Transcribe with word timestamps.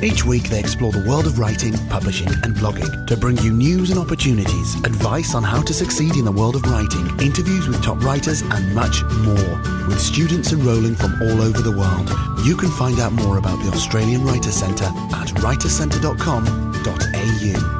Each 0.00 0.24
week, 0.24 0.44
they 0.44 0.60
explore 0.60 0.92
the 0.92 1.04
world 1.08 1.26
of 1.26 1.40
writing, 1.40 1.76
publishing, 1.88 2.28
and 2.44 2.54
blogging 2.54 3.04
to 3.08 3.16
bring 3.16 3.36
you 3.38 3.52
news 3.52 3.90
and 3.90 3.98
opportunities, 3.98 4.76
advice 4.84 5.34
on 5.34 5.42
how 5.42 5.60
to 5.62 5.74
succeed 5.74 6.14
in 6.14 6.24
the 6.24 6.30
world 6.30 6.54
of 6.54 6.62
writing, 6.62 7.08
interviews 7.20 7.66
with 7.66 7.82
top 7.82 8.00
writers, 8.04 8.42
and 8.42 8.74
much 8.76 9.02
more. 9.24 9.60
With 9.88 10.00
students 10.00 10.52
enrolling 10.52 10.94
from 10.94 11.20
all 11.20 11.42
over 11.42 11.62
the 11.62 11.72
world, 11.72 12.08
you 12.46 12.56
can 12.56 12.70
find 12.70 13.00
out 13.00 13.12
more 13.12 13.38
about 13.38 13.60
the 13.64 13.72
Australian 13.72 14.24
Writers 14.24 14.54
Centre 14.54 14.84
at 14.84 15.30
writerscentre.com.au. 15.42 17.74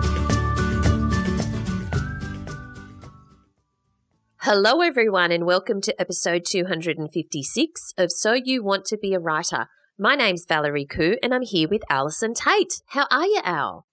Hello, 4.38 4.80
everyone, 4.80 5.30
and 5.30 5.46
welcome 5.46 5.80
to 5.82 5.94
episode 6.00 6.44
256 6.44 7.94
of 7.96 8.10
So 8.10 8.32
You 8.32 8.64
Want 8.64 8.86
to 8.86 8.96
Be 8.96 9.14
a 9.14 9.20
Writer. 9.20 9.68
My 10.00 10.14
name's 10.14 10.44
Valerie 10.46 10.86
Khoo, 10.86 11.16
and 11.24 11.34
I'm 11.34 11.42
here 11.42 11.68
with 11.68 11.82
Allison 11.90 12.32
Tait. 12.32 12.82
How 12.86 13.08
are 13.10 13.26
you, 13.26 13.40
Al? 13.42 13.84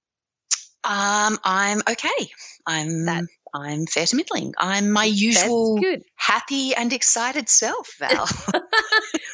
Um, 0.83 1.39
I'm 1.43 1.79
okay. 1.79 2.29
I'm 2.67 3.05
that, 3.05 3.23
I'm 3.55 3.87
fair 3.87 4.05
to 4.05 4.15
middling. 4.15 4.53
I'm 4.55 4.91
my 4.91 5.05
usual 5.05 5.81
happy 6.15 6.75
and 6.75 6.93
excited 6.93 7.49
self, 7.49 7.95
Val. 7.99 8.29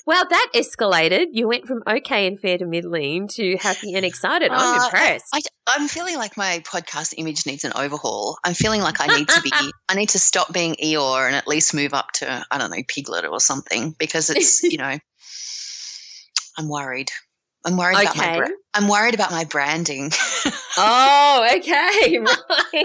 well, 0.05 0.25
that 0.29 0.47
escalated. 0.55 1.25
You 1.33 1.49
went 1.49 1.65
from 1.65 1.83
okay 1.85 2.25
and 2.25 2.39
fair 2.39 2.57
to 2.57 2.65
middling 2.65 3.27
to 3.33 3.57
happy 3.57 3.93
and 3.95 4.05
excited. 4.05 4.49
I'm 4.53 4.79
uh, 4.79 4.85
impressed. 4.85 5.25
I, 5.33 5.41
am 5.77 5.89
feeling 5.89 6.15
like 6.15 6.37
my 6.37 6.63
podcast 6.65 7.15
image 7.17 7.45
needs 7.45 7.65
an 7.65 7.73
overhaul. 7.75 8.37
I'm 8.45 8.53
feeling 8.53 8.79
like 8.79 9.01
I 9.01 9.07
need 9.07 9.27
to 9.27 9.41
be. 9.41 9.51
I 9.89 9.95
need 9.95 10.09
to 10.09 10.19
stop 10.19 10.53
being 10.53 10.75
Eeyore 10.81 11.27
and 11.27 11.35
at 11.35 11.49
least 11.49 11.73
move 11.73 11.93
up 11.93 12.13
to 12.13 12.45
I 12.49 12.57
don't 12.57 12.71
know 12.71 12.81
Piglet 12.87 13.25
or 13.25 13.41
something 13.41 13.93
because 13.99 14.29
it's 14.29 14.63
you 14.63 14.77
know 14.77 14.97
I'm 16.57 16.69
worried. 16.69 17.11
I'm 17.65 17.77
worried 17.77 17.97
okay. 17.97 18.05
about 18.05 18.17
my 18.17 18.37
bra- 18.37 18.55
I'm 18.73 18.87
worried 18.87 19.13
about 19.13 19.31
my 19.31 19.45
branding. 19.45 20.11
oh, 20.77 21.47
okay, 21.57 22.19
right. 22.73 22.83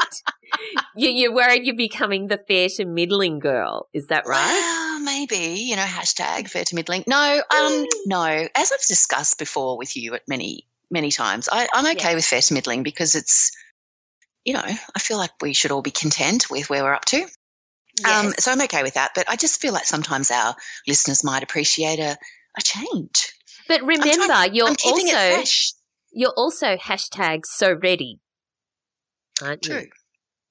you, 0.94 1.30
are 1.30 1.34
worried 1.34 1.64
you're 1.64 1.76
becoming 1.76 2.28
the 2.28 2.36
fair 2.36 2.68
to 2.70 2.84
middling 2.84 3.38
girl. 3.38 3.88
Is 3.94 4.08
that 4.08 4.26
right? 4.26 4.44
Well, 4.44 5.00
maybe 5.00 5.60
you 5.60 5.76
know 5.76 5.82
hashtag 5.82 6.50
fair 6.50 6.64
to 6.64 6.74
middling. 6.74 7.04
No, 7.06 7.42
um, 7.50 7.86
no. 8.06 8.48
As 8.54 8.72
I've 8.72 8.86
discussed 8.86 9.38
before 9.38 9.78
with 9.78 9.96
you 9.96 10.14
at 10.14 10.28
many 10.28 10.66
many 10.90 11.10
times, 11.10 11.48
I, 11.50 11.68
am 11.72 11.86
okay 11.86 12.10
yes. 12.10 12.14
with 12.14 12.24
fair 12.26 12.42
to 12.42 12.54
middling 12.54 12.82
because 12.82 13.14
it's 13.14 13.52
you 14.44 14.52
know 14.52 14.64
I 14.64 14.98
feel 14.98 15.16
like 15.16 15.30
we 15.40 15.54
should 15.54 15.70
all 15.70 15.82
be 15.82 15.90
content 15.90 16.50
with 16.50 16.68
where 16.68 16.82
we're 16.82 16.94
up 16.94 17.06
to. 17.06 17.22
Um, 17.22 17.26
yes. 18.04 18.24
Um, 18.26 18.32
so 18.38 18.52
I'm 18.52 18.60
okay 18.62 18.82
with 18.82 18.94
that. 18.94 19.12
But 19.14 19.30
I 19.30 19.36
just 19.36 19.60
feel 19.60 19.72
like 19.72 19.86
sometimes 19.86 20.30
our 20.30 20.54
listeners 20.86 21.24
might 21.24 21.42
appreciate 21.42 21.98
a, 21.98 22.18
a 22.58 22.62
change. 22.62 23.32
But 23.68 23.82
remember, 23.82 24.26
trying, 24.26 24.54
you're 24.54 24.68
also 24.68 25.42
you're 26.12 26.34
also 26.36 26.76
hashtag 26.76 27.40
so 27.44 27.74
ready, 27.74 28.20
aren't 29.42 29.62
True. 29.62 29.80
you? 29.80 29.88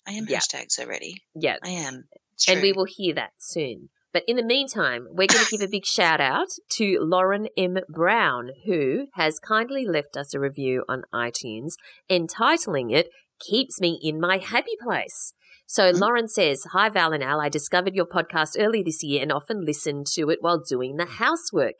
I 0.07 0.11
am 0.11 0.25
yeah. 0.27 0.39
hashtag 0.39 0.66
so 0.69 0.85
ready. 0.85 1.23
Yeah, 1.33 1.57
I 1.63 1.69
am. 1.69 2.05
And 2.47 2.61
we 2.61 2.73
will 2.73 2.85
hear 2.85 3.16
that 3.16 3.31
soon. 3.39 3.89
But 4.16 4.23
in 4.27 4.38
the 4.38 4.45
meantime, 4.45 5.07
we're 5.09 5.28
going 5.28 5.44
to 5.44 5.51
give 5.51 5.62
a 5.62 5.67
big 5.69 5.85
shout 5.85 6.22
out 6.22 6.47
to 6.78 7.00
Lauren 7.01 7.47
M. 7.57 7.79
Brown, 7.89 8.51
who 8.66 9.07
has 9.16 9.39
kindly 9.39 9.85
left 9.85 10.16
us 10.16 10.34
a 10.34 10.39
review 10.39 10.85
on 10.88 11.03
iTunes 11.13 11.73
entitling 12.09 12.91
it 12.91 13.09
Keeps 13.41 13.81
Me 13.81 14.00
in 14.01 14.22
My 14.22 14.38
Happy 14.38 14.78
Place. 14.81 15.34
So 15.68 15.91
mm-hmm. 15.91 16.00
Lauren 16.00 16.28
says, 16.29 16.63
Hi 16.72 16.88
Val 16.88 17.12
and 17.12 17.23
Al, 17.23 17.41
I 17.41 17.50
discovered 17.50 17.94
your 17.95 18.06
podcast 18.06 18.51
early 18.57 18.84
this 18.84 19.03
year 19.03 19.22
and 19.22 19.34
often 19.34 19.66
listen 19.66 20.03
to 20.13 20.29
it 20.29 20.38
while 20.39 20.62
doing 20.66 20.95
the 20.95 21.06
housework. 21.06 21.75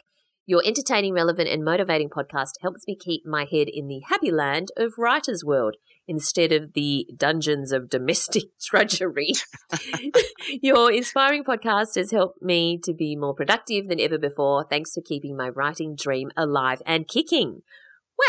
Your 0.48 0.62
entertaining, 0.64 1.14
relevant, 1.14 1.50
and 1.50 1.64
motivating 1.64 2.10
podcast 2.10 2.52
helps 2.62 2.88
me 2.88 2.96
keep 2.96 3.26
my 3.26 3.48
head 3.50 3.68
in 3.68 3.88
the 3.88 4.02
happy 4.08 4.32
land 4.32 4.70
of 4.78 4.94
writer's 4.98 5.44
world 5.44 5.76
instead 6.08 6.52
of 6.52 6.74
the 6.74 7.08
dungeons 7.18 7.72
of 7.72 7.90
domestic 7.90 8.44
drudgery. 8.70 9.32
Your 10.62 10.92
inspiring 10.92 11.44
podcast 11.44 11.96
has 11.96 12.12
helped 12.12 12.44
me 12.44 12.80
to 12.84 12.94
be 12.94 13.16
more 13.16 13.34
productive 13.34 13.88
than 13.88 14.00
ever 14.00 14.20
before. 14.20 14.66
Thanks 14.70 14.94
for 14.94 15.02
keeping 15.02 15.36
my 15.36 15.50
writing 15.50 15.96
dream 15.96 16.30
alive 16.38 16.82
and 16.86 17.08
kicking. 17.08 17.62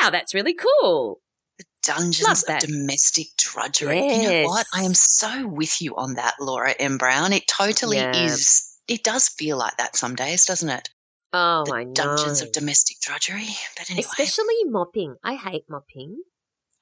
Wow, 0.01 0.09
that's 0.09 0.33
really 0.33 0.55
cool. 0.55 1.21
The 1.59 1.65
dungeons 1.83 2.45
of 2.49 2.59
domestic 2.61 3.27
drudgery. 3.37 3.99
Yes. 3.99 4.23
You 4.23 4.43
know 4.43 4.49
what? 4.49 4.67
I 4.75 4.83
am 4.85 4.95
so 4.95 5.47
with 5.47 5.83
you 5.83 5.95
on 5.97 6.15
that, 6.15 6.35
Laura 6.41 6.75
M. 6.79 6.97
Brown. 6.97 7.35
It 7.35 7.47
totally 7.47 7.99
yeah. 7.99 8.25
is. 8.25 8.75
It 8.89 9.05
does 9.05 9.29
feel 9.29 9.59
like 9.59 9.77
that 9.77 9.97
some 9.97 10.15
days, 10.15 10.47
doesn't 10.47 10.71
it? 10.71 10.89
Oh, 11.33 11.65
the 11.67 11.75
I 11.75 11.85
know. 11.85 11.93
Dungeons 11.93 12.43
of 12.43 12.53
domestic 12.53 12.99
drudgery. 13.01 13.49
But 13.77 13.91
anyway. 13.91 14.07
Especially 14.07 14.65
mopping. 14.65 15.17
I 15.23 15.35
hate 15.35 15.65
mopping. 15.69 16.23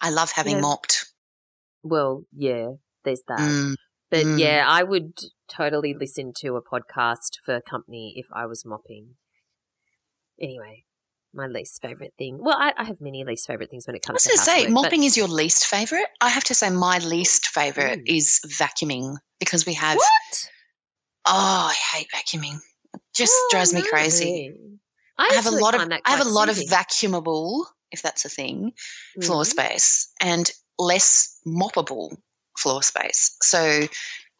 I 0.00 0.10
love 0.10 0.32
having 0.32 0.56
you 0.56 0.60
know, 0.60 0.68
mopped. 0.68 1.06
Well, 1.82 2.24
yeah, 2.36 2.72
there's 3.04 3.22
that. 3.28 3.38
Mm, 3.38 3.74
but 4.10 4.24
mm. 4.24 4.38
yeah, 4.38 4.64
I 4.66 4.82
would 4.82 5.18
totally 5.48 5.94
listen 5.98 6.32
to 6.38 6.56
a 6.56 6.62
podcast 6.62 7.38
for 7.44 7.60
company 7.60 8.14
if 8.16 8.26
I 8.32 8.46
was 8.46 8.64
mopping. 8.64 9.14
Anyway, 10.40 10.84
my 11.32 11.46
least 11.46 11.80
favorite 11.80 12.14
thing. 12.18 12.38
Well, 12.40 12.56
I, 12.58 12.72
I 12.76 12.84
have 12.84 13.00
many 13.00 13.24
least 13.24 13.46
favorite 13.46 13.70
things 13.70 13.86
when 13.86 13.96
it 13.96 14.02
comes 14.02 14.22
to 14.22 14.28
mopping. 14.28 14.38
I 14.38 14.40
was 14.40 14.46
going 14.46 14.58
to 14.58 14.66
say 14.66 14.72
mopping 14.72 15.00
but... 15.00 15.06
is 15.06 15.16
your 15.16 15.28
least 15.28 15.66
favorite. 15.66 16.06
I 16.20 16.28
have 16.28 16.44
to 16.44 16.54
say 16.54 16.70
my 16.70 16.98
least 16.98 17.48
favorite 17.48 18.00
mm. 18.00 18.16
is 18.16 18.40
vacuuming 18.46 19.16
because 19.38 19.64
we 19.64 19.74
have. 19.74 19.96
What? 19.96 20.50
Oh, 21.26 21.70
I 21.70 21.74
hate 21.96 22.08
vacuuming 22.14 22.58
just 23.14 23.32
oh, 23.34 23.48
drives 23.50 23.74
me 23.74 23.82
crazy. 23.82 24.54
I, 25.16 25.28
I 25.30 25.34
have 25.34 25.46
a 25.46 25.50
lot 25.50 25.74
of 25.74 25.90
I 26.04 26.10
have 26.10 26.26
a 26.26 26.28
lot 26.28 26.48
soothing. 26.48 26.68
of 26.68 26.78
vacuumable, 26.78 27.64
if 27.90 28.02
that's 28.02 28.24
a 28.24 28.28
thing, 28.28 28.72
mm-hmm. 28.72 29.22
floor 29.22 29.44
space 29.44 30.08
and 30.20 30.50
less 30.78 31.38
moppable 31.46 32.16
floor 32.58 32.82
space. 32.82 33.36
So, 33.42 33.86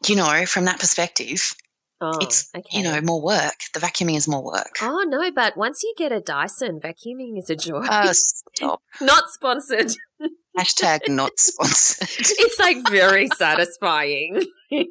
you 0.07 0.15
know, 0.15 0.45
from 0.45 0.65
that 0.65 0.79
perspective, 0.79 1.53
Oh, 2.01 2.11
it's 2.19 2.49
okay. 2.53 2.77
you 2.77 2.83
know 2.83 2.99
more 3.01 3.21
work. 3.21 3.55
The 3.73 3.79
vacuuming 3.79 4.17
is 4.17 4.27
more 4.27 4.43
work. 4.43 4.75
Oh 4.81 5.05
no, 5.07 5.31
but 5.31 5.55
once 5.55 5.81
you 5.81 5.93
get 5.97 6.11
a 6.11 6.19
Dyson, 6.19 6.81
vacuuming 6.81 7.39
is 7.39 7.49
a 7.49 7.55
joy. 7.55 7.85
Oh, 7.89 8.11
stop! 8.11 8.81
Not 8.99 9.29
sponsored. 9.29 9.93
Hashtag 10.57 11.09
not 11.09 11.31
sponsored. 11.37 12.07
it's 12.19 12.59
like 12.59 12.77
very 12.89 13.27
satisfying. 13.27 14.41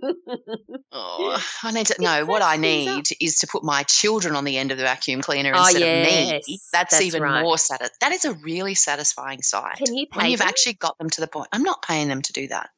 oh, 0.93 1.45
I 1.63 1.73
need 1.73 1.87
to 1.87 2.03
know 2.03 2.27
what 2.27 2.43
I 2.43 2.57
need 2.57 3.07
is 3.21 3.39
to 3.41 3.47
put 3.47 3.65
my 3.65 3.83
children 3.85 4.37
on 4.37 4.45
the 4.45 4.59
end 4.59 4.73
of 4.73 4.79
the 4.79 4.85
vacuum 4.85 5.23
cleaner 5.23 5.53
oh, 5.55 5.61
instead 5.61 5.81
yes, 5.81 6.07
of 6.07 6.49
me. 6.49 6.59
That's, 6.73 6.93
that's 6.93 7.01
even 7.01 7.23
right. 7.23 7.43
more 7.43 7.57
satisfying. 7.57 7.97
That 8.01 8.13
is 8.13 8.25
a 8.25 8.35
really 8.35 8.75
satisfying 8.75 9.43
sight. 9.43 9.77
Can 9.77 9.97
you 9.97 10.07
pay 10.07 10.19
when 10.19 10.31
you've 10.31 10.41
them? 10.41 10.49
actually 10.49 10.75
got 10.75 10.99
them 10.99 11.09
to 11.11 11.21
the 11.21 11.29
point? 11.29 11.49
I'm 11.53 11.63
not 11.63 11.83
paying 11.83 12.09
them 12.09 12.23
to 12.23 12.33
do 12.33 12.49
that. 12.49 12.71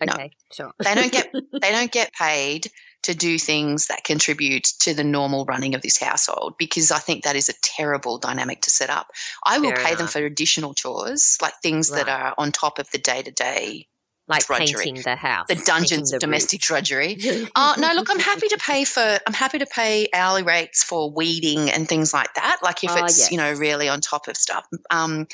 Okay, 0.00 0.24
no. 0.24 0.28
sure. 0.52 0.72
they 0.78 0.94
don't 0.94 1.10
get 1.10 1.32
they 1.60 1.72
don't 1.72 1.90
get 1.90 2.12
paid 2.12 2.70
to 3.04 3.14
do 3.14 3.38
things 3.38 3.86
that 3.86 4.04
contribute 4.04 4.64
to 4.80 4.94
the 4.94 5.04
normal 5.04 5.44
running 5.44 5.74
of 5.74 5.82
this 5.82 5.98
household 5.98 6.54
because 6.58 6.90
I 6.90 6.98
think 6.98 7.24
that 7.24 7.36
is 7.36 7.48
a 7.48 7.54
terrible 7.62 8.18
dynamic 8.18 8.62
to 8.62 8.70
set 8.70 8.90
up. 8.90 9.10
I 9.44 9.58
will 9.58 9.70
Fair 9.70 9.76
pay 9.76 9.88
enough. 9.88 9.98
them 9.98 10.06
for 10.08 10.24
additional 10.24 10.74
chores, 10.74 11.38
like 11.40 11.54
things 11.62 11.90
right. 11.90 12.04
that 12.04 12.08
are 12.08 12.34
on 12.36 12.52
top 12.52 12.78
of 12.78 12.90
the 12.90 12.98
day 12.98 13.22
to 13.22 13.30
day. 13.30 13.86
Like 14.26 14.44
drudgery. 14.44 14.84
painting 14.84 15.02
the 15.02 15.16
house, 15.16 15.46
the 15.48 15.54
dungeons 15.54 16.12
of 16.12 16.20
domestic 16.20 16.60
drudgery. 16.60 17.16
uh, 17.56 17.76
no, 17.78 17.94
look, 17.94 18.10
I'm 18.10 18.18
happy 18.18 18.48
to 18.48 18.58
pay 18.58 18.84
for. 18.84 19.00
I'm 19.26 19.32
happy 19.32 19.58
to 19.60 19.64
pay 19.64 20.08
hourly 20.12 20.42
rates 20.42 20.84
for 20.84 21.10
weeding 21.10 21.70
and 21.70 21.88
things 21.88 22.12
like 22.12 22.34
that. 22.34 22.58
Like 22.62 22.84
if 22.84 22.90
oh, 22.90 23.04
it's 23.06 23.18
yes. 23.20 23.30
you 23.30 23.38
know 23.38 23.54
really 23.54 23.88
on 23.88 24.02
top 24.02 24.28
of 24.28 24.36
stuff. 24.36 24.66
Um, 24.90 25.26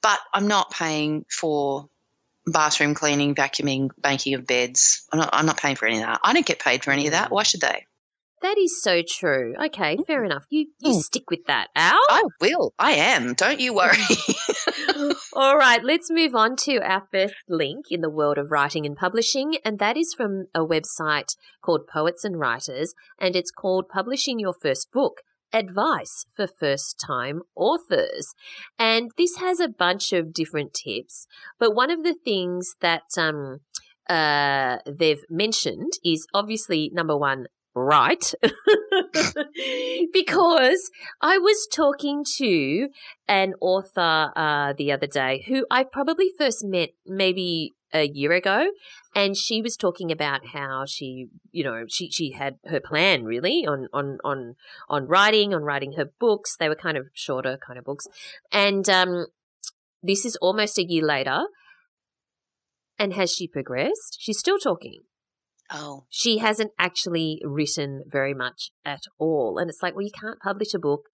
but 0.00 0.20
I'm 0.32 0.46
not 0.46 0.70
paying 0.70 1.24
for 1.28 1.88
bathroom 2.46 2.94
cleaning, 2.94 3.34
vacuuming, 3.34 3.90
banking 3.98 4.34
of 4.34 4.46
beds. 4.46 5.06
I'm 5.12 5.18
not, 5.18 5.30
I'm 5.32 5.46
not 5.46 5.58
paying 5.58 5.76
for 5.76 5.86
any 5.86 5.98
of 5.98 6.02
that. 6.04 6.20
I 6.22 6.32
don't 6.32 6.46
get 6.46 6.58
paid 6.58 6.84
for 6.84 6.90
any 6.90 7.06
of 7.06 7.12
that. 7.12 7.30
Why 7.30 7.42
should 7.42 7.60
they? 7.60 7.86
That 8.42 8.58
is 8.58 8.82
so 8.82 9.02
true. 9.06 9.54
Okay, 9.66 9.96
fair 10.06 10.22
enough. 10.22 10.44
You 10.50 10.66
you 10.78 10.92
mm. 10.92 11.00
stick 11.00 11.30
with 11.30 11.46
that, 11.46 11.68
Al. 11.74 11.98
I 12.10 12.22
will. 12.40 12.74
I 12.78 12.92
am. 12.92 13.32
Don't 13.32 13.60
you 13.60 13.74
worry. 13.74 13.96
All 15.32 15.56
right, 15.56 15.82
let's 15.82 16.10
move 16.10 16.34
on 16.34 16.54
to 16.56 16.78
our 16.78 17.08
first 17.10 17.34
link 17.48 17.86
in 17.90 18.02
the 18.02 18.10
world 18.10 18.36
of 18.36 18.50
writing 18.50 18.84
and 18.84 18.94
publishing, 18.94 19.56
and 19.64 19.78
that 19.78 19.96
is 19.96 20.12
from 20.14 20.46
a 20.54 20.60
website 20.60 21.34
called 21.62 21.86
Poets 21.90 22.24
and 22.24 22.38
Writers, 22.38 22.94
and 23.18 23.34
it's 23.34 23.50
called 23.50 23.88
Publishing 23.88 24.38
Your 24.38 24.54
First 24.62 24.92
Book, 24.92 25.22
advice 25.56 26.26
for 26.34 26.46
first 26.46 27.02
time 27.04 27.42
authors. 27.54 28.34
And 28.78 29.10
this 29.16 29.36
has 29.36 29.60
a 29.60 29.68
bunch 29.68 30.12
of 30.12 30.32
different 30.32 30.74
tips. 30.74 31.26
But 31.58 31.74
one 31.74 31.90
of 31.90 32.02
the 32.02 32.14
things 32.24 32.74
that 32.80 33.04
um, 33.16 33.60
uh, 34.08 34.78
they've 34.86 35.24
mentioned 35.30 35.92
is 36.04 36.26
obviously 36.34 36.90
number 36.92 37.16
one, 37.16 37.46
right. 37.74 38.32
because 40.12 40.90
I 41.20 41.38
was 41.38 41.66
talking 41.72 42.24
to 42.36 42.88
an 43.28 43.54
author 43.60 44.32
uh, 44.36 44.74
the 44.76 44.92
other 44.92 45.06
day 45.06 45.44
who 45.48 45.66
I 45.70 45.84
probably 45.84 46.30
first 46.38 46.64
met 46.64 46.90
maybe 47.06 47.74
a 47.96 48.08
year 48.08 48.32
ago 48.32 48.68
and 49.16 49.34
she 49.34 49.62
was 49.62 49.76
talking 49.76 50.12
about 50.12 50.48
how 50.48 50.84
she 50.86 51.28
you 51.50 51.64
know 51.64 51.84
she 51.88 52.10
she 52.10 52.32
had 52.32 52.58
her 52.66 52.78
plan 52.78 53.24
really 53.24 53.66
on 53.66 53.88
on 53.92 54.18
on 54.22 54.54
on 54.88 55.06
writing 55.06 55.54
on 55.54 55.62
writing 55.62 55.92
her 55.92 56.04
books. 56.20 56.54
They 56.56 56.68
were 56.68 56.76
kind 56.76 56.98
of 56.98 57.06
shorter 57.14 57.58
kind 57.66 57.78
of 57.78 57.84
books. 57.84 58.06
And 58.52 58.88
um 58.90 59.26
this 60.02 60.24
is 60.24 60.36
almost 60.36 60.78
a 60.78 60.84
year 60.84 61.04
later. 61.04 61.46
And 62.98 63.14
has 63.14 63.32
she 63.32 63.48
progressed? 63.48 64.18
She's 64.20 64.38
still 64.38 64.58
talking. 64.58 65.00
Oh. 65.68 66.04
she 66.08 66.38
hasn't 66.38 66.70
actually 66.78 67.42
written 67.42 68.04
very 68.06 68.32
much 68.34 68.70
at 68.84 69.02
all. 69.18 69.58
And 69.58 69.68
it's 69.68 69.82
like 69.82 69.94
well 69.94 70.04
you 70.04 70.12
can't 70.12 70.38
publish 70.40 70.74
a 70.74 70.78
book 70.78 71.08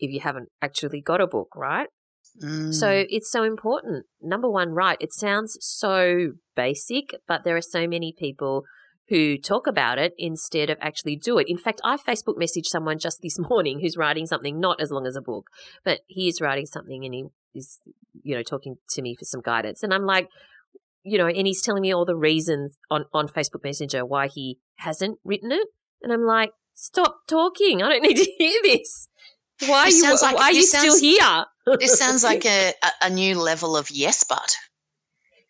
if 0.00 0.10
you 0.12 0.20
haven't 0.20 0.48
actually 0.60 1.00
got 1.00 1.20
a 1.20 1.26
book 1.26 1.54
right 1.56 1.88
Mm. 2.42 2.72
so 2.72 3.04
it's 3.08 3.30
so 3.30 3.42
important. 3.44 4.06
Number 4.20 4.50
one, 4.50 4.70
right. 4.70 4.96
It 5.00 5.12
sounds 5.12 5.56
so 5.60 6.32
basic, 6.54 7.14
but 7.26 7.44
there 7.44 7.56
are 7.56 7.62
so 7.62 7.86
many 7.86 8.14
people 8.16 8.64
who 9.08 9.38
talk 9.38 9.66
about 9.66 9.98
it 9.98 10.12
instead 10.18 10.68
of 10.68 10.76
actually 10.80 11.16
do 11.16 11.38
it. 11.38 11.46
In 11.48 11.56
fact, 11.56 11.80
I 11.82 11.96
Facebook 11.96 12.36
messaged 12.40 12.66
someone 12.66 12.98
just 12.98 13.20
this 13.22 13.38
morning 13.50 13.80
who's 13.80 13.96
writing 13.96 14.26
something 14.26 14.60
not 14.60 14.80
as 14.80 14.90
long 14.90 15.06
as 15.06 15.16
a 15.16 15.22
book, 15.22 15.48
but 15.84 16.00
he 16.06 16.28
is 16.28 16.40
writing 16.40 16.66
something 16.66 17.04
and 17.04 17.14
he 17.14 17.24
is, 17.54 17.80
you 18.22 18.36
know, 18.36 18.42
talking 18.42 18.76
to 18.90 19.02
me 19.02 19.16
for 19.18 19.24
some 19.24 19.40
guidance. 19.40 19.82
And 19.82 19.94
I'm 19.94 20.04
like, 20.04 20.28
you 21.02 21.16
know, 21.16 21.26
and 21.26 21.46
he's 21.46 21.62
telling 21.62 21.80
me 21.82 21.94
all 21.94 22.04
the 22.04 22.16
reasons 22.16 22.76
on, 22.90 23.06
on 23.14 23.28
Facebook 23.28 23.64
Messenger 23.64 24.04
why 24.04 24.28
he 24.28 24.58
hasn't 24.76 25.18
written 25.24 25.52
it. 25.52 25.68
And 26.02 26.12
I'm 26.12 26.26
like, 26.26 26.50
stop 26.74 27.20
talking. 27.26 27.82
I 27.82 27.88
don't 27.88 28.02
need 28.08 28.18
to 28.18 28.30
hear 28.38 28.60
this. 28.62 29.08
Why 29.66 29.84
are 29.84 29.88
you, 29.88 30.04
like- 30.04 30.36
why 30.36 30.42
are 30.42 30.52
you 30.52 30.60
this 30.60 30.70
still 30.72 31.00
here? 31.00 31.46
This 31.76 31.98
sounds 31.98 32.24
like 32.24 32.44
a, 32.46 32.72
a, 33.02 33.10
new 33.10 33.38
level 33.38 33.76
of 33.76 33.90
yes, 33.90 34.24
but. 34.28 34.56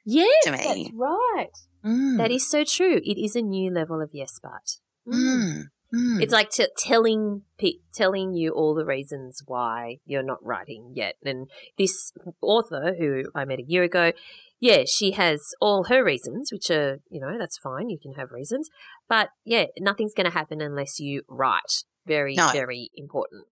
Yes, 0.04 0.44
to 0.44 0.52
me. 0.52 0.58
that's 0.58 0.90
right. 0.94 1.50
Mm. 1.84 2.16
That 2.18 2.30
is 2.30 2.48
so 2.50 2.64
true. 2.64 2.96
It 3.04 3.18
is 3.22 3.36
a 3.36 3.42
new 3.42 3.70
level 3.70 4.00
of 4.00 4.10
yes, 4.12 4.38
but. 4.42 5.12
Mm. 5.12 5.64
Mm. 5.94 6.22
It's 6.22 6.32
like 6.32 6.50
t- 6.50 6.66
telling 6.76 7.42
pe- 7.58 7.80
telling 7.94 8.34
you 8.34 8.52
all 8.52 8.74
the 8.74 8.84
reasons 8.84 9.42
why 9.46 9.98
you're 10.04 10.22
not 10.22 10.44
writing 10.44 10.92
yet. 10.94 11.14
And 11.24 11.48
this 11.78 12.12
author, 12.42 12.94
who 12.98 13.24
I 13.34 13.44
met 13.46 13.58
a 13.58 13.64
year 13.66 13.84
ago, 13.84 14.12
yeah, 14.60 14.82
she 14.86 15.12
has 15.12 15.40
all 15.60 15.84
her 15.84 16.04
reasons, 16.04 16.50
which 16.52 16.70
are 16.70 17.00
you 17.10 17.20
know 17.20 17.38
that's 17.38 17.56
fine. 17.58 17.88
You 17.88 17.98
can 17.98 18.14
have 18.14 18.32
reasons, 18.32 18.68
but 19.08 19.30
yeah, 19.44 19.66
nothing's 19.78 20.14
going 20.14 20.30
to 20.30 20.36
happen 20.36 20.60
unless 20.60 21.00
you 21.00 21.22
write. 21.28 21.84
Very, 22.06 22.34
No. 22.34 22.50
very 22.52 22.90
important. 22.94 23.44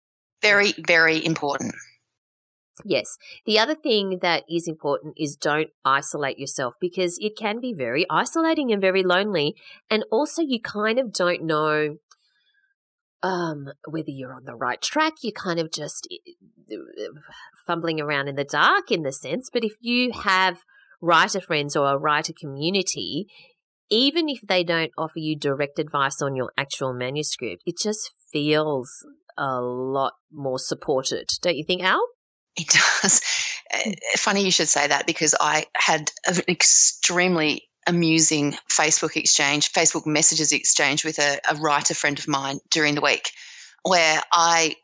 very, 0.43 0.73
very 0.87 1.25
important. 1.25 1.75
Yes. 2.85 3.17
The 3.47 3.59
other 3.59 3.75
thing 3.75 4.19
that 4.21 4.45
is 4.51 4.69
important 4.69 5.15
is 5.17 5.37
don't 5.37 5.71
isolate 5.85 6.39
yourself 6.39 6.75
because 6.81 7.17
it 7.21 7.37
can 7.37 7.61
be 7.61 7.73
very 7.73 8.05
isolating 8.11 8.71
and 8.71 8.81
very 8.81 9.03
lonely. 9.03 9.55
And 9.91 10.05
also, 10.11 10.43
you 10.43 10.61
kind 10.61 10.99
of 10.99 11.13
don't 11.13 11.45
know 11.45 11.97
um, 13.23 13.69
whether 13.89 14.11
you're 14.11 14.35
on 14.35 14.45
the 14.45 14.55
right 14.55 14.81
track. 14.83 15.15
You're 15.23 15.33
kind 15.33 15.59
of 15.59 15.73
just 15.73 16.07
fumbling 17.67 18.01
around 18.01 18.29
in 18.29 18.37
the 18.37 18.45
dark 18.45 18.91
in 18.91 19.03
the 19.03 19.13
sense. 19.13 19.49
But 19.51 19.65
if 19.65 19.73
you 19.81 20.13
have 20.13 20.59
writer 21.01 21.41
friends 21.41 21.77
or 21.77 21.87
a 21.89 21.99
writer 21.99 22.35
community, 22.39 23.27
even 23.89 24.29
if 24.29 24.41
they 24.47 24.65
don't 24.65 24.93
offer 24.99 25.19
you 25.19 25.37
direct 25.37 25.79
advice 25.79 26.21
on 26.21 26.37
your 26.37 26.53
actual 26.59 26.93
manuscript, 26.93 27.63
it 27.65 27.79
just 27.79 28.11
feels 28.33 28.91
a 29.39 29.61
lot 29.61 30.15
more 30.33 30.59
supported, 30.59 31.31
don't 31.41 31.57
you 31.57 31.65
think, 31.65 31.83
Al? 31.83 32.07
It 32.57 32.69
does. 32.69 33.21
Uh, 33.73 33.93
Funny 34.17 34.45
you 34.45 34.51
should 34.51 34.69
say 34.69 34.87
that 34.87 35.07
because 35.07 35.35
I 35.39 35.67
had 35.75 36.11
an 36.27 36.41
extremely 36.49 37.69
amusing 37.87 38.55
Facebook 38.69 39.17
exchange, 39.17 39.73
Facebook 39.73 40.07
messages 40.07 40.53
exchange 40.53 41.05
with 41.05 41.19
a, 41.19 41.39
a 41.51 41.55
writer 41.57 41.95
friend 41.95 42.19
of 42.19 42.29
mine 42.29 42.59
during 42.71 42.95
the 42.95 43.01
week 43.01 43.31
where 43.83 44.21
I 44.33 44.77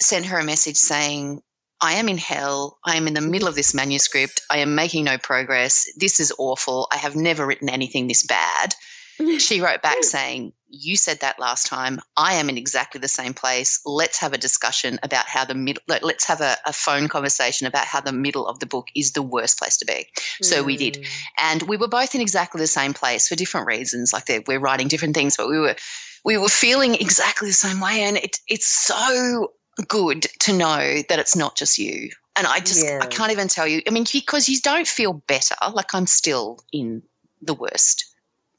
sent 0.00 0.26
her 0.26 0.38
a 0.38 0.44
message 0.44 0.76
saying, 0.76 1.40
I 1.80 1.94
am 1.94 2.08
in 2.08 2.18
hell. 2.18 2.78
I 2.84 2.96
am 2.96 3.06
in 3.06 3.14
the 3.14 3.20
middle 3.20 3.48
of 3.48 3.54
this 3.54 3.74
manuscript. 3.74 4.40
I 4.50 4.58
am 4.58 4.74
making 4.74 5.04
no 5.04 5.16
progress. 5.16 5.86
This 5.96 6.20
is 6.20 6.32
awful. 6.38 6.88
I 6.92 6.96
have 6.96 7.14
never 7.14 7.46
written 7.46 7.68
anything 7.68 8.08
this 8.08 8.26
bad. 8.26 8.74
She 9.38 9.60
wrote 9.60 9.82
back 9.82 10.04
saying, 10.04 10.52
You 10.70 10.96
said 10.96 11.20
that 11.20 11.38
last 11.38 11.66
time. 11.66 12.00
I 12.16 12.34
am 12.34 12.48
in 12.48 12.58
exactly 12.58 13.00
the 13.00 13.08
same 13.08 13.32
place. 13.32 13.80
Let's 13.86 14.18
have 14.18 14.34
a 14.34 14.38
discussion 14.38 14.98
about 15.02 15.26
how 15.26 15.44
the 15.44 15.54
middle, 15.54 15.82
let- 15.88 16.04
let's 16.04 16.26
have 16.26 16.40
a, 16.40 16.56
a 16.66 16.72
phone 16.72 17.08
conversation 17.08 17.66
about 17.66 17.86
how 17.86 18.00
the 18.00 18.12
middle 18.12 18.46
of 18.46 18.58
the 18.58 18.66
book 18.66 18.88
is 18.94 19.12
the 19.12 19.22
worst 19.22 19.58
place 19.58 19.78
to 19.78 19.86
be. 19.86 20.06
So 20.42 20.62
we 20.62 20.76
did. 20.76 20.94
Mm. 20.94 21.06
And 21.38 21.62
we 21.62 21.76
were 21.76 21.88
both 21.88 22.14
in 22.14 22.20
exactly 22.20 22.60
the 22.60 22.66
same 22.66 22.92
place 22.92 23.28
for 23.28 23.34
different 23.34 23.66
reasons. 23.66 24.12
Like 24.12 24.28
we're 24.46 24.60
writing 24.60 24.88
different 24.88 25.14
things, 25.14 25.36
but 25.36 25.48
we 25.48 25.58
were, 25.58 25.76
we 26.24 26.36
were 26.36 26.48
feeling 26.48 26.94
exactly 26.94 27.48
the 27.48 27.54
same 27.54 27.80
way. 27.80 28.02
And 28.02 28.16
it, 28.16 28.38
it's 28.46 28.68
so 28.68 29.52
good 29.86 30.26
to 30.40 30.52
know 30.52 31.02
that 31.08 31.18
it's 31.18 31.36
not 31.36 31.56
just 31.56 31.78
you. 31.78 32.10
And 32.36 32.46
I 32.46 32.60
just, 32.60 32.84
Yeah. 32.84 32.98
I 33.00 33.06
can't 33.06 33.32
even 33.32 33.48
tell 33.48 33.66
you. 33.66 33.82
I 33.86 33.90
mean, 33.90 34.04
because 34.12 34.48
you 34.48 34.60
don't 34.60 34.86
feel 34.86 35.12
better. 35.12 35.54
Like 35.72 35.94
I'm 35.94 36.06
still 36.06 36.62
in 36.72 37.02
the 37.40 37.54
worst. 37.54 38.07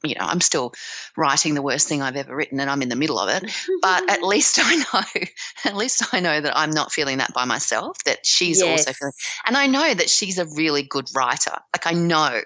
You 0.02 0.14
know, 0.14 0.24
I'm 0.26 0.40
still 0.40 0.72
writing 1.16 1.54
the 1.54 1.62
worst 1.62 1.88
thing 1.88 2.00
I've 2.02 2.16
ever 2.16 2.34
written, 2.34 2.60
and 2.60 2.70
I'm 2.70 2.82
in 2.82 2.88
the 2.88 2.96
middle 2.96 3.18
of 3.18 3.28
it. 3.28 3.50
But 3.82 4.10
at 4.10 4.22
least 4.22 4.58
I 4.62 4.76
know, 4.76 5.22
at 5.64 5.76
least 5.76 6.02
I 6.14 6.20
know 6.20 6.40
that 6.40 6.56
I'm 6.56 6.70
not 6.70 6.92
feeling 6.92 7.18
that 7.18 7.32
by 7.34 7.44
myself. 7.44 7.96
That 8.04 8.24
she's 8.26 8.62
also 8.62 8.90
Yes. 8.90 8.98
feeling, 8.98 9.12
and 9.46 9.56
I 9.56 9.66
know 9.66 9.94
that 9.94 10.10
she's 10.10 10.38
a 10.38 10.46
really 10.46 10.82
good 10.82 11.08
writer. 11.14 11.52
Like 11.74 11.86
I 11.86 11.92
know 11.92 12.40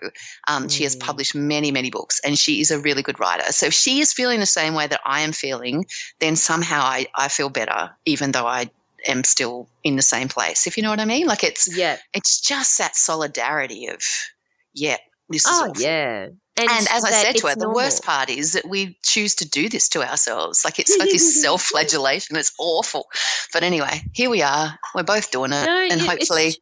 um, 0.48 0.68
she 0.68 0.84
has 0.84 0.94
Mm. 0.96 1.00
published 1.00 1.34
many, 1.34 1.70
many 1.72 1.90
books, 1.90 2.20
and 2.24 2.38
she 2.38 2.60
is 2.60 2.70
a 2.70 2.78
really 2.78 3.02
good 3.02 3.18
writer. 3.20 3.50
So 3.52 3.66
if 3.66 3.74
she 3.74 4.00
is 4.00 4.12
feeling 4.12 4.40
the 4.40 4.46
same 4.46 4.74
way 4.74 4.86
that 4.86 5.00
I 5.04 5.20
am 5.22 5.32
feeling, 5.32 5.86
then 6.20 6.36
somehow 6.36 6.80
I, 6.82 7.06
I 7.16 7.28
feel 7.28 7.48
better, 7.50 7.90
even 8.04 8.32
though 8.32 8.46
I 8.46 8.70
am 9.06 9.24
still 9.24 9.68
in 9.82 9.96
the 9.96 10.02
same 10.02 10.28
place. 10.28 10.66
If 10.66 10.76
you 10.76 10.82
know 10.82 10.90
what 10.90 11.00
I 11.00 11.04
mean? 11.04 11.26
Like 11.26 11.44
it's 11.44 11.76
Yeah. 11.76 11.98
it's 12.12 12.40
just 12.40 12.78
that 12.78 12.96
solidarity 12.96 13.86
of, 13.88 14.00
yeah, 14.74 14.98
this 15.28 15.44
is 15.44 15.50
Oh, 15.52 15.68
awful. 15.70 15.82
yeah. 15.82 16.28
And 16.56 16.70
as 16.70 17.04
I 17.04 17.10
said 17.10 17.36
to 17.36 17.46
her, 17.46 17.52
it's 17.52 17.60
the 17.60 17.68
worst 17.68 18.04
part 18.04 18.30
is 18.30 18.52
that 18.52 18.68
we 18.68 18.96
choose 19.02 19.34
to 19.36 19.48
do 19.48 19.68
this 19.68 19.88
to 19.90 20.08
ourselves. 20.08 20.64
Like 20.64 20.78
it's 20.78 20.96
like 20.98 21.10
this 21.10 21.42
self-flagellation. 21.42 22.36
It's 22.36 22.52
awful. 22.58 23.06
But 23.52 23.64
anyway, 23.64 24.02
here 24.12 24.30
we 24.30 24.42
are. 24.42 24.78
We're 24.94 25.02
both 25.02 25.30
doing 25.32 25.52
it, 25.52 25.66
No, 25.66 25.88
and 25.90 26.00
you- 26.00 26.06
hopefully, 26.08 26.54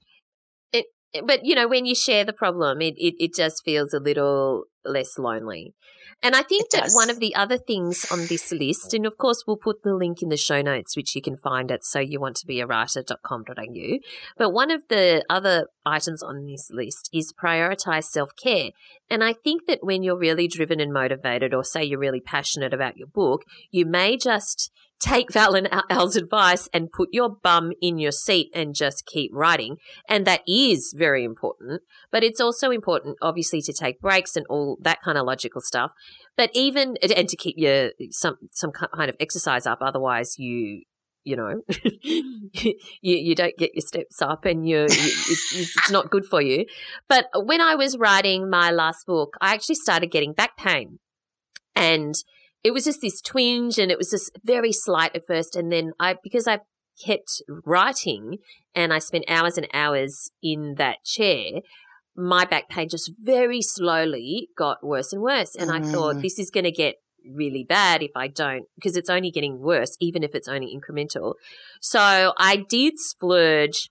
it. 0.72 0.86
But 1.26 1.44
you 1.44 1.54
know, 1.54 1.68
when 1.68 1.84
you 1.84 1.94
share 1.94 2.24
the 2.24 2.32
problem, 2.32 2.80
it 2.80 2.94
it, 2.96 3.14
it 3.18 3.34
just 3.34 3.62
feels 3.64 3.92
a 3.92 4.00
little 4.00 4.64
less 4.84 5.18
lonely. 5.18 5.74
And 6.22 6.36
I 6.36 6.42
think 6.42 6.66
It 6.66 6.70
that 6.72 6.82
does. 6.84 6.94
one 6.94 7.10
of 7.10 7.18
the 7.18 7.34
other 7.34 7.58
things 7.58 8.06
on 8.10 8.26
this 8.26 8.52
list, 8.52 8.94
and 8.94 9.04
of 9.06 9.18
course 9.18 9.44
we'll 9.46 9.56
put 9.56 9.82
the 9.82 9.94
link 9.94 10.22
in 10.22 10.28
the 10.28 10.36
show 10.36 10.62
notes, 10.62 10.96
which 10.96 11.16
you 11.16 11.22
can 11.22 11.36
find 11.36 11.70
at 11.72 11.84
so 11.84 11.98
you 11.98 12.20
want 12.20 12.36
to 12.36 12.46
be 12.46 12.60
a 12.60 12.66
writer.com.au. 12.66 13.98
But 14.36 14.50
one 14.50 14.70
of 14.70 14.82
the 14.88 15.24
other 15.28 15.66
items 15.84 16.22
on 16.22 16.46
this 16.46 16.70
list 16.70 17.10
is 17.12 17.32
prioritize 17.32 18.04
self 18.04 18.30
care. 18.36 18.70
And 19.10 19.24
I 19.24 19.32
think 19.32 19.66
that 19.66 19.80
when 19.82 20.02
you're 20.02 20.18
really 20.18 20.46
driven 20.48 20.80
and 20.80 20.92
motivated, 20.92 21.52
or 21.54 21.64
say 21.64 21.84
you're 21.84 21.98
really 21.98 22.20
passionate 22.20 22.72
about 22.72 22.96
your 22.96 23.08
book, 23.08 23.42
you 23.70 23.84
may 23.84 24.16
just 24.16 24.70
take 25.00 25.32
Val 25.32 25.54
and 25.54 25.68
Al's 25.90 26.16
advice 26.16 26.68
and 26.72 26.92
put 26.92 27.08
your 27.12 27.28
bum 27.42 27.72
in 27.82 27.98
your 27.98 28.12
seat 28.12 28.50
and 28.54 28.74
just 28.74 29.04
keep 29.06 29.30
writing. 29.34 29.76
And 30.08 30.24
that 30.26 30.42
is 30.46 30.94
very 30.96 31.24
important. 31.24 31.82
But 32.10 32.22
it's 32.22 32.40
also 32.40 32.70
important, 32.70 33.16
obviously, 33.20 33.60
to 33.62 33.72
take 33.72 34.00
breaks 34.00 34.36
and 34.36 34.46
all 34.48 34.71
that 34.80 35.00
kind 35.02 35.18
of 35.18 35.26
logical 35.26 35.60
stuff. 35.60 35.92
But 36.36 36.50
even, 36.54 36.96
and 37.02 37.28
to 37.28 37.36
keep 37.36 37.56
your, 37.58 37.90
some, 38.10 38.36
some 38.50 38.72
kind 38.72 39.08
of 39.08 39.16
exercise 39.20 39.66
up. 39.66 39.78
Otherwise 39.80 40.38
you, 40.38 40.82
you 41.24 41.36
know, 41.36 41.62
you, 42.02 42.74
you 43.00 43.34
don't 43.34 43.56
get 43.56 43.70
your 43.74 43.82
steps 43.82 44.20
up 44.20 44.44
and 44.44 44.66
you're, 44.66 44.82
you, 44.82 44.86
it's, 44.88 45.56
it's 45.56 45.90
not 45.90 46.10
good 46.10 46.24
for 46.24 46.42
you. 46.42 46.64
But 47.08 47.26
when 47.34 47.60
I 47.60 47.74
was 47.74 47.96
writing 47.96 48.50
my 48.50 48.70
last 48.70 49.06
book, 49.06 49.36
I 49.40 49.54
actually 49.54 49.76
started 49.76 50.10
getting 50.10 50.32
back 50.32 50.56
pain. 50.56 50.98
And 51.74 52.14
it 52.64 52.72
was 52.72 52.84
just 52.84 53.00
this 53.00 53.20
twinge 53.20 53.78
and 53.78 53.90
it 53.90 53.98
was 53.98 54.10
just 54.10 54.30
very 54.44 54.72
slight 54.72 55.14
at 55.14 55.26
first. 55.26 55.56
And 55.56 55.70
then 55.70 55.92
I, 55.98 56.16
because 56.22 56.46
I 56.46 56.60
kept 57.04 57.42
writing 57.64 58.38
and 58.74 58.92
I 58.92 58.98
spent 58.98 59.24
hours 59.28 59.56
and 59.58 59.66
hours 59.72 60.30
in 60.42 60.74
that 60.78 61.04
chair, 61.04 61.60
my 62.16 62.44
back 62.44 62.68
pain 62.68 62.88
just 62.88 63.10
very 63.18 63.62
slowly 63.62 64.48
got 64.56 64.84
worse 64.84 65.12
and 65.12 65.22
worse. 65.22 65.54
And 65.54 65.70
I 65.70 65.80
thought, 65.80 66.16
Mm. 66.16 66.22
this 66.22 66.38
is 66.38 66.50
going 66.50 66.64
to 66.64 66.70
get 66.72 66.96
really 67.30 67.64
bad 67.64 68.02
if 68.02 68.10
I 68.16 68.28
don't, 68.28 68.66
because 68.74 68.96
it's 68.96 69.08
only 69.08 69.30
getting 69.30 69.60
worse, 69.60 69.96
even 70.00 70.22
if 70.22 70.34
it's 70.34 70.48
only 70.48 70.76
incremental. 70.76 71.34
So 71.80 72.32
I 72.36 72.56
did 72.68 72.98
splurge 72.98 73.90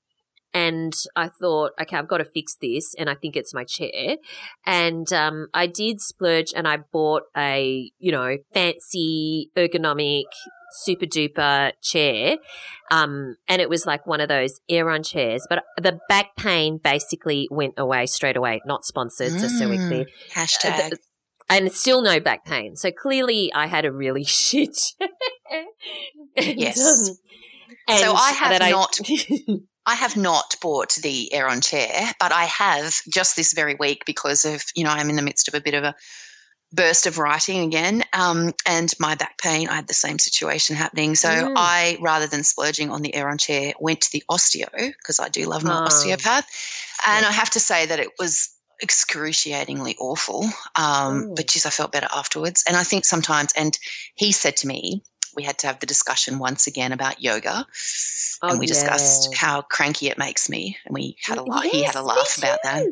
and 0.53 0.93
I 1.15 1.29
thought, 1.29 1.71
okay, 1.81 1.97
I've 1.97 2.07
got 2.07 2.17
to 2.17 2.25
fix 2.25 2.55
this, 2.61 2.93
and 2.95 3.09
I 3.09 3.15
think 3.15 3.35
it's 3.35 3.53
my 3.53 3.63
chair. 3.63 4.17
And 4.65 5.11
um, 5.13 5.47
I 5.53 5.67
did 5.67 6.01
splurge, 6.01 6.53
and 6.55 6.67
I 6.67 6.77
bought 6.91 7.23
a 7.35 7.91
you 7.99 8.11
know 8.11 8.37
fancy 8.53 9.51
ergonomic 9.55 10.25
super 10.71 11.05
duper 11.05 11.71
chair. 11.81 12.37
Um, 12.89 13.35
and 13.47 13.61
it 13.61 13.69
was 13.69 13.85
like 13.85 14.05
one 14.07 14.21
of 14.21 14.29
those 14.29 14.59
Aeron 14.69 15.03
chairs, 15.03 15.45
but 15.49 15.63
the 15.77 15.99
back 16.09 16.35
pain 16.37 16.79
basically 16.81 17.47
went 17.51 17.75
away 17.77 18.05
straight 18.05 18.37
away. 18.37 18.61
Not 18.65 18.85
sponsored, 18.85 19.31
mm, 19.31 19.49
so 19.49 19.69
we're 19.69 19.87
clear. 19.87 20.05
Hashtag. 20.33 20.93
Uh, 20.93 20.95
and 21.49 21.71
still 21.71 22.01
no 22.01 22.19
back 22.19 22.45
pain. 22.45 22.75
So 22.75 22.91
clearly, 22.91 23.51
I 23.53 23.67
had 23.67 23.85
a 23.85 23.91
really 23.91 24.23
shit. 24.25 24.77
and, 26.37 26.59
yes. 26.59 27.09
Um, 27.89 27.97
so 27.97 28.13
I 28.13 28.31
have 28.31 28.59
not. 28.59 28.97
I, 29.85 29.95
have 29.95 30.17
not 30.17 30.55
bought 30.61 30.93
the 30.95 31.33
Aeron 31.33 31.61
chair, 31.61 32.11
but 32.19 32.31
I 32.31 32.45
have 32.45 32.95
just 33.09 33.35
this 33.35 33.53
very 33.53 33.75
week 33.75 34.03
because 34.05 34.45
of 34.45 34.63
you 34.75 34.83
know 34.83 34.91
I'm 34.91 35.09
in 35.09 35.15
the 35.15 35.21
midst 35.21 35.47
of 35.47 35.53
a 35.53 35.61
bit 35.61 35.73
of 35.73 35.83
a 35.83 35.95
burst 36.73 37.05
of 37.05 37.17
writing 37.17 37.61
again 37.61 38.03
um, 38.13 38.53
and 38.65 38.93
my 38.99 39.15
back 39.15 39.37
pain 39.37 39.67
i 39.67 39.75
had 39.75 39.87
the 39.87 39.93
same 39.93 40.17
situation 40.17 40.75
happening 40.75 41.15
so 41.15 41.27
mm. 41.27 41.53
i 41.55 41.97
rather 42.01 42.27
than 42.27 42.43
splurging 42.43 42.89
on 42.89 43.01
the 43.01 43.13
Aeron 43.13 43.37
chair 43.37 43.73
went 43.79 44.01
to 44.01 44.11
the 44.11 44.23
osteo 44.29 44.69
because 44.71 45.19
i 45.19 45.27
do 45.27 45.45
love 45.45 45.63
my 45.63 45.79
oh. 45.79 45.85
osteopath 45.85 46.47
and 47.05 47.23
yeah. 47.23 47.29
i 47.29 47.31
have 47.31 47.49
to 47.49 47.59
say 47.59 47.85
that 47.85 47.99
it 47.99 48.09
was 48.17 48.55
excruciatingly 48.81 49.95
awful 49.99 50.45
um, 50.77 51.33
but 51.35 51.47
geez 51.47 51.65
i 51.65 51.69
felt 51.69 51.91
better 51.91 52.07
afterwards 52.15 52.63
and 52.67 52.77
i 52.77 52.83
think 52.83 53.05
sometimes 53.05 53.51
and 53.55 53.77
he 54.15 54.31
said 54.31 54.55
to 54.55 54.67
me 54.67 55.03
we 55.35 55.43
had 55.43 55.57
to 55.59 55.67
have 55.67 55.79
the 55.79 55.85
discussion 55.85 56.39
once 56.39 56.67
again 56.67 56.91
about 56.91 57.21
yoga 57.21 57.65
oh, 58.41 58.49
and 58.49 58.59
we 58.59 58.65
yeah. 58.65 58.73
discussed 58.73 59.33
how 59.35 59.61
cranky 59.61 60.07
it 60.07 60.17
makes 60.17 60.49
me 60.49 60.77
and 60.85 60.93
we 60.93 61.15
had 61.23 61.37
a 61.37 61.43
laugh 61.43 61.63
yes, 61.65 61.73
he 61.73 61.83
had 61.83 61.95
a 61.95 62.01
laugh 62.01 62.37
about 62.37 62.59
that 62.63 62.85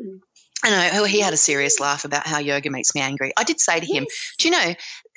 I 0.62 0.90
know 0.90 1.04
he 1.04 1.20
had 1.20 1.32
a 1.32 1.38
serious 1.38 1.80
laugh 1.80 2.04
about 2.04 2.26
how 2.26 2.38
yoga 2.38 2.70
makes 2.70 2.94
me 2.94 3.00
angry. 3.00 3.32
I 3.36 3.44
did 3.44 3.60
say 3.60 3.80
to 3.80 3.86
him, 3.86 4.04
yes. 4.08 4.34
"Do 4.38 4.48
you 4.48 4.52
know?" 4.52 4.74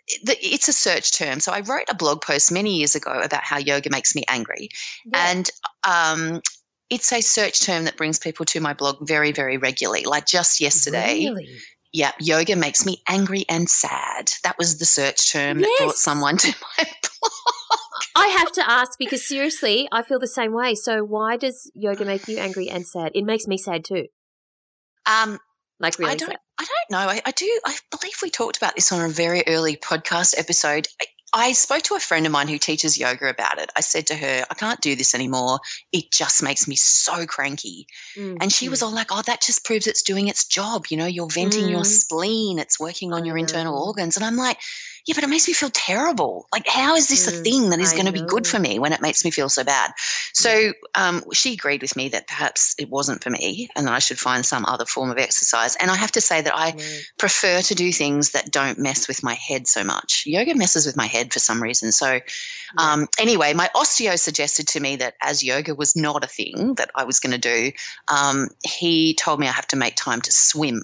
It's 0.08 0.68
a 0.68 0.74
search 0.74 1.18
term. 1.18 1.40
So 1.40 1.54
I 1.54 1.62
wrote 1.62 1.86
a 1.90 1.96
blog 1.96 2.22
post 2.22 2.52
many 2.52 2.76
years 2.76 2.94
ago 2.94 3.22
about 3.22 3.44
how 3.44 3.58
yoga 3.58 3.90
makes 3.90 4.16
me 4.16 4.24
angry, 4.28 4.70
yeah. 5.06 5.32
and 5.32 5.50
um, 5.84 6.42
it's 6.90 7.12
a 7.12 7.22
search 7.22 7.62
term 7.62 7.86
that 7.86 7.98
brings 7.98 8.20
people 8.20 8.46
to 8.48 8.60
my 8.60 8.74
blog 8.74 9.08
very, 9.08 9.32
very 9.32 9.58
regularly. 9.58 10.04
Like 10.04 10.26
just 10.26 10.60
yesterday, 10.60 11.30
really? 11.30 11.48
yeah, 11.94 12.12
yoga 12.20 12.56
makes 12.56 12.86
me 12.86 13.02
angry 13.08 13.46
and 13.48 13.70
sad. 13.70 14.32
That 14.44 14.58
was 14.58 14.78
the 14.78 14.86
search 14.86 15.32
term 15.32 15.60
yes. 15.60 15.70
that 15.70 15.84
brought 15.86 15.96
someone 15.96 16.38
to 16.40 16.48
my 16.78 16.84
blog. 16.84 17.03
I 18.16 18.28
have 18.28 18.52
to 18.54 18.70
ask 18.70 18.98
because 19.00 19.28
seriously, 19.28 19.88
I 19.92 20.04
feel 20.04 20.20
the 20.20 20.28
same 20.28 20.54
way. 20.54 20.76
So 20.76 21.04
why 21.04 21.38
does 21.38 21.72
yoga 21.74 22.06
make 22.06 22.28
you 22.28 22.38
angry 22.38 22.70
and 22.70 22.86
sad? 22.86 23.12
It 23.16 23.24
makes 23.24 23.48
me 23.48 23.58
sad 23.58 23.84
too. 23.84 24.08
Um, 25.06 25.40
like 25.80 25.98
really 26.00 26.14
I 26.14 26.16
don't, 26.16 26.38
I 26.60 26.66
don't 26.66 26.92
know. 26.92 27.10
I, 27.10 27.22
I, 27.26 27.32
do. 27.32 27.60
I 27.66 27.76
believe 27.92 28.16
we 28.22 28.30
talked 28.30 28.58
about 28.58 28.76
this 28.76 28.92
on 28.92 29.02
a 29.04 29.10
very 29.10 29.44
early 29.48 29.76
podcast 29.76 30.38
episode. 30.38 30.88
I, 31.02 31.06
I 31.36 31.52
spoke 31.54 31.82
to 31.84 31.96
a 31.96 32.00
friend 32.00 32.28
of 32.28 32.32
mine 32.32 32.48
who 32.48 32.60
teaches 32.60 32.98
yoga 32.98 33.28
about 33.28 33.58
it. 33.58 33.72
I 33.76 33.82
said 33.82 34.08
to 34.08 34.16
her, 34.16 34.46
I 34.50 34.54
can't 34.54 34.80
do 34.82 34.96
this 34.96 35.16
anymore. 35.16 35.60
It 35.92 36.12
just 36.12 36.44
makes 36.44 36.68
me 36.68 36.76
so 36.76 37.26
cranky. 37.26 37.88
Mm-hmm. 38.16 38.38
And 38.40 38.54
she 38.54 38.70
was 38.70 38.82
mm. 38.82 38.84
all 38.84 38.94
like, 38.94 39.08
Oh, 39.10 39.24
that 39.26 39.42
just 39.42 39.66
proves 39.66 39.88
it's 39.88 40.04
doing 40.04 40.28
its 40.28 40.46
job. 40.46 40.86
You 40.90 40.98
know, 40.98 41.08
you're 41.08 41.28
venting 41.28 41.64
mm-hmm. 41.64 41.72
your 41.72 41.86
spleen, 41.86 42.60
it's 42.60 42.80
working 42.80 43.14
on 43.14 43.26
your 43.26 43.38
internal 43.38 43.84
organs. 43.84 44.16
And 44.16 44.24
I'm 44.24 44.36
like, 44.36 44.60
yeah, 45.06 45.16
but 45.16 45.26
it 45.26 45.30
makes 45.30 45.48
me 45.48 45.54
feel 45.54 45.70
terrible. 45.70 46.48
Like, 46.54 46.66
how 46.66 46.96
is 46.96 47.10
this 47.10 47.30
mm, 47.30 47.34
a 47.34 47.44
thing 47.44 47.70
that 47.72 47.80
is 47.80 47.92
going 47.92 48.06
to 48.06 48.14
be 48.14 48.22
good 48.22 48.48
for 48.48 48.58
me 48.58 48.80
when 48.80 48.94
it 48.94 49.02
makes 49.02 49.26
me 49.26 49.32
feel 49.32 49.50
so 49.50 49.66
bad? 49.66 49.92
So 50.34 50.72
um, 50.96 51.24
she 51.34 51.54
agreed 51.54 51.82
with 51.82 51.98
me 51.98 52.10
that 52.10 52.28
perhaps 52.28 52.74
it 52.80 52.90
wasn't 52.90 53.22
for 53.22 53.30
me 53.30 53.68
and 53.76 53.86
that 53.86 53.94
I 53.94 54.00
should 54.00 54.18
find 54.18 54.46
some 54.46 54.66
other 54.66 54.86
form 54.86 55.12
of 55.12 55.18
exercise. 55.18 55.76
And 55.76 55.92
I 55.92 55.96
have 55.96 56.14
to 56.14 56.22
say 56.22 56.42
that 56.42 56.56
I 56.56 56.72
mm. 56.72 57.02
prefer 57.18 57.62
to 57.62 57.76
do 57.76 57.92
things 57.92 58.32
that 58.32 58.50
don't 58.50 58.80
mess 58.80 59.10
with 59.10 59.24
my 59.24 59.34
head 59.34 59.68
so 59.68 59.84
much. 59.84 60.24
Yoga 60.26 60.56
messes 60.56 60.86
with 60.86 60.96
my 60.96 61.08
head 61.08 61.34
for 61.34 61.40
some 61.40 61.62
reason. 61.62 61.92
So, 61.92 62.22
um, 62.78 63.08
anyway, 63.20 63.54
my 63.54 63.70
osteo 63.76 64.18
suggested 64.18 64.70
to 64.70 64.80
me 64.80 64.96
that 64.98 65.16
as 65.22 65.44
yoga 65.44 65.76
was 65.76 65.98
not 65.98 66.24
a 66.24 66.28
thing 66.28 66.76
that 66.76 66.92
I 66.96 67.04
was 67.04 67.20
going 67.20 67.34
to 67.34 67.38
do, 67.38 67.74
um, 68.08 68.48
he 68.64 69.16
told 69.16 69.42
me 69.42 69.48
I 69.48 69.52
have 69.52 69.68
to 69.68 69.76
make 69.76 69.96
time 69.96 70.22
to 70.22 70.32
swim. 70.32 70.82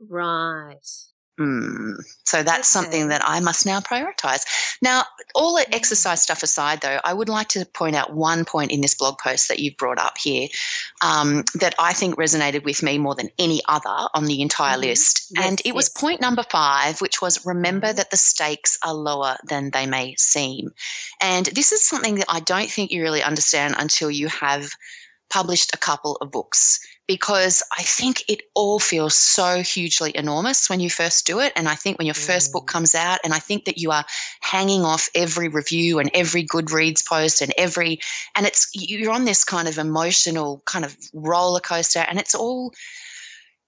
Right. 0.00 1.05
Mm. 1.38 1.96
So 2.24 2.42
that's 2.42 2.74
okay. 2.74 2.84
something 2.84 3.08
that 3.08 3.22
I 3.24 3.40
must 3.40 3.66
now 3.66 3.80
prioritize. 3.80 4.44
Now, 4.80 5.04
all 5.34 5.54
the 5.54 5.74
exercise 5.74 6.22
stuff 6.22 6.42
aside, 6.42 6.80
though, 6.80 6.98
I 7.04 7.12
would 7.12 7.28
like 7.28 7.48
to 7.48 7.66
point 7.66 7.94
out 7.94 8.14
one 8.14 8.44
point 8.46 8.72
in 8.72 8.80
this 8.80 8.94
blog 8.94 9.18
post 9.18 9.48
that 9.48 9.58
you've 9.58 9.76
brought 9.76 9.98
up 9.98 10.16
here 10.16 10.48
um, 11.02 11.44
that 11.54 11.74
I 11.78 11.92
think 11.92 12.16
resonated 12.16 12.64
with 12.64 12.82
me 12.82 12.96
more 12.96 13.14
than 13.14 13.30
any 13.38 13.60
other 13.68 14.08
on 14.14 14.24
the 14.24 14.40
entire 14.40 14.72
mm-hmm. 14.72 14.88
list. 14.88 15.32
Yes, 15.34 15.46
and 15.46 15.62
it 15.64 15.74
was 15.74 15.90
point 15.90 16.22
number 16.22 16.42
five, 16.42 17.00
which 17.02 17.20
was 17.20 17.44
remember 17.44 17.88
mm-hmm. 17.88 17.96
that 17.96 18.10
the 18.10 18.16
stakes 18.16 18.78
are 18.82 18.94
lower 18.94 19.36
than 19.46 19.70
they 19.70 19.86
may 19.86 20.14
seem. 20.16 20.70
And 21.20 21.44
this 21.46 21.72
is 21.72 21.86
something 21.86 22.16
that 22.16 22.26
I 22.30 22.40
don't 22.40 22.70
think 22.70 22.90
you 22.90 23.02
really 23.02 23.22
understand 23.22 23.74
until 23.78 24.10
you 24.10 24.28
have 24.28 24.70
published 25.28 25.74
a 25.74 25.78
couple 25.78 26.16
of 26.16 26.30
books 26.30 26.80
because 27.06 27.62
I 27.72 27.82
think 27.82 28.24
it 28.28 28.42
all 28.54 28.78
feels 28.78 29.14
so 29.14 29.62
hugely 29.62 30.16
enormous 30.16 30.68
when 30.68 30.80
you 30.80 30.90
first 30.90 31.26
do 31.26 31.38
it. 31.40 31.52
And 31.54 31.68
I 31.68 31.74
think 31.74 31.98
when 31.98 32.06
your 32.06 32.14
first 32.14 32.52
book 32.52 32.64
mm. 32.64 32.72
comes 32.72 32.94
out, 32.94 33.20
and 33.22 33.32
I 33.32 33.38
think 33.38 33.66
that 33.66 33.78
you 33.78 33.92
are 33.92 34.04
hanging 34.40 34.82
off 34.82 35.08
every 35.14 35.48
review 35.48 36.00
and 36.00 36.10
every 36.14 36.44
Goodreads 36.44 37.06
post 37.06 37.42
and 37.42 37.52
every, 37.56 38.00
and 38.34 38.46
it's, 38.46 38.68
you're 38.74 39.12
on 39.12 39.24
this 39.24 39.44
kind 39.44 39.68
of 39.68 39.78
emotional 39.78 40.62
kind 40.66 40.84
of 40.84 40.96
roller 41.14 41.60
coaster, 41.60 42.00
and 42.00 42.18
it's 42.18 42.34
all, 42.34 42.72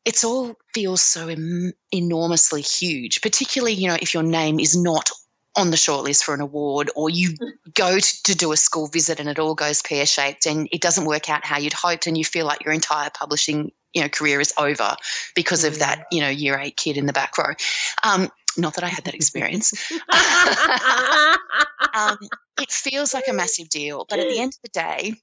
it's 0.05 0.25
all 0.25 0.57
feels 0.75 1.03
so 1.03 1.29
em- 1.29 1.73
enormously 1.93 2.63
huge, 2.63 3.21
particularly, 3.21 3.75
you 3.75 3.89
know, 3.89 3.99
if 4.01 4.15
your 4.15 4.25
name 4.25 4.59
is 4.59 4.77
not 4.77 5.11
on 5.59 5.71
the 5.71 5.77
shortlist 5.77 6.23
for 6.23 6.35
an 6.35 6.41
award, 6.41 6.91
or 6.97 7.11
you 7.11 7.37
go 7.75 7.99
to, 7.99 8.23
to 8.23 8.35
do 8.35 8.53
a 8.53 8.57
school 8.57 8.87
visit 8.87 9.21
and 9.21 9.29
it 9.29 9.39
all 9.39 9.55
goes 9.55 9.83
pear 9.83 10.07
shaped 10.07 10.47
and 10.47 10.69
it 10.73 10.81
doesn't 10.81 11.05
work 11.05 11.29
out 11.29 11.45
how 11.45 11.59
you'd 11.59 11.73
hoped, 11.73 12.07
and 12.07 12.17
you 12.17 12.25
feel 12.25 12.47
like 12.47 12.65
your 12.65 12.73
entire 12.73 13.11
publishing 13.11 13.73
you 13.95 14.03
know 14.03 14.09
career 14.09 14.41
is 14.41 14.53
over 14.59 14.95
because 15.35 15.65
of 15.65 15.79
that 15.79 16.07
you 16.13 16.21
know 16.21 16.29
year 16.29 16.59
eight 16.59 16.77
kid 16.77 16.97
in 16.97 17.07
the 17.07 17.13
back 17.13 17.37
row. 17.37 17.53
Um, 18.03 18.29
not 18.57 18.75
that 18.75 18.85
I 18.85 18.89
had 18.89 19.05
that 19.05 19.15
experience. 19.15 19.73
um, 21.95 22.19
it 22.61 22.71
feels 22.71 23.15
like 23.15 23.29
a 23.29 23.33
massive 23.33 23.69
deal, 23.69 24.07
but 24.09 24.19
at 24.19 24.29
the 24.29 24.41
end 24.41 24.55
of 24.55 24.63
the 24.63 24.69
day, 24.69 25.15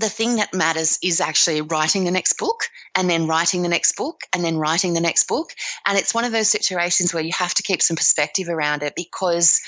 the 0.00 0.08
thing 0.08 0.36
that 0.36 0.54
matters 0.54 0.98
is 1.02 1.20
actually 1.20 1.60
writing 1.60 2.04
the 2.04 2.10
next 2.10 2.38
book 2.38 2.62
and 2.96 3.08
then 3.08 3.26
writing 3.26 3.62
the 3.62 3.68
next 3.68 3.96
book 3.96 4.22
and 4.32 4.42
then 4.42 4.56
writing 4.56 4.94
the 4.94 5.00
next 5.00 5.28
book. 5.28 5.52
And 5.86 5.98
it's 5.98 6.14
one 6.14 6.24
of 6.24 6.32
those 6.32 6.48
situations 6.48 7.12
where 7.12 7.22
you 7.22 7.32
have 7.32 7.52
to 7.54 7.62
keep 7.62 7.82
some 7.82 7.96
perspective 7.96 8.48
around 8.48 8.82
it 8.82 8.94
because 8.96 9.60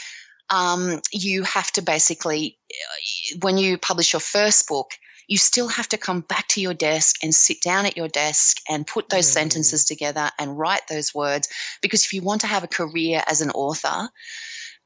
um, 0.48 1.00
you 1.12 1.42
have 1.42 1.70
to 1.72 1.82
basically, 1.82 2.58
uh, 2.70 3.38
when 3.42 3.58
you 3.58 3.76
publish 3.76 4.14
your 4.14 4.20
first 4.20 4.66
book, 4.66 4.92
you 5.28 5.36
still 5.36 5.68
have 5.68 5.88
to 5.90 5.98
come 5.98 6.22
back 6.22 6.48
to 6.48 6.62
your 6.62 6.74
desk 6.74 7.16
and 7.22 7.34
sit 7.34 7.60
down 7.60 7.84
at 7.84 7.96
your 7.96 8.08
desk 8.08 8.56
and 8.68 8.86
put 8.86 9.10
those 9.10 9.28
mm. 9.28 9.34
sentences 9.34 9.84
together 9.84 10.30
and 10.38 10.58
write 10.58 10.86
those 10.88 11.14
words. 11.14 11.48
Because 11.82 12.04
if 12.04 12.12
you 12.14 12.22
want 12.22 12.40
to 12.40 12.46
have 12.46 12.64
a 12.64 12.68
career 12.68 13.22
as 13.26 13.42
an 13.42 13.50
author, 13.50 14.08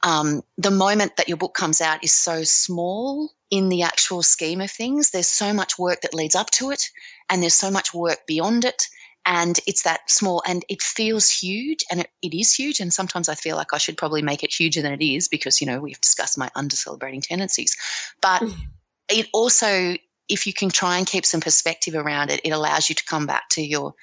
um, 0.03 0.43
the 0.59 0.71
moment 0.71 1.17
that 1.17 1.29
your 1.29 1.37
book 1.37 1.55
comes 1.55 1.81
out 1.81 2.05
is 2.05 2.13
so 2.13 2.45
small 2.45 3.31
in 3.51 3.69
the 3.69 3.83
actual 3.83 4.23
scheme 4.23 4.61
of 4.61 4.71
things. 4.71 5.11
There's 5.11 5.29
so 5.29 5.53
much 5.53 5.79
work 5.79 6.03
that 6.03 6.15
leads 6.15 6.35
up 6.35 6.51
to 6.53 6.71
it, 6.71 6.83
and 7.31 7.43
there's 7.43 7.55
so 7.55 7.71
much 7.71 7.95
work 7.95 8.27
beyond 8.27 8.65
it. 8.65 8.85
And 9.29 9.59
it's 9.67 9.83
that 9.83 10.09
small, 10.09 10.43
and 10.47 10.65
it 10.69 10.83
feels 10.83 11.29
huge, 11.29 11.85
and 11.91 12.01
it, 12.01 12.11
it 12.23 12.33
is 12.33 12.55
huge. 12.55 12.79
And 12.79 12.93
sometimes 12.93 13.29
I 13.29 13.35
feel 13.35 13.57
like 13.57 13.73
I 13.73 13.79
should 13.79 13.97
probably 13.97 14.23
make 14.23 14.45
it 14.45 14.53
huger 14.53 14.83
than 14.83 14.93
it 14.93 15.05
is 15.05 15.27
because, 15.27 15.61
you 15.61 15.67
know, 15.67 15.81
we've 15.81 16.01
discussed 16.01 16.39
my 16.39 16.49
under 16.55 16.77
celebrating 16.77 17.23
tendencies. 17.23 17.77
But 18.21 18.45
it 19.09 19.27
also 19.33 19.97
if 20.29 20.47
you 20.47 20.53
can 20.53 20.69
try 20.69 20.99
and 20.99 21.07
keep 21.07 21.25
some 21.25 21.41
perspective 21.41 21.95
around 21.95 22.31
it, 22.31 22.41
it 22.45 22.51
allows 22.51 22.89
you 22.89 22.95
to 22.95 23.05
come 23.05 23.27
back 23.27 23.49
to 23.51 23.63
your 23.63 23.95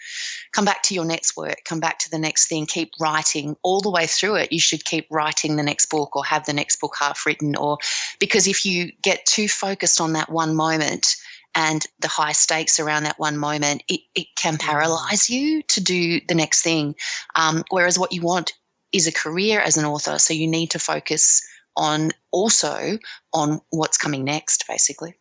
come 0.51 0.65
back 0.65 0.83
to 0.83 0.93
your 0.93 1.05
next 1.05 1.35
work, 1.35 1.63
come 1.65 1.79
back 1.79 1.99
to 1.99 2.09
the 2.09 2.19
next 2.19 2.47
thing, 2.47 2.65
keep 2.65 2.91
writing 2.99 3.55
all 3.63 3.81
the 3.81 3.91
way 3.91 4.07
through 4.07 4.35
it. 4.35 4.51
You 4.51 4.59
should 4.59 4.85
keep 4.85 5.07
writing 5.09 5.55
the 5.55 5.63
next 5.63 5.87
book 5.87 6.15
or 6.15 6.23
have 6.25 6.45
the 6.45 6.53
next 6.53 6.79
book 6.79 6.95
half 6.99 7.25
written 7.25 7.55
or 7.55 7.77
because 8.19 8.47
if 8.47 8.65
you 8.65 8.91
get 9.01 9.25
too 9.25 9.47
focused 9.47 9.99
on 9.99 10.13
that 10.13 10.29
one 10.29 10.55
moment 10.55 11.15
and 11.55 11.85
the 11.99 12.07
high 12.07 12.31
stakes 12.31 12.79
around 12.79 13.03
that 13.03 13.19
one 13.19 13.37
moment, 13.37 13.83
it, 13.87 14.01
it 14.15 14.27
can 14.35 14.57
paralyze 14.57 15.29
you 15.29 15.61
to 15.63 15.81
do 15.81 16.19
the 16.27 16.35
next 16.35 16.63
thing. 16.63 16.95
Um, 17.35 17.63
whereas 17.69 17.99
what 17.99 18.11
you 18.11 18.21
want 18.21 18.53
is 18.91 19.07
a 19.07 19.11
career 19.11 19.59
as 19.59 19.77
an 19.77 19.85
author. 19.85 20.17
So 20.19 20.33
you 20.33 20.47
need 20.47 20.71
to 20.71 20.79
focus 20.79 21.41
on 21.75 22.11
also 22.31 22.97
on 23.33 23.61
what's 23.69 23.97
coming 23.97 24.23
next, 24.23 24.65
basically. 24.67 25.15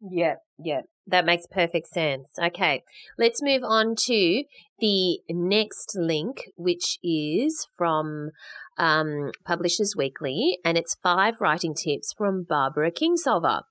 Yeah, 0.00 0.36
yeah. 0.62 0.82
That 1.06 1.24
makes 1.24 1.46
perfect 1.50 1.86
sense. 1.88 2.28
Okay, 2.38 2.82
let's 3.16 3.42
move 3.42 3.62
on 3.64 3.94
to 4.06 4.44
the 4.78 5.20
next 5.30 5.96
link, 5.96 6.44
which 6.56 6.98
is 7.02 7.66
from 7.78 8.30
um, 8.76 9.32
Publishers 9.46 9.94
Weekly, 9.96 10.58
and 10.64 10.76
it's 10.76 10.96
five 11.02 11.40
writing 11.40 11.74
tips 11.74 12.12
from 12.12 12.44
Barbara 12.46 12.90
Kingsolver. 12.90 13.62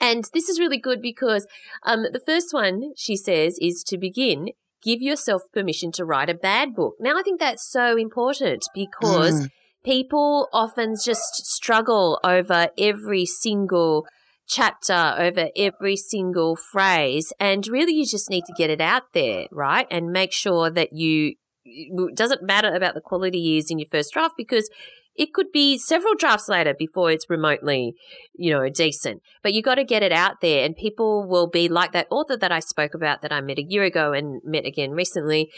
And 0.00 0.24
this 0.32 0.48
is 0.48 0.58
really 0.58 0.78
good 0.78 1.02
because 1.02 1.46
um, 1.84 2.02
the 2.12 2.22
first 2.24 2.52
one 2.52 2.92
she 2.96 3.16
says 3.16 3.56
is 3.60 3.84
to 3.88 3.98
begin, 3.98 4.50
give 4.82 5.00
yourself 5.00 5.42
permission 5.52 5.92
to 5.92 6.04
write 6.04 6.30
a 6.30 6.34
bad 6.34 6.74
book. 6.74 6.94
Now, 7.00 7.18
I 7.18 7.22
think 7.22 7.38
that's 7.38 7.68
so 7.70 7.96
important 7.96 8.64
because 8.74 9.42
mm. 9.42 9.48
people 9.84 10.48
often 10.52 10.94
just 11.02 11.46
struggle 11.46 12.18
over 12.24 12.68
every 12.76 13.26
single 13.26 14.06
chapter 14.52 15.14
over 15.18 15.48
every 15.56 15.96
single 15.96 16.56
phrase. 16.56 17.32
And 17.40 17.66
really, 17.66 17.94
you 17.94 18.06
just 18.06 18.30
need 18.30 18.44
to 18.46 18.54
get 18.56 18.70
it 18.70 18.80
out 18.80 19.12
there, 19.14 19.46
right? 19.50 19.86
And 19.90 20.12
make 20.12 20.32
sure 20.32 20.70
that 20.70 20.92
you, 20.92 21.34
it 21.64 22.16
doesn't 22.16 22.42
matter 22.42 22.74
about 22.74 22.94
the 22.94 23.00
quality 23.00 23.56
is 23.56 23.70
in 23.70 23.78
your 23.78 23.88
first 23.90 24.12
draft 24.12 24.34
because 24.36 24.68
it 25.14 25.34
could 25.34 25.52
be 25.52 25.78
several 25.78 26.14
drafts 26.14 26.48
later 26.48 26.74
before 26.78 27.10
it's 27.10 27.28
remotely, 27.28 27.94
you 28.34 28.50
know, 28.50 28.68
decent. 28.68 29.22
But 29.42 29.52
you 29.52 29.62
got 29.62 29.74
to 29.74 29.84
get 29.84 30.02
it 30.02 30.12
out 30.12 30.40
there, 30.40 30.64
and 30.64 30.74
people 30.74 31.26
will 31.28 31.48
be 31.48 31.68
like 31.68 31.92
that 31.92 32.06
author 32.10 32.36
that 32.36 32.52
I 32.52 32.60
spoke 32.60 32.94
about 32.94 33.22
that 33.22 33.32
I 33.32 33.40
met 33.40 33.58
a 33.58 33.66
year 33.66 33.82
ago 33.82 34.12
and 34.12 34.40
met 34.44 34.64
again 34.64 34.92
recently. 34.92 35.50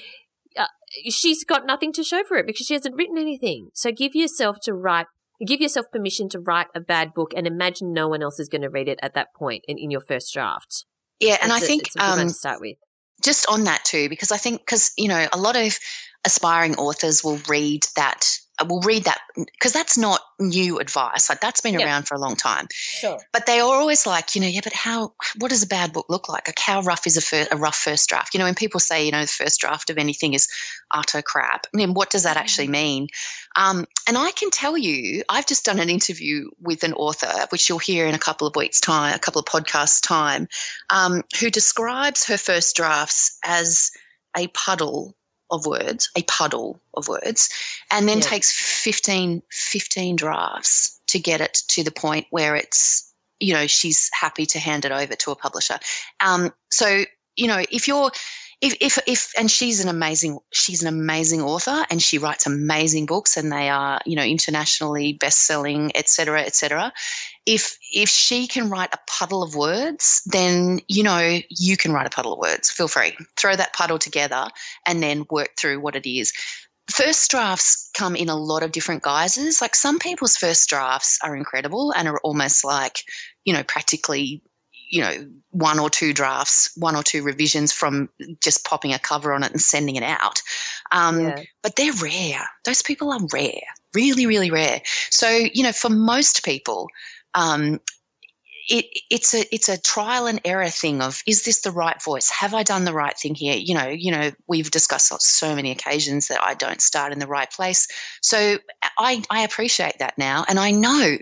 Uh, 0.57 0.67
she's 1.09 1.45
got 1.45 1.67
nothing 1.67 1.93
to 1.93 2.05
show 2.05 2.23
for 2.25 2.37
it 2.37 2.47
because 2.47 2.67
she 2.67 2.75
hasn't 2.75 2.97
written 2.97 3.19
anything. 3.19 3.69
So 3.75 3.93
give 3.93 4.15
yourself 4.15 4.59
to 4.63 4.75
write. 4.75 5.07
Give 5.47 5.61
yourself 5.61 5.87
permission 5.91 6.29
to 6.31 6.41
write 6.41 6.69
a 6.75 6.81
bad 6.81 7.15
book 7.15 7.33
and 7.37 7.47
imagine 7.47 7.93
no 7.93 8.09
one 8.09 8.23
else 8.23 8.41
is 8.41 8.49
going 8.49 8.63
to 8.63 8.71
read 8.71 8.89
it 8.89 8.99
at 9.03 9.15
that 9.15 9.35
point 9.35 9.65
in, 9.69 9.79
in 9.79 9.91
your 9.91 10.01
first 10.01 10.33
draft. 10.33 10.85
Yeah, 11.21 11.39
and 11.41 11.51
That's 11.51 11.63
I 11.63 11.67
think 11.67 11.83
a, 11.99 12.05
um, 12.05 12.29
to 12.29 12.35
start 12.35 12.61
with. 12.61 12.77
Just 13.23 13.47
on 13.49 13.65
that 13.65 13.85
too, 13.85 14.09
because 14.09 14.33
I 14.33 14.37
think 14.37 14.61
because 14.61 14.93
you 14.99 15.09
know 15.09 15.27
a 15.33 15.39
lot 15.39 15.57
of 15.57 15.79
aspiring 16.25 16.77
authors 16.77 17.23
will 17.23 17.39
read 17.49 17.87
that 17.97 18.25
will 18.63 18.81
read 18.81 19.05
that 19.05 19.21
because 19.37 19.73
that's 19.73 19.99
not 19.99 20.21
new 20.39 20.79
advice. 20.79 21.29
Like 21.29 21.41
that's 21.41 21.61
been 21.61 21.81
around 21.81 22.07
for 22.07 22.15
a 22.15 22.21
long 22.21 22.37
time. 22.37 22.69
Sure. 22.71 23.19
But 23.33 23.47
they 23.47 23.59
are 23.59 23.75
always 23.75 24.07
like, 24.07 24.35
you 24.35 24.41
know, 24.41 24.47
yeah, 24.47 24.61
but 24.63 24.73
how? 24.73 25.15
What 25.39 25.51
does 25.51 25.65
a 25.65 25.67
bad 25.67 25.93
book 25.93 26.07
look 26.09 26.29
like? 26.29 26.47
Like 26.47 26.59
how 26.59 26.83
rough 26.83 27.07
is 27.07 27.17
a, 27.17 27.21
fir- 27.21 27.49
a 27.51 27.57
rough 27.57 27.77
first 27.77 28.09
draft? 28.09 28.33
You 28.33 28.39
know, 28.39 28.45
when 28.45 28.55
people 28.55 28.79
say, 28.79 29.05
you 29.05 29.11
know, 29.11 29.21
the 29.21 29.27
first 29.27 29.61
draft 29.61 29.91
of 29.91 29.99
anything 29.99 30.35
is 30.35 30.49
utter 30.93 31.21
crap. 31.21 31.67
I 31.73 31.77
mean, 31.77 31.95
what 31.95 32.11
does 32.11 32.23
that 32.23 32.37
actually 32.37 32.67
mm-hmm. 32.67 32.73
mean? 32.73 33.09
Um, 33.57 33.87
and 34.07 34.17
I 34.17 34.31
can 34.31 34.51
tell 34.51 34.79
you, 34.79 35.25
I've 35.29 35.47
just 35.47 35.65
done 35.65 35.81
an 35.81 35.91
interview 35.91 36.51
with 36.61 36.85
an 36.85 36.93
author, 36.93 37.47
which 37.51 37.69
you'll 37.69 37.79
hear 37.79 38.07
in 38.07 38.15
a 38.15 38.19
couple 38.19 38.47
of 38.47 38.55
weeks' 38.55 38.81
time, 38.81 39.15
a 39.15 39.19
couple 39.19 39.41
of 39.41 39.47
podcasts' 39.47 40.01
time, 40.01 40.49
um, 40.91 41.23
who 41.41 41.51
describes 41.51 42.27
her 42.27 42.39
first 42.39 42.77
drafts 42.77 43.39
as 43.45 43.91
a 44.37 44.47
puddle 44.49 45.17
of 45.51 45.67
words, 45.67 46.11
a 46.17 46.23
puddle 46.23 46.81
of 46.95 47.09
words, 47.09 47.51
and 47.91 48.09
then 48.09 48.19
yeah. 48.19 48.25
takes 48.25 48.53
15, 48.53 49.43
15 49.51 50.17
drafts 50.17 51.01
to 51.09 51.19
get 51.19 51.41
it 51.41 51.63
to 51.69 51.83
the 51.83 51.91
point 51.91 52.27
where 52.31 52.57
it's, 52.57 53.13
you 53.41 53.53
know, 53.53 53.67
she's 53.67 54.11
happy 54.13 54.47
to 54.47 54.59
hand 54.59 54.85
it 54.85 54.93
over 54.93 55.15
to 55.15 55.31
a 55.31 55.37
publisher. 55.37 55.79
Um, 56.21 56.53
so, 56.71 57.05
you 57.37 57.47
know, 57.47 57.63
if 57.71 57.89
you're, 57.89 58.11
if, 58.64 58.76
if, 58.80 58.99
if, 59.06 59.33
and 59.37 59.50
she's 59.50 59.85
an 59.85 59.90
amazing, 59.90 60.38
she's 60.50 60.80
an 60.80 60.88
amazing 60.88 61.42
author 61.42 61.85
and 61.90 62.00
she 62.00 62.16
writes 62.16 62.47
amazing 62.47 63.04
books 63.04 63.37
and 63.37 63.52
they 63.52 63.68
are, 63.68 64.00
you 64.06 64.16
know, 64.16 64.23
internationally 64.23 65.12
best 65.12 65.47
selling, 65.47 65.92
et 65.94 66.09
cetera, 66.09 66.40
et 66.40 66.54
cetera. 66.54 66.90
If, 67.44 67.76
if 67.92 68.09
she 68.09 68.47
can 68.47 68.71
write 68.71 68.94
a 68.94 68.99
puddle 69.06 69.42
of 69.42 69.54
words, 69.54 70.23
then, 70.25 70.80
you 70.88 71.02
know, 71.02 71.40
you 71.50 71.76
can 71.76 71.92
write 71.92 72.06
a 72.06 72.11
puddle 72.11 72.33
of 72.33 72.38
words. 72.38 72.71
Feel 72.71 72.88
free. 72.88 73.14
Throw 73.37 73.54
that 73.54 73.75
puddle 73.75 73.99
together 73.99 74.49
and 74.87 75.02
then 75.02 75.26
work 75.30 75.50
through 75.59 75.80
what 75.80 75.94
it 75.94 76.09
is 76.09 76.33
first 76.90 77.30
drafts 77.30 77.90
come 77.94 78.14
in 78.14 78.28
a 78.28 78.37
lot 78.37 78.62
of 78.62 78.71
different 78.71 79.02
guises. 79.02 79.62
Like 79.62 79.75
some 79.75 79.99
people's 79.99 80.37
first 80.37 80.68
drafts 80.68 81.18
are 81.23 81.35
incredible 81.35 81.92
and 81.92 82.06
are 82.06 82.21
almost 82.21 82.62
like, 82.62 82.99
you 83.47 83.54
know, 83.54 83.62
practically 83.62 84.42
you 84.88 85.03
know, 85.03 85.26
one 85.50 85.79
or 85.79 85.91
two 85.91 86.12
drafts, 86.12 86.71
one 86.76 86.97
or 86.97 87.03
two 87.03 87.23
revisions 87.23 87.73
from 87.73 88.09
just 88.41 88.64
popping 88.64 88.93
a 88.93 88.99
cover 88.99 89.33
on 89.33 89.43
it 89.43 89.53
and 89.53 89.61
sending 89.61 89.97
it 89.97 90.03
out. 90.03 90.43
Um, 90.93 91.21
yeah. 91.21 91.43
But 91.62 91.76
they're 91.76 91.93
rare. 91.93 92.45
Those 92.64 92.83
people 92.83 93.12
are 93.12 93.21
rare, 93.33 93.62
really, 93.94 94.27
really 94.27 94.51
rare. 94.51 94.83
So, 95.11 95.29
you 95.29 95.62
know, 95.62 95.73
for 95.73 95.90
most 95.90 96.44
people, 96.44 96.88
um, 97.35 97.81
it, 98.68 98.87
it's 99.11 99.35
a 99.35 99.55
it's 99.55 99.68
a 99.68 99.81
trial 99.81 100.27
and 100.27 100.40
error 100.44 100.70
thing 100.70 101.03
of 101.03 101.23
is 101.27 101.44
this 101.44 101.61
the 101.61 101.70
right 101.70 102.03
voice? 102.03 102.31
Have 102.31 102.55
I 102.55 102.62
done 102.62 102.85
the 102.85 102.94
right 102.94 103.16
thing 103.16 103.35
here? 103.35 103.57
You 103.57 103.75
know, 103.75 103.88
you 103.88 104.11
know, 104.11 104.31
we've 104.47 104.70
discussed 104.70 105.12
on 105.12 105.20
so 105.20 105.55
many 105.55 105.70
occasions 105.70 106.29
that 106.29 106.42
I 106.42 106.55
don't 106.55 106.81
start 106.81 107.12
in 107.12 107.18
the 107.18 107.27
right 107.27 107.51
place. 107.51 107.88
So 108.23 108.59
I 108.99 109.23
I 109.29 109.42
appreciate 109.42 109.99
that 109.99 110.16
now, 110.16 110.44
and 110.49 110.59
I 110.59 110.70
know 110.70 111.16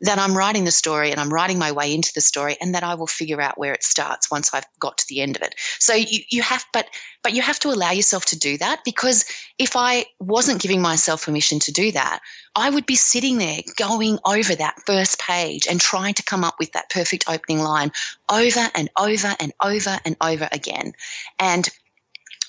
that 0.00 0.18
I'm 0.18 0.36
writing 0.36 0.64
the 0.64 0.70
story 0.70 1.10
and 1.10 1.20
I'm 1.20 1.32
writing 1.32 1.58
my 1.58 1.72
way 1.72 1.92
into 1.92 2.12
the 2.14 2.20
story 2.20 2.56
and 2.60 2.74
that 2.74 2.84
I 2.84 2.94
will 2.94 3.06
figure 3.06 3.40
out 3.40 3.58
where 3.58 3.72
it 3.72 3.82
starts 3.82 4.30
once 4.30 4.54
I've 4.54 4.66
got 4.78 4.98
to 4.98 5.04
the 5.08 5.20
end 5.20 5.36
of 5.36 5.42
it. 5.42 5.54
So 5.78 5.94
you, 5.94 6.20
you 6.30 6.42
have, 6.42 6.64
but, 6.72 6.88
but 7.22 7.32
you 7.32 7.42
have 7.42 7.58
to 7.60 7.68
allow 7.68 7.90
yourself 7.90 8.24
to 8.26 8.38
do 8.38 8.56
that 8.58 8.82
because 8.84 9.24
if 9.58 9.74
I 9.74 10.06
wasn't 10.20 10.62
giving 10.62 10.80
myself 10.80 11.24
permission 11.24 11.58
to 11.60 11.72
do 11.72 11.90
that, 11.92 12.20
I 12.54 12.70
would 12.70 12.86
be 12.86 12.94
sitting 12.94 13.38
there 13.38 13.60
going 13.76 14.18
over 14.24 14.54
that 14.54 14.80
first 14.86 15.18
page 15.18 15.66
and 15.68 15.80
trying 15.80 16.14
to 16.14 16.22
come 16.22 16.44
up 16.44 16.56
with 16.58 16.72
that 16.72 16.90
perfect 16.90 17.24
opening 17.28 17.60
line 17.60 17.90
over 18.30 18.68
and 18.74 18.88
over 18.96 19.34
and 19.40 19.52
over 19.62 19.98
and 20.04 20.16
over 20.20 20.48
again. 20.52 20.92
And 21.40 21.68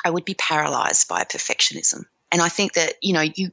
I 0.05 0.11
would 0.11 0.25
be 0.25 0.35
paralyzed 0.35 1.07
by 1.07 1.23
perfectionism. 1.23 2.03
And 2.31 2.41
I 2.41 2.49
think 2.49 2.73
that, 2.73 2.93
you 3.01 3.13
know, 3.13 3.21
you, 3.21 3.51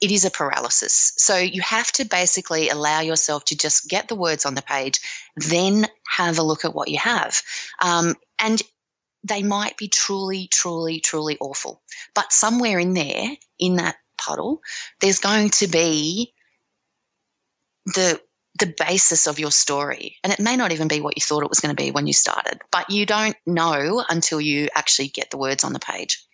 it 0.00 0.10
is 0.10 0.24
a 0.24 0.30
paralysis. 0.30 1.12
So 1.16 1.36
you 1.36 1.62
have 1.62 1.90
to 1.92 2.04
basically 2.04 2.68
allow 2.68 3.00
yourself 3.00 3.44
to 3.46 3.56
just 3.56 3.88
get 3.88 4.08
the 4.08 4.16
words 4.16 4.46
on 4.46 4.54
the 4.54 4.62
page, 4.62 5.00
then 5.36 5.86
have 6.08 6.38
a 6.38 6.42
look 6.42 6.64
at 6.64 6.74
what 6.74 6.88
you 6.88 6.98
have. 6.98 7.42
Um, 7.82 8.14
and 8.40 8.62
they 9.24 9.42
might 9.42 9.76
be 9.76 9.88
truly, 9.88 10.46
truly, 10.46 11.00
truly 11.00 11.36
awful. 11.40 11.82
But 12.14 12.32
somewhere 12.32 12.78
in 12.78 12.94
there, 12.94 13.30
in 13.58 13.76
that 13.76 13.96
puddle, 14.16 14.62
there's 15.00 15.18
going 15.18 15.50
to 15.50 15.66
be 15.66 16.32
the 17.86 18.20
the 18.58 18.74
basis 18.76 19.26
of 19.26 19.38
your 19.38 19.52
story. 19.52 20.16
And 20.24 20.32
it 20.32 20.40
may 20.40 20.56
not 20.56 20.72
even 20.72 20.88
be 20.88 21.00
what 21.00 21.16
you 21.16 21.22
thought 21.22 21.44
it 21.44 21.48
was 21.48 21.60
going 21.60 21.74
to 21.74 21.80
be 21.80 21.92
when 21.92 22.06
you 22.08 22.12
started, 22.12 22.60
but 22.72 22.90
you 22.90 23.06
don't 23.06 23.36
know 23.46 24.04
until 24.08 24.40
you 24.40 24.68
actually 24.74 25.08
get 25.08 25.30
the 25.30 25.38
words 25.38 25.62
on 25.62 25.72
the 25.72 25.78
page. 25.78 26.24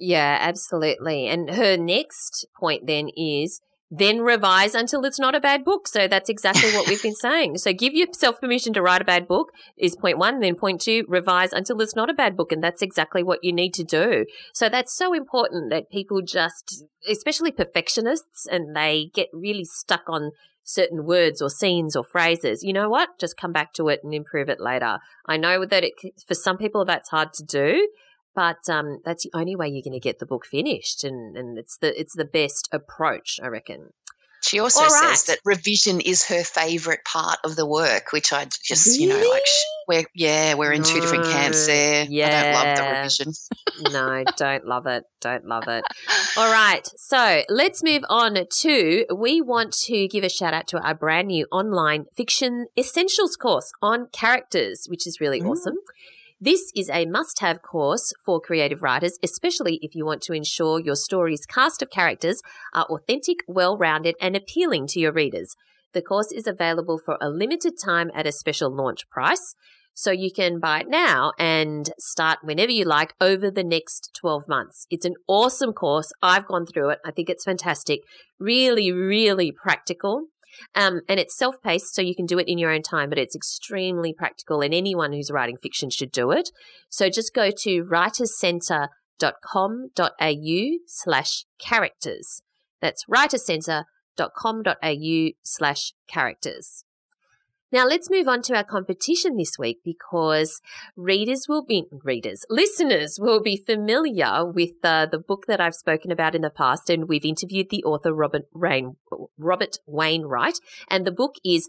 Yeah, 0.00 0.38
absolutely. 0.40 1.28
And 1.28 1.50
her 1.50 1.76
next 1.76 2.46
point 2.58 2.86
then 2.86 3.10
is 3.14 3.60
then 3.90 4.20
revise 4.20 4.74
until 4.74 5.04
it's 5.04 5.18
not 5.18 5.34
a 5.34 5.40
bad 5.40 5.62
book. 5.64 5.86
So 5.88 6.08
that's 6.08 6.30
exactly 6.30 6.72
what 6.72 6.88
we've 6.88 7.02
been 7.02 7.14
saying. 7.20 7.58
So 7.58 7.74
give 7.74 7.92
yourself 7.92 8.40
permission 8.40 8.72
to 8.74 8.82
write 8.82 9.02
a 9.02 9.04
bad 9.04 9.28
book 9.28 9.48
is 9.76 9.96
point 9.96 10.16
one. 10.16 10.40
Then 10.40 10.54
point 10.54 10.80
two, 10.80 11.04
revise 11.06 11.52
until 11.52 11.80
it's 11.82 11.94
not 11.94 12.08
a 12.08 12.14
bad 12.14 12.34
book. 12.34 12.50
And 12.50 12.64
that's 12.64 12.80
exactly 12.80 13.22
what 13.22 13.40
you 13.42 13.52
need 13.52 13.74
to 13.74 13.84
do. 13.84 14.24
So 14.54 14.70
that's 14.70 14.96
so 14.96 15.12
important 15.12 15.70
that 15.70 15.90
people 15.90 16.22
just, 16.22 16.84
especially 17.06 17.52
perfectionists, 17.52 18.46
and 18.50 18.74
they 18.74 19.10
get 19.12 19.28
really 19.34 19.64
stuck 19.64 20.04
on 20.08 20.30
certain 20.62 21.04
words 21.04 21.42
or 21.42 21.50
scenes 21.50 21.94
or 21.94 22.04
phrases. 22.04 22.62
You 22.62 22.72
know 22.72 22.88
what? 22.88 23.10
Just 23.18 23.36
come 23.36 23.52
back 23.52 23.74
to 23.74 23.88
it 23.88 24.00
and 24.02 24.14
improve 24.14 24.48
it 24.48 24.60
later. 24.60 24.98
I 25.26 25.36
know 25.36 25.66
that 25.66 25.84
it, 25.84 25.92
for 26.26 26.34
some 26.34 26.56
people 26.56 26.86
that's 26.86 27.10
hard 27.10 27.32
to 27.34 27.44
do. 27.44 27.88
But 28.40 28.70
um, 28.70 29.00
that's 29.04 29.24
the 29.24 29.30
only 29.34 29.54
way 29.54 29.68
you're 29.68 29.82
going 29.82 29.92
to 29.92 30.00
get 30.00 30.18
the 30.18 30.24
book 30.24 30.46
finished, 30.46 31.04
and, 31.04 31.36
and 31.36 31.58
it's 31.58 31.76
the 31.76 32.00
it's 32.00 32.16
the 32.16 32.24
best 32.24 32.70
approach, 32.72 33.38
I 33.42 33.48
reckon. 33.48 33.92
She 34.40 34.58
also 34.60 34.80
right. 34.80 35.10
says 35.10 35.24
that 35.24 35.40
revision 35.44 36.00
is 36.00 36.26
her 36.28 36.42
favorite 36.42 37.04
part 37.04 37.36
of 37.44 37.54
the 37.54 37.66
work, 37.66 38.12
which 38.12 38.32
I 38.32 38.46
just, 38.46 38.86
really? 38.86 39.02
you 39.02 39.08
know, 39.10 39.28
like 39.28 39.42
we're 39.86 40.04
yeah, 40.14 40.54
we're 40.54 40.72
in 40.72 40.80
no. 40.80 40.88
two 40.88 41.02
different 41.02 41.26
camps 41.26 41.66
there. 41.66 42.06
Yeah. 42.08 42.28
I 42.28 42.42
don't 42.42 42.54
love 42.54 42.76
the 42.78 42.94
revision. 42.94 43.32
no, 43.92 44.24
don't 44.38 44.64
love 44.64 44.86
it. 44.86 45.04
Don't 45.20 45.44
love 45.44 45.68
it. 45.68 45.84
All 46.38 46.50
right. 46.50 46.88
So 46.96 47.42
let's 47.50 47.82
move 47.84 48.04
on 48.08 48.38
to 48.60 49.04
we 49.14 49.42
want 49.42 49.74
to 49.84 50.08
give 50.08 50.24
a 50.24 50.30
shout 50.30 50.54
out 50.54 50.66
to 50.68 50.78
our 50.80 50.94
brand 50.94 51.28
new 51.28 51.46
online 51.52 52.06
fiction 52.14 52.68
essentials 52.78 53.36
course 53.36 53.70
on 53.82 54.06
characters, 54.12 54.86
which 54.88 55.06
is 55.06 55.20
really 55.20 55.42
mm. 55.42 55.50
awesome. 55.50 55.76
This 56.42 56.72
is 56.74 56.88
a 56.88 57.04
must 57.04 57.40
have 57.40 57.60
course 57.60 58.14
for 58.24 58.40
creative 58.40 58.82
writers, 58.82 59.18
especially 59.22 59.78
if 59.82 59.94
you 59.94 60.06
want 60.06 60.22
to 60.22 60.32
ensure 60.32 60.80
your 60.80 60.96
story's 60.96 61.44
cast 61.44 61.82
of 61.82 61.90
characters 61.90 62.40
are 62.72 62.86
authentic, 62.86 63.40
well 63.46 63.76
rounded, 63.76 64.14
and 64.22 64.34
appealing 64.34 64.86
to 64.88 65.00
your 65.00 65.12
readers. 65.12 65.54
The 65.92 66.00
course 66.00 66.32
is 66.32 66.46
available 66.46 66.98
for 66.98 67.18
a 67.20 67.28
limited 67.28 67.74
time 67.84 68.10
at 68.14 68.26
a 68.26 68.32
special 68.32 68.74
launch 68.74 69.06
price. 69.10 69.54
So 69.92 70.12
you 70.12 70.30
can 70.34 70.60
buy 70.60 70.80
it 70.80 70.88
now 70.88 71.32
and 71.38 71.90
start 71.98 72.38
whenever 72.42 72.72
you 72.72 72.86
like 72.86 73.12
over 73.20 73.50
the 73.50 73.64
next 73.64 74.10
12 74.18 74.48
months. 74.48 74.86
It's 74.88 75.04
an 75.04 75.16
awesome 75.28 75.74
course. 75.74 76.10
I've 76.22 76.46
gone 76.46 76.64
through 76.64 76.88
it. 76.88 77.00
I 77.04 77.10
think 77.10 77.28
it's 77.28 77.44
fantastic. 77.44 78.00
Really, 78.38 78.90
really 78.92 79.52
practical. 79.52 80.28
Um, 80.74 81.02
and 81.08 81.20
it's 81.20 81.36
self 81.36 81.56
paced, 81.62 81.94
so 81.94 82.02
you 82.02 82.14
can 82.14 82.26
do 82.26 82.38
it 82.38 82.48
in 82.48 82.58
your 82.58 82.70
own 82.70 82.82
time, 82.82 83.08
but 83.08 83.18
it's 83.18 83.36
extremely 83.36 84.12
practical, 84.12 84.60
and 84.60 84.74
anyone 84.74 85.12
who's 85.12 85.30
writing 85.30 85.56
fiction 85.56 85.88
should 85.90 86.12
do 86.12 86.30
it. 86.30 86.50
So 86.88 87.08
just 87.08 87.34
go 87.34 87.50
to 87.50 87.84
writerscentre.com.au 87.84 90.78
slash 90.86 91.44
characters. 91.58 92.42
That's 92.80 93.04
writerscentre.com.au 93.06 95.30
slash 95.42 95.92
characters. 96.08 96.84
Now 97.72 97.86
let's 97.86 98.10
move 98.10 98.26
on 98.26 98.42
to 98.42 98.56
our 98.56 98.64
competition 98.64 99.36
this 99.36 99.56
week 99.56 99.78
because 99.84 100.60
readers 100.96 101.46
will 101.48 101.64
be 101.64 101.84
readers, 102.04 102.44
listeners 102.50 103.16
will 103.20 103.40
be 103.40 103.62
familiar 103.64 104.44
with 104.44 104.72
uh, 104.82 105.06
the 105.06 105.20
book 105.20 105.44
that 105.46 105.60
I've 105.60 105.74
spoken 105.74 106.10
about 106.10 106.34
in 106.34 106.42
the 106.42 106.50
past, 106.50 106.90
and 106.90 107.08
we've 107.08 107.24
interviewed 107.24 107.68
the 107.70 107.84
author 107.84 108.12
Robert 108.12 108.46
Rain, 108.52 108.96
Robert 109.38 109.76
Wainwright, 109.86 110.58
and 110.88 111.06
the 111.06 111.12
book 111.12 111.36
is 111.44 111.68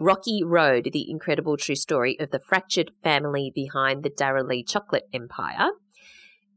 Rocky 0.00 0.42
Road: 0.44 0.88
The 0.92 1.08
Incredible 1.08 1.56
True 1.56 1.76
Story 1.76 2.16
of 2.18 2.30
the 2.30 2.40
Fractured 2.40 2.90
Family 3.04 3.52
Behind 3.54 4.02
the 4.02 4.10
Darrell 4.10 4.50
Chocolate 4.66 5.04
Empire. 5.14 5.70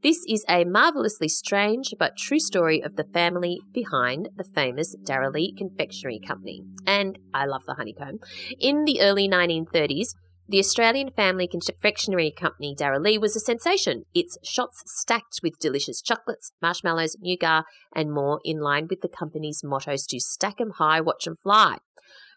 This 0.01 0.23
is 0.29 0.45
a 0.47 0.63
marvelously 0.63 1.27
strange 1.27 1.93
but 1.99 2.15
true 2.15 2.39
story 2.39 2.81
of 2.81 2.95
the 2.95 3.03
family 3.03 3.59
behind 3.73 4.29
the 4.37 4.45
famous 4.45 4.95
Darrell 5.03 5.33
Confectionery 5.57 6.21
Company. 6.25 6.63
And 6.87 7.19
I 7.33 7.45
love 7.45 7.65
the 7.67 7.73
honeycomb. 7.73 8.19
In 8.57 8.85
the 8.85 9.01
early 9.01 9.27
1930s, 9.27 10.15
the 10.47 10.59
Australian 10.59 11.11
family 11.11 11.49
confectionery 11.49 12.31
company 12.31 12.73
Darrell 12.73 13.19
was 13.19 13.35
a 13.35 13.41
sensation. 13.41 14.05
Its 14.15 14.37
shops 14.41 14.83
stacked 14.85 15.41
with 15.43 15.59
delicious 15.59 16.01
chocolates, 16.01 16.53
marshmallows, 16.61 17.17
nougat, 17.19 17.65
and 17.93 18.13
more 18.13 18.39
in 18.45 18.61
line 18.61 18.87
with 18.89 19.01
the 19.01 19.09
company's 19.09 19.65
mottos 19.65 20.07
to 20.07 20.19
stack 20.21 20.61
'em 20.61 20.71
high, 20.77 21.01
watch 21.01 21.27
'em 21.27 21.35
fly. 21.35 21.79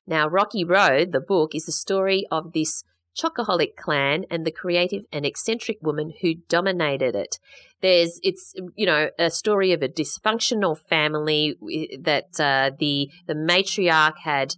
Now, 0.04 0.26
Rocky 0.26 0.64
Road, 0.64 1.12
the 1.12 1.20
book, 1.20 1.54
is 1.54 1.66
the 1.66 1.72
story 1.72 2.26
of 2.28 2.54
this 2.54 2.82
chocoholic 3.16 3.76
clan 3.76 4.24
and 4.30 4.46
the 4.46 4.50
creative 4.50 5.02
and 5.12 5.26
eccentric 5.26 5.78
woman 5.82 6.12
who 6.20 6.34
dominated 6.48 7.14
it. 7.14 7.38
There's, 7.80 8.20
it's, 8.22 8.54
you 8.76 8.86
know, 8.86 9.10
a 9.18 9.30
story 9.30 9.72
of 9.72 9.82
a 9.82 9.88
dysfunctional 9.88 10.78
family 10.78 11.56
that 12.00 12.40
uh, 12.40 12.70
the 12.78 13.10
the 13.26 13.34
matriarch 13.34 14.18
had 14.22 14.54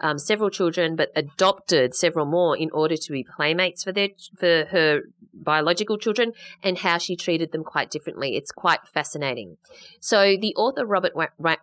um, 0.00 0.18
several 0.18 0.50
children, 0.50 0.96
but 0.96 1.10
adopted 1.14 1.94
several 1.94 2.26
more 2.26 2.56
in 2.56 2.70
order 2.72 2.96
to 2.96 3.12
be 3.12 3.24
playmates 3.24 3.84
for 3.84 3.92
their 3.92 4.08
for 4.38 4.64
her 4.70 5.02
biological 5.34 5.98
children, 5.98 6.32
and 6.62 6.78
how 6.78 6.98
she 6.98 7.16
treated 7.16 7.50
them 7.52 7.64
quite 7.64 7.90
differently. 7.90 8.36
It's 8.36 8.50
quite 8.50 8.80
fascinating. 8.92 9.56
So 10.00 10.36
the 10.40 10.54
author 10.56 10.86
Robert 10.86 11.12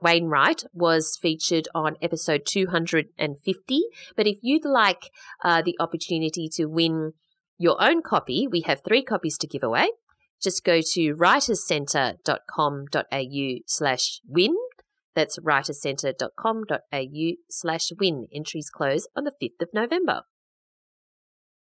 Wainwright 0.02 0.64
was 0.74 1.18
featured 1.22 1.68
on 1.76 1.98
episode 2.02 2.42
250. 2.46 3.82
But 4.16 4.28
if 4.28 4.38
you'd 4.42 4.66
like 4.66 5.12
uh, 5.44 5.62
the 5.62 5.76
opportunity 5.80 6.50
to 6.54 6.66
win 6.66 7.14
your 7.58 7.82
own 7.82 8.02
copy, 8.02 8.48
we 8.50 8.62
have 8.62 8.82
three 8.88 9.04
copies 9.04 9.38
to 9.40 9.48
give 9.48 9.64
away. 9.64 9.90
Just 10.42 10.64
go 10.64 10.80
to 10.94 11.16
writerscentre.com.au 11.16 13.60
slash 13.68 14.22
win 14.26 14.56
that's 15.16 15.40
writerscentre.com.au 15.40 17.32
slash 17.50 17.92
win. 18.00 18.28
Entries 18.34 18.70
close 18.70 19.06
on 19.16 19.26
the 19.26 19.34
5th 19.42 19.62
of 19.62 19.70
November. 19.74 20.24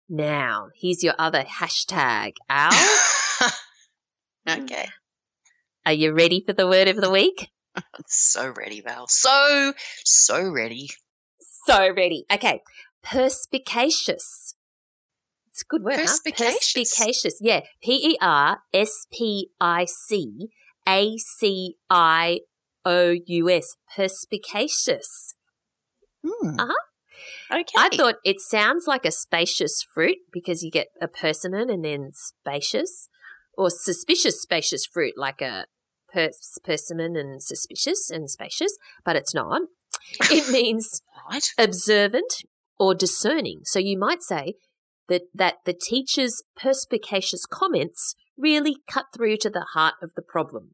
Now, 0.09 0.67
here's 0.79 1.03
your 1.03 1.15
other 1.17 1.43
hashtag, 1.43 2.33
Al. 2.49 2.71
okay. 4.49 4.89
Are 5.85 5.93
you 5.93 6.13
ready 6.13 6.43
for 6.45 6.53
the 6.53 6.67
word 6.67 6.87
of 6.87 6.97
the 6.97 7.09
week? 7.09 7.49
so 8.07 8.53
ready, 8.57 8.81
Val. 8.81 9.07
So, 9.07 9.73
so 10.03 10.49
ready. 10.49 10.89
So 11.65 11.93
ready. 11.93 12.25
Okay. 12.31 12.61
Perspicacious. 13.03 14.55
It's 15.49 15.61
a 15.61 15.65
good 15.67 15.83
word, 15.83 15.97
Perspicacious. 15.97 16.47
Huh? 16.47 16.53
Perspicacious. 16.53 17.37
Yeah. 17.41 17.61
P 17.81 18.11
E 18.11 18.17
R 18.21 18.59
S 18.73 19.07
P 19.11 19.49
I 19.59 19.85
C 19.85 20.49
A 20.87 21.17
C 21.17 21.75
I 21.89 22.39
O 22.85 23.15
U 23.25 23.49
S, 23.49 23.75
perspicacious. 23.95 25.35
Hmm. 26.25 26.59
Uh 26.59 26.67
huh. 26.67 26.73
Okay. 27.53 27.73
I 27.77 27.89
thought 27.95 28.15
it 28.25 28.39
sounds 28.39 28.87
like 28.87 29.05
a 29.05 29.11
spacious 29.11 29.85
fruit 29.93 30.17
because 30.31 30.63
you 30.63 30.71
get 30.71 30.87
a 30.99 31.07
persimmon 31.07 31.69
and 31.69 31.85
then 31.85 32.09
spacious, 32.13 33.09
or 33.55 33.69
suspicious 33.69 34.41
spacious 34.41 34.85
fruit 34.85 35.13
like 35.17 35.41
a 35.41 35.65
pers- 36.11 36.57
persimmon 36.63 37.15
and 37.15 37.43
suspicious 37.43 38.09
and 38.09 38.29
spacious, 38.29 38.77
but 39.05 39.15
it's 39.15 39.33
not. 39.33 39.61
It 40.31 40.51
means 40.51 41.01
right. 41.31 41.47
observant 41.57 42.43
or 42.79 42.93
discerning. 42.93 43.61
So 43.63 43.79
you 43.79 43.97
might 43.97 44.21
say 44.21 44.55
that 45.07 45.23
that 45.33 45.57
the 45.65 45.73
teacher's 45.73 46.43
perspicacious 46.57 47.45
comments 47.45 48.15
really 48.37 48.77
cut 48.89 49.05
through 49.15 49.37
to 49.37 49.49
the 49.49 49.65
heart 49.73 49.95
of 50.01 50.11
the 50.15 50.21
problem. 50.21 50.71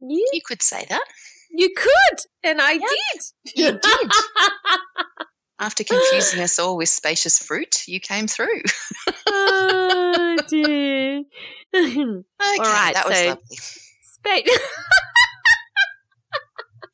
You, 0.00 0.26
you 0.32 0.40
could 0.44 0.62
say 0.62 0.86
that. 0.88 1.04
You 1.50 1.70
could, 1.74 2.18
and 2.44 2.60
I 2.60 2.74
did. 2.74 3.22
You 3.56 3.72
did. 3.72 4.10
After 5.60 5.82
confusing 5.82 6.40
us 6.40 6.58
all 6.58 6.76
with 6.76 6.88
spacious 6.88 7.38
fruit, 7.38 7.82
you 7.88 7.98
came 7.98 8.28
through. 8.28 8.62
oh 9.28 10.36
dear. 10.48 11.24
okay, 11.74 12.22
all 12.40 12.58
right, 12.58 12.94
that 12.94 13.06
was 13.06 13.16
so 13.16 13.26
lovely. 13.28 13.56
Spa- 14.02 14.42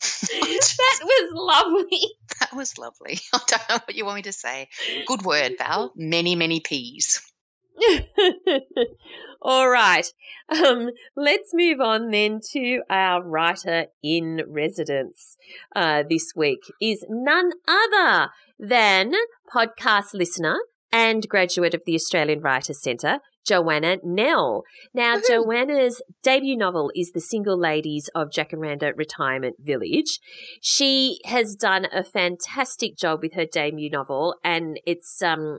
that 0.00 1.00
was 1.04 1.30
lovely. 1.34 2.00
That 2.40 2.54
was 2.54 2.78
lovely. 2.78 3.18
I 3.32 3.40
don't 3.46 3.68
know 3.68 3.78
what 3.84 3.94
you 3.94 4.04
want 4.04 4.16
me 4.16 4.22
to 4.22 4.32
say. 4.32 4.68
Good 5.06 5.22
word, 5.22 5.52
Val. 5.58 5.92
Many, 5.96 6.34
many 6.34 6.60
peas. 6.60 7.20
All 9.42 9.68
right. 9.68 10.06
Um, 10.48 10.90
let's 11.16 11.50
move 11.52 11.80
on 11.80 12.10
then 12.10 12.40
to 12.52 12.80
our 12.88 13.22
writer 13.22 13.87
in 14.02 14.42
residence 14.48 15.37
uh, 15.74 16.02
this 16.08 16.32
week 16.34 16.60
is 16.80 17.04
none 17.08 17.52
other 17.68 18.30
than 18.58 19.12
podcast 19.52 20.14
listener 20.14 20.58
and 20.92 21.28
graduate 21.28 21.74
of 21.74 21.82
the 21.87 21.96
Australian 21.96 22.40
Writers 22.40 22.80
Centre, 22.80 23.18
Joanna 23.44 23.98
Nell. 24.04 24.62
Now. 24.94 25.20
Joanna's 25.20 26.00
debut 26.22 26.56
novel 26.56 26.92
is 26.94 27.10
The 27.10 27.20
Single 27.20 27.58
Ladies 27.58 28.08
of 28.14 28.30
Jacaranda 28.30 28.92
Retirement 28.96 29.56
Village. 29.58 30.20
She 30.60 31.18
has 31.24 31.56
done 31.56 31.88
a 31.92 32.04
fantastic 32.04 32.96
job 32.96 33.22
with 33.22 33.34
her 33.34 33.44
debut 33.44 33.90
novel, 33.90 34.37
and 34.44 34.80
it's 34.87 35.20
um, 35.20 35.58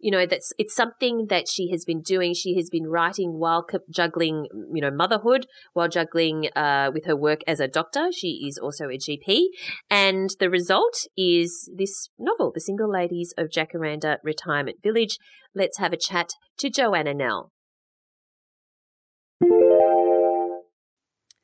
you 0.00 0.10
know 0.10 0.26
that's 0.26 0.52
it's 0.58 0.74
something 0.74 1.26
that 1.28 1.48
she 1.48 1.70
has 1.70 1.84
been 1.84 2.00
doing. 2.00 2.34
She 2.34 2.56
has 2.56 2.70
been 2.70 2.86
writing 2.86 3.38
while 3.38 3.66
juggling 3.90 4.46
you 4.72 4.80
know 4.80 4.90
motherhood 4.90 5.46
while 5.72 5.88
juggling 5.88 6.48
uh, 6.56 6.90
with 6.92 7.06
her 7.06 7.16
work 7.16 7.40
as 7.46 7.60
a 7.60 7.68
doctor. 7.68 8.08
She 8.12 8.46
is 8.48 8.58
also 8.58 8.86
a 8.86 8.98
gp 8.98 9.46
and 9.90 10.30
the 10.38 10.50
result 10.50 11.06
is 11.16 11.70
this 11.76 12.08
novel 12.18 12.50
the 12.52 12.60
single 12.60 12.90
ladies 12.90 13.34
of 13.36 13.48
jacaranda 13.48 14.16
retirement 14.24 14.78
village. 14.82 15.18
Let's 15.54 15.78
have 15.78 15.92
a 15.92 15.98
chat 15.98 16.30
to 16.58 16.70
joanna 16.70 17.14
nell. 17.14 17.52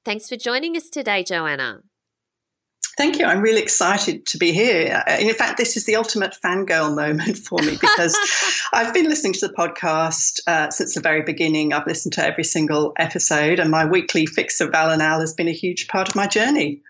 Thanks 0.04 0.28
for 0.28 0.36
joining 0.36 0.76
us 0.76 0.88
today 0.88 1.22
joanna 1.24 1.80
Thank 2.96 3.18
you. 3.18 3.26
I'm 3.26 3.42
really 3.42 3.60
excited 3.60 4.24
to 4.26 4.38
be 4.38 4.52
here. 4.52 5.02
In 5.20 5.34
fact, 5.34 5.58
this 5.58 5.76
is 5.76 5.84
the 5.84 5.96
ultimate 5.96 6.34
fangirl 6.42 6.94
moment 6.96 7.36
for 7.36 7.58
me 7.60 7.76
because 7.78 8.16
I've 8.72 8.94
been 8.94 9.06
listening 9.06 9.34
to 9.34 9.48
the 9.48 9.52
podcast 9.52 10.40
uh, 10.46 10.70
since 10.70 10.94
the 10.94 11.02
very 11.02 11.20
beginning. 11.20 11.74
I've 11.74 11.86
listened 11.86 12.14
to 12.14 12.24
every 12.24 12.44
single 12.44 12.94
episode, 12.96 13.58
and 13.58 13.70
my 13.70 13.84
weekly 13.84 14.24
fix 14.24 14.62
of 14.62 14.70
Val 14.70 14.90
and 14.90 15.02
Al 15.02 15.20
has 15.20 15.34
been 15.34 15.48
a 15.48 15.52
huge 15.52 15.88
part 15.88 16.08
of 16.08 16.16
my 16.16 16.26
journey. 16.26 16.80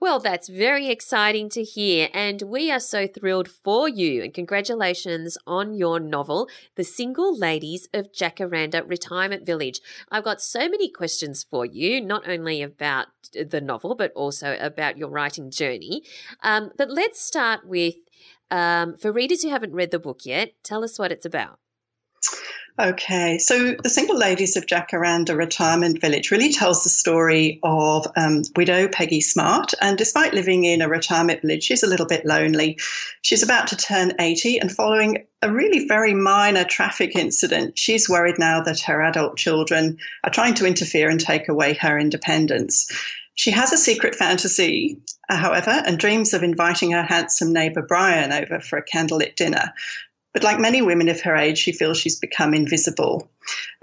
Well, 0.00 0.20
that's 0.20 0.48
very 0.48 0.90
exciting 0.90 1.48
to 1.50 1.64
hear, 1.64 2.08
and 2.14 2.40
we 2.42 2.70
are 2.70 2.78
so 2.78 3.08
thrilled 3.08 3.48
for 3.48 3.88
you. 3.88 4.22
And 4.22 4.32
congratulations 4.32 5.36
on 5.44 5.74
your 5.74 5.98
novel, 5.98 6.48
The 6.76 6.84
Single 6.84 7.36
Ladies 7.36 7.88
of 7.92 8.12
Jacaranda 8.12 8.88
Retirement 8.88 9.44
Village. 9.44 9.80
I've 10.08 10.22
got 10.22 10.40
so 10.40 10.68
many 10.68 10.88
questions 10.88 11.42
for 11.42 11.66
you, 11.66 12.00
not 12.00 12.28
only 12.28 12.62
about 12.62 13.08
the 13.32 13.60
novel, 13.60 13.96
but 13.96 14.12
also 14.12 14.56
about 14.60 14.98
your 14.98 15.08
writing 15.08 15.50
journey. 15.50 16.04
Um, 16.44 16.70
but 16.78 16.90
let's 16.90 17.20
start 17.20 17.66
with 17.66 17.96
um, 18.52 18.96
for 18.98 19.10
readers 19.10 19.42
who 19.42 19.50
haven't 19.50 19.74
read 19.74 19.90
the 19.90 19.98
book 19.98 20.20
yet, 20.24 20.52
tell 20.62 20.84
us 20.84 20.96
what 20.96 21.10
it's 21.10 21.26
about. 21.26 21.58
Okay, 22.80 23.38
so 23.38 23.74
the 23.82 23.88
Single 23.88 24.16
Ladies 24.16 24.56
of 24.56 24.66
Jacaranda 24.66 25.36
Retirement 25.36 26.00
Village 26.00 26.30
really 26.30 26.52
tells 26.52 26.84
the 26.84 26.88
story 26.88 27.58
of 27.64 28.06
um, 28.14 28.42
widow 28.54 28.86
Peggy 28.86 29.20
Smart. 29.20 29.74
And 29.80 29.98
despite 29.98 30.32
living 30.32 30.62
in 30.62 30.80
a 30.80 30.88
retirement 30.88 31.42
village, 31.42 31.64
she's 31.64 31.82
a 31.82 31.88
little 31.88 32.06
bit 32.06 32.24
lonely. 32.24 32.78
She's 33.22 33.42
about 33.42 33.66
to 33.68 33.76
turn 33.76 34.12
80, 34.20 34.60
and 34.60 34.70
following 34.70 35.26
a 35.42 35.50
really 35.50 35.88
very 35.88 36.14
minor 36.14 36.62
traffic 36.62 37.16
incident, 37.16 37.76
she's 37.76 38.08
worried 38.08 38.38
now 38.38 38.60
that 38.62 38.78
her 38.82 39.02
adult 39.02 39.36
children 39.36 39.98
are 40.22 40.30
trying 40.30 40.54
to 40.54 40.66
interfere 40.66 41.08
and 41.08 41.18
take 41.18 41.48
away 41.48 41.74
her 41.74 41.98
independence. 41.98 42.88
She 43.34 43.50
has 43.52 43.72
a 43.72 43.76
secret 43.76 44.14
fantasy, 44.14 45.00
however, 45.28 45.82
and 45.84 45.98
dreams 45.98 46.32
of 46.32 46.44
inviting 46.44 46.92
her 46.92 47.04
handsome 47.04 47.52
neighbour 47.52 47.82
Brian 47.82 48.32
over 48.32 48.60
for 48.60 48.78
a 48.78 48.84
candlelit 48.84 49.34
dinner. 49.34 49.72
But 50.38 50.44
like 50.44 50.60
many 50.60 50.82
women 50.82 51.08
of 51.08 51.20
her 51.22 51.34
age, 51.34 51.58
she 51.58 51.72
feels 51.72 51.98
she's 51.98 52.16
become 52.16 52.54
invisible. 52.54 53.28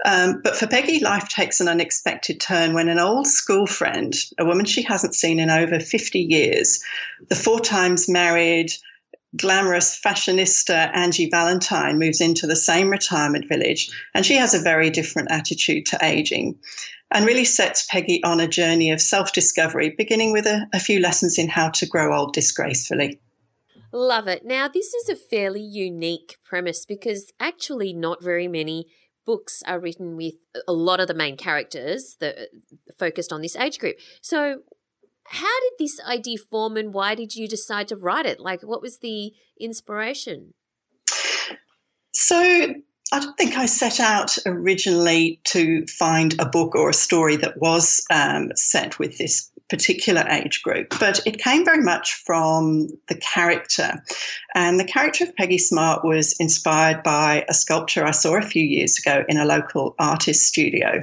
Um, 0.06 0.40
but 0.42 0.56
for 0.56 0.66
Peggy, 0.66 1.00
life 1.00 1.28
takes 1.28 1.60
an 1.60 1.68
unexpected 1.68 2.40
turn 2.40 2.72
when 2.72 2.88
an 2.88 2.98
old 2.98 3.26
school 3.26 3.66
friend, 3.66 4.14
a 4.38 4.46
woman 4.46 4.64
she 4.64 4.80
hasn't 4.80 5.14
seen 5.14 5.38
in 5.38 5.50
over 5.50 5.78
50 5.78 6.18
years, 6.18 6.82
the 7.28 7.34
four 7.34 7.60
times 7.60 8.08
married, 8.08 8.72
glamorous 9.36 10.00
fashionista 10.02 10.90
Angie 10.96 11.28
Valentine 11.28 11.98
moves 11.98 12.22
into 12.22 12.46
the 12.46 12.56
same 12.56 12.88
retirement 12.88 13.50
village, 13.50 13.90
and 14.14 14.24
she 14.24 14.36
has 14.36 14.54
a 14.54 14.58
very 14.58 14.88
different 14.88 15.30
attitude 15.30 15.84
to 15.84 15.98
aging 16.02 16.58
and 17.10 17.26
really 17.26 17.44
sets 17.44 17.86
Peggy 17.90 18.24
on 18.24 18.40
a 18.40 18.48
journey 18.48 18.92
of 18.92 19.02
self 19.02 19.34
discovery, 19.34 19.90
beginning 19.90 20.32
with 20.32 20.46
a, 20.46 20.66
a, 20.72 20.80
few 20.80 21.00
lessons 21.00 21.38
in 21.38 21.48
how 21.48 21.68
to 21.68 21.84
grow 21.84 22.16
old 22.16 22.32
disgracefully. 22.32 23.20
Love 23.96 24.28
it. 24.28 24.44
Now, 24.44 24.68
this 24.68 24.92
is 24.92 25.08
a 25.08 25.16
fairly 25.16 25.62
unique 25.62 26.36
premise 26.44 26.84
because 26.84 27.32
actually, 27.40 27.94
not 27.94 28.22
very 28.22 28.46
many 28.46 28.88
books 29.24 29.62
are 29.66 29.80
written 29.80 30.18
with 30.18 30.34
a 30.68 30.74
lot 30.74 31.00
of 31.00 31.08
the 31.08 31.14
main 31.14 31.38
characters 31.38 32.14
that 32.20 32.50
focused 32.98 33.32
on 33.32 33.40
this 33.40 33.56
age 33.56 33.78
group. 33.78 33.96
So, 34.20 34.58
how 35.28 35.60
did 35.60 35.72
this 35.78 35.98
idea 36.06 36.36
form 36.50 36.76
and 36.76 36.92
why 36.92 37.14
did 37.14 37.36
you 37.36 37.48
decide 37.48 37.88
to 37.88 37.96
write 37.96 38.26
it? 38.26 38.38
Like, 38.38 38.60
what 38.60 38.82
was 38.82 38.98
the 38.98 39.32
inspiration? 39.58 40.52
So, 42.12 42.74
I 43.12 43.20
don't 43.20 43.38
think 43.38 43.56
I 43.56 43.64
set 43.64 43.98
out 43.98 44.36
originally 44.44 45.40
to 45.44 45.86
find 45.86 46.38
a 46.38 46.44
book 46.44 46.74
or 46.74 46.90
a 46.90 46.94
story 46.94 47.36
that 47.36 47.58
was 47.58 48.04
um, 48.10 48.50
set 48.56 48.98
with 48.98 49.16
this 49.16 49.50
particular 49.68 50.24
age 50.30 50.62
group, 50.62 50.94
but 51.00 51.20
it 51.26 51.38
came 51.38 51.64
very 51.64 51.82
much 51.82 52.14
from 52.14 52.88
the 53.08 53.16
character. 53.16 54.02
And 54.54 54.78
the 54.78 54.84
character 54.84 55.24
of 55.24 55.34
Peggy 55.36 55.58
Smart 55.58 56.04
was 56.04 56.34
inspired 56.38 57.02
by 57.02 57.44
a 57.48 57.54
sculpture 57.54 58.04
I 58.04 58.12
saw 58.12 58.36
a 58.36 58.42
few 58.42 58.62
years 58.62 58.98
ago 58.98 59.24
in 59.28 59.38
a 59.38 59.44
local 59.44 59.94
artist 59.98 60.46
studio. 60.46 61.00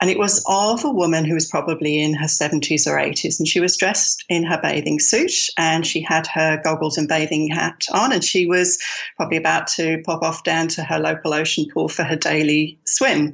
And 0.00 0.10
it 0.10 0.18
was 0.18 0.44
of 0.46 0.84
a 0.84 0.90
woman 0.90 1.24
who 1.24 1.34
was 1.34 1.46
probably 1.46 2.00
in 2.00 2.14
her 2.14 2.26
70s 2.26 2.86
or 2.86 2.96
80s, 2.96 3.38
and 3.38 3.48
she 3.48 3.60
was 3.60 3.76
dressed 3.76 4.24
in 4.28 4.44
her 4.44 4.60
bathing 4.62 5.00
suit 5.00 5.32
and 5.58 5.86
she 5.86 6.00
had 6.00 6.26
her 6.28 6.60
goggles 6.62 6.96
and 6.96 7.08
bathing 7.08 7.48
hat 7.48 7.86
on, 7.92 8.12
and 8.12 8.24
she 8.24 8.46
was 8.46 8.78
probably 9.16 9.36
about 9.36 9.66
to 9.66 10.00
pop 10.04 10.22
off 10.22 10.44
down 10.44 10.68
to 10.68 10.82
her 10.82 10.98
local 10.98 11.34
ocean 11.34 11.66
pool 11.72 11.88
for 11.88 12.04
her 12.04 12.16
daily 12.16 12.78
swim. 12.84 13.32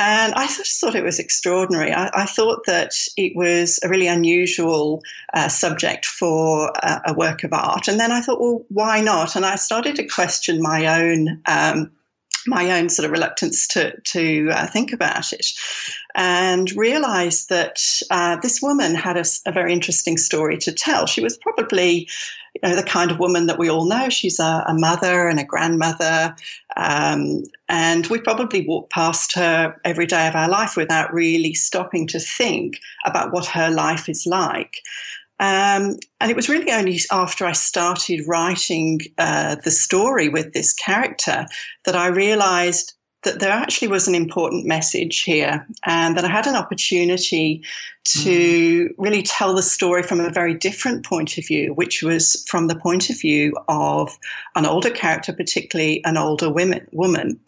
And 0.00 0.32
I 0.32 0.46
just 0.46 0.80
thought 0.80 0.94
it 0.94 1.04
was 1.04 1.18
extraordinary. 1.18 1.92
I, 1.92 2.08
I 2.14 2.24
thought 2.24 2.64
that 2.64 2.94
it 3.18 3.36
was 3.36 3.78
a 3.82 3.88
really 3.90 4.06
unusual 4.06 5.02
uh, 5.34 5.48
subject 5.48 6.06
for 6.06 6.72
a, 6.82 7.02
a, 7.08 7.12
work 7.12 7.44
of 7.44 7.52
art. 7.52 7.86
And 7.86 8.00
then 8.00 8.10
I 8.10 8.22
thought, 8.22 8.40
well, 8.40 8.64
why 8.70 9.02
not? 9.02 9.36
And 9.36 9.44
I 9.44 9.56
started 9.56 9.96
to 9.96 10.06
question 10.06 10.62
my 10.62 11.02
own. 11.02 11.42
Um, 11.44 11.90
my 12.50 12.78
own 12.78 12.88
sort 12.90 13.06
of 13.06 13.12
reluctance 13.12 13.66
to 13.68 13.98
to 13.98 14.50
uh, 14.52 14.66
think 14.66 14.92
about 14.92 15.32
it, 15.32 15.46
and 16.14 16.70
realised 16.72 17.48
that 17.48 17.78
uh, 18.10 18.36
this 18.36 18.60
woman 18.60 18.94
had 18.94 19.16
a, 19.16 19.24
a, 19.46 19.52
very 19.52 19.72
interesting 19.72 20.18
story 20.18 20.58
to 20.58 20.72
tell. 20.72 21.06
She 21.06 21.22
was 21.22 21.38
probably 21.38 22.08
you 22.54 22.60
know, 22.68 22.76
the 22.76 22.82
kind 22.82 23.10
of 23.10 23.18
woman 23.18 23.46
that 23.46 23.58
we 23.58 23.70
all 23.70 23.86
know. 23.86 24.08
She's 24.08 24.38
a, 24.38 24.64
a 24.66 24.74
mother 24.74 25.28
and 25.28 25.38
a 25.38 25.44
grandmother, 25.44 26.34
um, 26.76 27.44
and 27.68 28.06
we 28.08 28.20
probably 28.20 28.66
walk 28.66 28.90
past 28.90 29.34
her 29.36 29.80
every 29.84 30.06
day 30.06 30.26
of 30.26 30.34
our 30.34 30.48
life 30.48 30.76
without 30.76 31.14
really 31.14 31.54
stopping 31.54 32.06
to 32.08 32.18
think 32.18 32.80
about 33.06 33.32
what 33.32 33.46
her 33.46 33.70
life 33.70 34.08
is 34.08 34.26
like. 34.26 34.82
Um, 35.40 35.96
and 36.20 36.30
it 36.30 36.36
was 36.36 36.50
really 36.50 36.70
only 36.70 37.00
after 37.10 37.46
I 37.46 37.52
started 37.52 38.28
writing 38.28 39.00
uh, 39.16 39.56
the 39.64 39.70
story 39.70 40.28
with 40.28 40.52
this 40.52 40.74
character 40.74 41.46
that 41.86 41.96
I 41.96 42.08
realized 42.08 42.92
that 43.22 43.40
there 43.40 43.50
actually 43.50 43.88
was 43.88 44.06
an 44.06 44.14
important 44.14 44.66
message 44.66 45.22
here 45.22 45.66
and 45.84 46.16
that 46.16 46.26
I 46.26 46.28
had 46.28 46.46
an 46.46 46.56
opportunity 46.56 47.64
to 48.04 48.88
mm. 48.88 48.94
really 48.96 49.22
tell 49.22 49.54
the 49.54 49.62
story 49.62 50.02
from 50.02 50.20
a 50.20 50.30
very 50.30 50.54
different 50.54 51.04
point 51.04 51.36
of 51.36 51.46
view, 51.46 51.74
which 51.74 52.02
was 52.02 52.42
from 52.48 52.66
the 52.66 52.74
point 52.74 53.10
of 53.10 53.20
view 53.20 53.54
of 53.68 54.16
an 54.56 54.64
older 54.64 54.90
character, 54.90 55.32
particularly 55.32 56.02
an 56.04 56.16
older 56.16 56.50
women, 56.50 56.86
woman. 56.92 57.38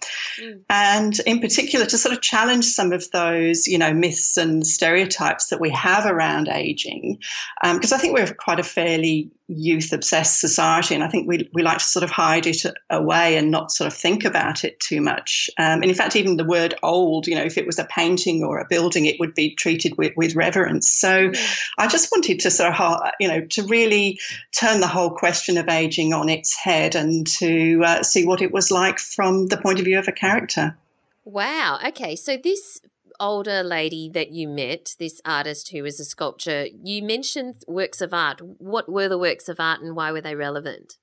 Mm. 0.40 0.60
And 0.68 1.18
in 1.20 1.40
particular, 1.40 1.86
to 1.86 1.98
sort 1.98 2.14
of 2.14 2.20
challenge 2.20 2.66
some 2.66 2.92
of 2.92 3.10
those, 3.12 3.66
you 3.66 3.78
know, 3.78 3.94
myths 3.94 4.36
and 4.36 4.66
stereotypes 4.66 5.46
that 5.48 5.60
we 5.60 5.70
have 5.70 6.04
around 6.06 6.48
aging. 6.48 7.18
Because 7.62 7.92
um, 7.92 7.96
I 7.96 8.00
think 8.00 8.14
we're 8.14 8.34
quite 8.34 8.60
a 8.60 8.64
fairly 8.64 9.30
youth 9.48 9.92
obsessed 9.92 10.40
society, 10.40 10.94
and 10.94 11.04
I 11.04 11.08
think 11.08 11.28
we, 11.28 11.48
we 11.52 11.62
like 11.62 11.78
to 11.78 11.84
sort 11.84 12.04
of 12.04 12.10
hide 12.10 12.46
it 12.46 12.64
away 12.90 13.36
and 13.36 13.50
not 13.50 13.70
sort 13.70 13.86
of 13.86 13.94
think 13.94 14.24
about 14.24 14.64
it 14.64 14.78
too 14.80 15.00
much. 15.00 15.50
Um, 15.58 15.82
and 15.82 15.86
in 15.86 15.94
fact, 15.94 16.16
even 16.16 16.36
the 16.36 16.44
word 16.44 16.74
old, 16.82 17.26
you 17.26 17.34
know, 17.34 17.42
if 17.42 17.58
it 17.58 17.66
was 17.66 17.78
a 17.78 17.84
painting 17.84 18.42
or 18.44 18.58
a 18.58 18.66
building, 18.68 19.06
it 19.06 19.18
would 19.18 19.34
be 19.34 19.54
treated 19.54 19.96
with, 19.98 20.12
with 20.16 20.36
reverence. 20.42 20.90
So 20.90 21.30
I 21.78 21.86
just 21.86 22.10
wanted 22.12 22.40
to 22.40 22.50
sort 22.50 22.74
of, 22.78 23.00
you 23.20 23.28
know, 23.28 23.40
to 23.54 23.62
really 23.64 24.18
turn 24.60 24.80
the 24.80 24.92
whole 24.96 25.10
question 25.10 25.56
of 25.56 25.68
aging 25.68 26.12
on 26.12 26.28
its 26.28 26.56
head 26.56 26.94
and 26.94 27.26
to 27.38 27.82
uh, 27.84 28.02
see 28.02 28.26
what 28.26 28.42
it 28.42 28.52
was 28.52 28.70
like 28.70 28.98
from 28.98 29.46
the 29.46 29.56
point 29.56 29.78
of 29.78 29.84
view 29.84 29.98
of 29.98 30.08
a 30.08 30.12
character. 30.12 30.76
Wow. 31.24 31.78
Okay. 31.88 32.16
So 32.16 32.36
this 32.36 32.80
older 33.20 33.62
lady 33.62 34.08
that 34.08 34.32
you 34.32 34.48
met, 34.48 34.96
this 34.98 35.20
artist 35.24 35.70
who 35.70 35.82
was 35.82 36.00
a 36.00 36.04
sculptor, 36.04 36.66
you 36.82 37.02
mentioned 37.02 37.62
works 37.68 38.00
of 38.00 38.12
art. 38.12 38.40
What 38.58 38.90
were 38.90 39.08
the 39.08 39.18
works 39.18 39.48
of 39.48 39.60
art 39.60 39.80
and 39.80 39.94
why 39.94 40.10
were 40.10 40.20
they 40.20 40.34
relevant? 40.34 40.98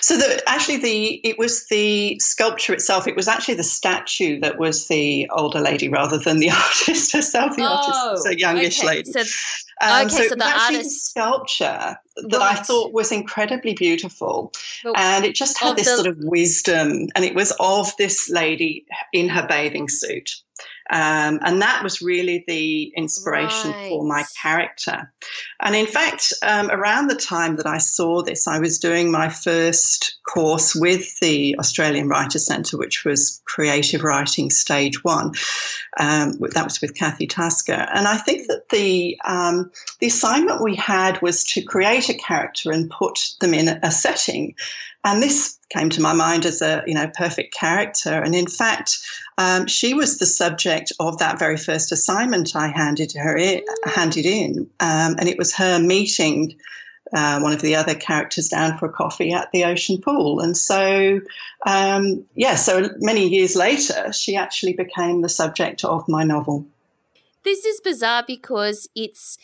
So 0.00 0.16
the, 0.16 0.42
actually, 0.46 0.78
the 0.78 1.20
it 1.24 1.38
was 1.38 1.66
the 1.68 2.18
sculpture 2.20 2.72
itself. 2.72 3.06
It 3.06 3.16
was 3.16 3.28
actually 3.28 3.54
the 3.54 3.62
statue 3.62 4.40
that 4.40 4.58
was 4.58 4.88
the 4.88 5.28
older 5.36 5.60
lady 5.60 5.88
rather 5.88 6.18
than 6.18 6.38
the 6.38 6.50
artist 6.64 7.12
herself. 7.12 7.56
The 7.56 7.62
oh, 7.62 7.66
artist 7.66 7.98
was 8.10 8.26
a 8.26 8.38
youngish 8.38 8.78
okay. 8.78 8.88
lady. 8.88 9.12
So, 9.12 9.20
um, 9.80 10.06
okay, 10.06 10.16
so, 10.16 10.28
so 10.28 10.34
the 10.36 10.44
artist 10.44 11.10
sculpture 11.10 11.96
that 12.16 12.38
right. 12.38 12.58
I 12.58 12.62
thought 12.62 12.92
was 12.92 13.12
incredibly 13.12 13.74
beautiful, 13.74 14.52
but 14.84 14.98
and 14.98 15.24
it 15.24 15.34
just 15.34 15.58
had 15.58 15.76
this 15.76 15.88
the, 15.88 15.96
sort 15.96 16.08
of 16.08 16.18
wisdom, 16.20 17.08
and 17.14 17.24
it 17.24 17.34
was 17.34 17.52
of 17.60 17.94
this 17.96 18.30
lady 18.30 18.86
in 19.12 19.28
her 19.28 19.46
bathing 19.46 19.88
suit. 19.88 20.30
Um, 20.90 21.40
and 21.42 21.60
that 21.62 21.82
was 21.82 22.00
really 22.00 22.44
the 22.46 22.92
inspiration 22.96 23.72
right. 23.72 23.88
for 23.88 24.04
my 24.04 24.24
character. 24.40 25.12
And 25.60 25.74
in 25.74 25.86
fact, 25.86 26.32
um, 26.42 26.70
around 26.70 27.08
the 27.08 27.16
time 27.16 27.56
that 27.56 27.66
I 27.66 27.78
saw 27.78 28.22
this, 28.22 28.46
I 28.46 28.58
was 28.58 28.78
doing 28.78 29.10
my 29.10 29.28
first 29.28 30.18
course 30.28 30.76
with 30.76 31.18
the 31.20 31.56
Australian 31.58 32.08
Writer 32.08 32.38
Centre, 32.38 32.78
which 32.78 33.04
was 33.04 33.42
Creative 33.46 34.02
Writing 34.02 34.50
Stage 34.50 35.02
One. 35.02 35.32
Um, 35.98 36.38
that 36.52 36.64
was 36.64 36.80
with 36.80 36.94
Kathy 36.94 37.26
Tasker. 37.26 37.72
And 37.72 38.06
I 38.06 38.16
think 38.16 38.48
that 38.48 38.68
the, 38.68 39.18
um, 39.24 39.70
the 40.00 40.06
assignment 40.06 40.62
we 40.62 40.76
had 40.76 41.20
was 41.22 41.42
to 41.44 41.62
create 41.62 42.08
a 42.08 42.14
character 42.14 42.70
and 42.70 42.90
put 42.90 43.34
them 43.40 43.54
in 43.54 43.68
a 43.68 43.90
setting. 43.90 44.54
And 45.06 45.22
this 45.22 45.56
came 45.70 45.88
to 45.90 46.00
my 46.00 46.12
mind 46.12 46.44
as 46.44 46.60
a 46.60 46.82
you 46.84 46.94
know 46.94 47.08
perfect 47.14 47.54
character. 47.54 48.10
And 48.10 48.34
in 48.34 48.48
fact, 48.48 48.98
um, 49.38 49.68
she 49.68 49.94
was 49.94 50.18
the 50.18 50.26
subject 50.26 50.92
of 50.98 51.18
that 51.18 51.38
very 51.38 51.56
first 51.56 51.92
assignment 51.92 52.56
I 52.56 52.66
handed 52.66 53.12
her 53.12 53.36
in, 53.36 53.62
handed 53.84 54.26
in, 54.26 54.68
um, 54.80 55.14
and 55.18 55.28
it 55.28 55.38
was 55.38 55.54
her 55.54 55.78
meeting. 55.78 56.56
Uh, 57.12 57.38
one 57.38 57.52
of 57.52 57.62
the 57.62 57.76
other 57.76 57.94
characters 57.94 58.48
down 58.48 58.76
for 58.76 58.86
a 58.86 58.92
coffee 58.92 59.32
at 59.32 59.48
the 59.52 59.62
ocean 59.62 60.00
pool. 60.00 60.40
And 60.40 60.56
so, 60.56 61.20
um, 61.64 62.24
yeah, 62.34 62.56
so 62.56 62.90
many 62.98 63.28
years 63.28 63.54
later, 63.54 64.12
she 64.12 64.34
actually 64.34 64.72
became 64.72 65.22
the 65.22 65.28
subject 65.28 65.84
of 65.84 66.08
my 66.08 66.24
novel. 66.24 66.66
This 67.44 67.64
is 67.64 67.80
bizarre 67.80 68.24
because 68.26 68.88
it's 68.96 69.38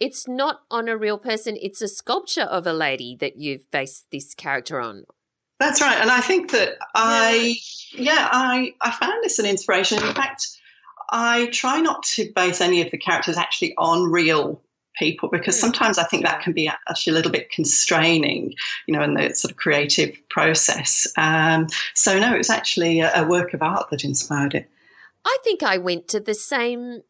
it's 0.00 0.28
not 0.28 0.62
on 0.70 0.88
a 0.88 0.96
real 0.96 1.18
person, 1.18 1.56
it's 1.60 1.82
a 1.82 1.88
sculpture 1.88 2.42
of 2.42 2.66
a 2.66 2.72
lady 2.72 3.16
that 3.20 3.36
you've 3.36 3.70
based 3.70 4.06
this 4.10 4.34
character 4.34 4.80
on. 4.80 5.04
That's 5.58 5.80
right. 5.80 5.98
And 6.00 6.10
I 6.10 6.20
think 6.20 6.52
that 6.52 6.74
I, 6.94 7.56
yeah, 7.92 8.28
I, 8.30 8.74
I 8.80 8.92
found 8.92 9.24
this 9.24 9.38
an 9.38 9.46
inspiration. 9.46 9.98
In 9.98 10.14
fact, 10.14 10.46
I 11.10 11.46
try 11.46 11.80
not 11.80 12.04
to 12.14 12.30
base 12.34 12.60
any 12.60 12.80
of 12.80 12.90
the 12.90 12.98
characters 12.98 13.36
actually 13.36 13.74
on 13.76 14.10
real 14.10 14.62
people 14.96 15.28
because 15.28 15.56
hmm. 15.56 15.60
sometimes 15.60 15.98
I 15.98 16.04
think 16.04 16.24
that 16.24 16.42
can 16.42 16.52
be 16.52 16.68
actually 16.88 17.12
a 17.12 17.16
little 17.16 17.32
bit 17.32 17.50
constraining, 17.50 18.54
you 18.86 18.94
know, 18.94 19.02
in 19.02 19.14
the 19.14 19.34
sort 19.34 19.50
of 19.50 19.56
creative 19.56 20.16
process. 20.28 21.08
Um, 21.16 21.66
so, 21.94 22.18
no, 22.18 22.34
it 22.34 22.38
was 22.38 22.50
actually 22.50 23.00
a, 23.00 23.22
a 23.22 23.26
work 23.26 23.52
of 23.54 23.62
art 23.62 23.90
that 23.90 24.04
inspired 24.04 24.54
it. 24.54 24.70
I 25.24 25.38
think 25.42 25.62
I 25.62 25.78
went 25.78 26.08
to 26.08 26.20
the 26.20 26.34
same 26.34 27.02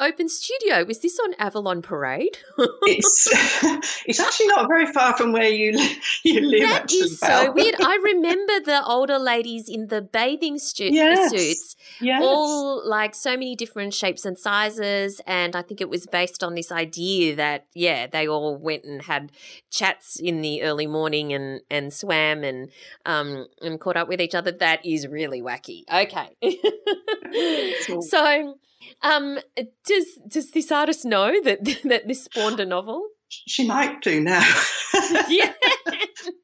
open 0.00 0.28
studio. 0.28 0.84
Was 0.84 1.00
this 1.00 1.18
on 1.18 1.34
Avalon 1.38 1.82
Parade? 1.82 2.38
it's 2.58 3.28
it's 4.06 4.20
actually 4.20 4.46
not 4.48 4.68
very 4.68 4.86
far 4.86 5.16
from 5.16 5.32
where 5.32 5.48
you 5.48 5.72
you 6.22 6.40
live. 6.40 6.68
That 6.68 6.92
is 6.92 7.18
so 7.18 7.52
weird. 7.52 7.76
I 7.80 7.98
remember 8.02 8.60
the 8.60 8.84
older 8.84 9.18
ladies 9.18 9.68
in 9.68 9.88
the 9.88 10.02
bathing 10.02 10.58
stu- 10.58 10.92
yes. 10.92 11.30
suits, 11.30 11.76
yes. 12.00 12.22
all 12.22 12.88
like 12.88 13.14
so 13.14 13.30
many 13.32 13.56
different 13.56 13.94
shapes 13.94 14.24
and 14.24 14.38
sizes, 14.38 15.20
and 15.26 15.56
I 15.56 15.62
think 15.62 15.80
it 15.80 15.88
was 15.88 16.06
based 16.06 16.42
on 16.42 16.54
this 16.54 16.70
idea 16.70 17.36
that 17.36 17.66
yeah, 17.74 18.06
they 18.06 18.28
all 18.28 18.56
went 18.56 18.84
and 18.84 19.02
had 19.02 19.32
chats 19.70 20.20
in 20.20 20.40
the 20.40 20.62
early 20.62 20.86
morning 20.86 21.32
and 21.32 21.60
and 21.70 21.92
swam 21.92 22.44
and 22.44 22.70
um 23.06 23.46
and 23.60 23.80
caught 23.80 23.96
up 23.96 24.08
with 24.08 24.20
each 24.20 24.34
other. 24.34 24.52
That 24.52 24.84
is 24.84 25.06
really 25.06 25.42
wacky. 25.42 25.82
Okay, 25.92 26.36
so 28.02 28.54
um, 29.02 29.38
does 29.86 30.06
does 30.26 30.50
this 30.50 30.72
artist 30.72 31.04
know 31.04 31.40
that 31.42 31.64
that 31.84 32.08
this 32.08 32.24
spawned 32.24 32.60
a 32.60 32.66
novel? 32.66 33.06
She 33.28 33.66
might 33.66 34.00
do 34.00 34.20
now. 34.20 34.46
yeah. 35.28 35.52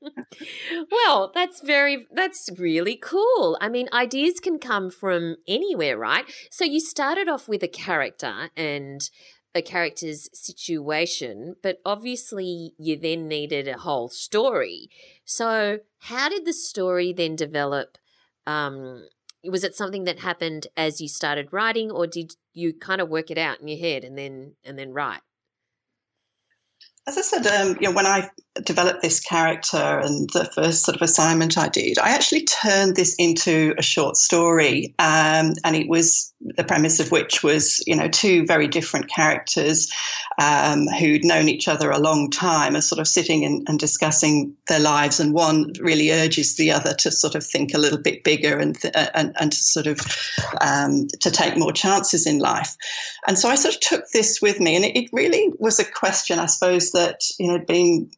well, 0.91 1.31
that's 1.35 1.61
very 1.61 2.07
that's 2.13 2.49
really 2.59 2.97
cool. 2.97 3.57
I 3.61 3.69
mean, 3.69 3.89
ideas 3.93 4.41
can 4.41 4.59
come 4.59 4.91
from 4.91 5.37
anywhere, 5.47 5.97
right? 5.97 6.25
So 6.51 6.65
you 6.65 6.81
started 6.81 7.29
off 7.29 7.49
with 7.49 7.63
a 7.63 7.69
character 7.69 8.51
and 8.57 9.01
a 9.55 9.63
character's 9.63 10.29
situation, 10.33 11.57
but 11.63 11.81
obviously 11.85 12.73
you 12.79 12.97
then 12.97 13.29
needed 13.29 13.67
a 13.69 13.79
whole 13.79 14.09
story. 14.09 14.89
So, 15.25 15.81
how 15.99 16.29
did 16.29 16.45
the 16.45 16.53
story 16.53 17.13
then 17.13 17.37
develop 17.37 17.99
um, 18.47 19.07
was 19.45 19.65
it 19.65 19.75
something 19.75 20.05
that 20.05 20.21
happened 20.21 20.67
as 20.77 21.01
you 21.01 21.09
started 21.09 21.53
writing 21.53 21.91
or 21.91 22.07
did 22.07 22.37
you 22.53 22.73
kind 22.73 23.01
of 23.01 23.09
work 23.09 23.31
it 23.31 23.39
out 23.39 23.61
in 23.61 23.69
your 23.69 23.79
head 23.79 24.05
and 24.05 24.17
then 24.17 24.55
and 24.65 24.79
then 24.79 24.93
write? 24.93 25.21
As 27.07 27.17
I 27.17 27.23
said, 27.23 27.47
um, 27.47 27.77
you 27.81 27.89
know, 27.89 27.93
when 27.93 28.07
I 28.07 28.29
developed 28.65 29.01
this 29.01 29.21
character 29.21 29.77
and 29.77 30.29
the 30.31 30.45
first 30.45 30.85
sort 30.85 30.97
of 30.97 31.03
assignment 31.03 31.57
I 31.57 31.69
did, 31.69 31.99
I 31.99 32.11
actually 32.11 32.45
turned 32.45 32.97
this 32.97 33.15
into 33.17 33.75
a 33.79 33.83
short 33.83 34.17
story, 34.17 34.95
um, 34.99 35.55
and 35.65 35.77
it 35.77 35.89
was 35.89 36.33
the 36.41 36.65
premise 36.65 36.99
of 36.99 37.13
which 37.13 37.45
was, 37.45 37.83
you 37.87 37.95
know, 37.95 38.09
two 38.09 38.45
very 38.47 38.67
different 38.67 39.09
characters 39.09 39.93
um, 40.41 40.87
who'd 40.99 41.25
known 41.25 41.49
each 41.49 41.69
other 41.69 41.91
a 41.91 41.99
long 41.99 42.29
time, 42.29 42.75
are 42.75 42.81
sort 42.81 42.99
of 42.99 43.07
sitting 43.07 43.45
and, 43.45 43.67
and, 43.69 43.79
discussing 43.79 44.55
their 44.67 44.81
lives, 44.81 45.21
and 45.21 45.33
one 45.33 45.73
really 45.81 46.11
urges 46.11 46.57
the 46.57 46.73
other 46.73 46.93
to 46.95 47.11
sort 47.11 47.35
of 47.35 47.45
think 47.45 47.73
a 47.73 47.79
little 47.79 47.99
bit 47.99 48.25
bigger 48.25 48.59
and 48.59 48.81
th- 48.81 48.95
and, 49.15 49.35
and 49.39 49.53
to 49.53 49.59
sort 49.59 49.87
of 49.87 50.01
um, 50.61 51.07
to 51.21 51.31
take 51.31 51.57
more 51.57 51.73
chances 51.73 52.27
in 52.27 52.39
life. 52.39 52.77
And 53.27 53.39
so 53.39 53.49
I 53.49 53.55
sort 53.55 53.75
of 53.75 53.81
took 53.81 54.05
this 54.13 54.43
with 54.43 54.59
me, 54.59 54.75
and 54.75 54.85
it, 54.85 54.97
it 54.97 55.11
really 55.13 55.53
was 55.59 55.79
a 55.79 55.85
question, 55.85 56.39
I 56.39 56.47
suppose 56.47 56.91
that 56.93 57.21
you 57.39 57.47
know 57.47 57.59
been 57.59 58.11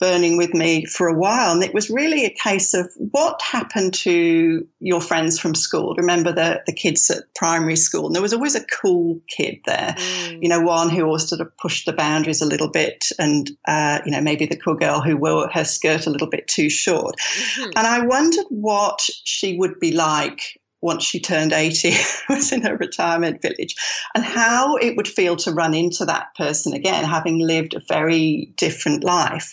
burning 0.00 0.36
with 0.36 0.54
me 0.54 0.86
for 0.86 1.06
a 1.06 1.14
while. 1.14 1.52
And 1.52 1.62
it 1.62 1.74
was 1.74 1.90
really 1.90 2.24
a 2.24 2.30
case 2.30 2.74
of 2.74 2.90
what 2.96 3.40
happened 3.42 3.94
to 3.94 4.66
your 4.80 5.00
friends 5.00 5.38
from 5.38 5.54
school. 5.54 5.94
Remember 5.96 6.32
the, 6.32 6.62
the 6.66 6.72
kids 6.72 7.10
at 7.10 7.32
primary 7.36 7.76
school? 7.76 8.06
And 8.06 8.14
there 8.14 8.22
was 8.22 8.32
always 8.32 8.54
a 8.54 8.64
cool 8.64 9.20
kid 9.28 9.60
there, 9.66 9.94
mm. 9.96 10.42
you 10.42 10.48
know, 10.48 10.60
one 10.60 10.88
who 10.88 11.04
always 11.04 11.28
sort 11.28 11.40
of 11.40 11.56
pushed 11.58 11.86
the 11.86 11.92
boundaries 11.92 12.40
a 12.40 12.46
little 12.46 12.70
bit 12.70 13.04
and, 13.18 13.50
uh, 13.68 14.00
you 14.04 14.10
know, 14.10 14.20
maybe 14.20 14.46
the 14.46 14.56
cool 14.56 14.74
girl 14.74 15.00
who 15.00 15.16
wore 15.16 15.48
her 15.48 15.64
skirt 15.64 16.06
a 16.06 16.10
little 16.10 16.28
bit 16.28 16.48
too 16.48 16.70
short. 16.70 17.16
Mm-hmm. 17.18 17.70
And 17.76 17.86
I 17.86 18.06
wondered 18.06 18.46
what 18.48 19.00
she 19.24 19.58
would 19.58 19.78
be 19.78 19.92
like 19.92 20.59
once 20.82 21.04
she 21.04 21.20
turned 21.20 21.52
80, 21.52 21.92
was 22.28 22.52
in 22.52 22.62
her 22.62 22.76
retirement 22.76 23.42
village, 23.42 23.74
and 24.14 24.24
how 24.24 24.76
it 24.76 24.96
would 24.96 25.08
feel 25.08 25.36
to 25.36 25.52
run 25.52 25.74
into 25.74 26.04
that 26.04 26.34
person 26.36 26.72
again, 26.72 27.04
having 27.04 27.38
lived 27.38 27.74
a 27.74 27.82
very 27.88 28.52
different 28.56 29.04
life. 29.04 29.52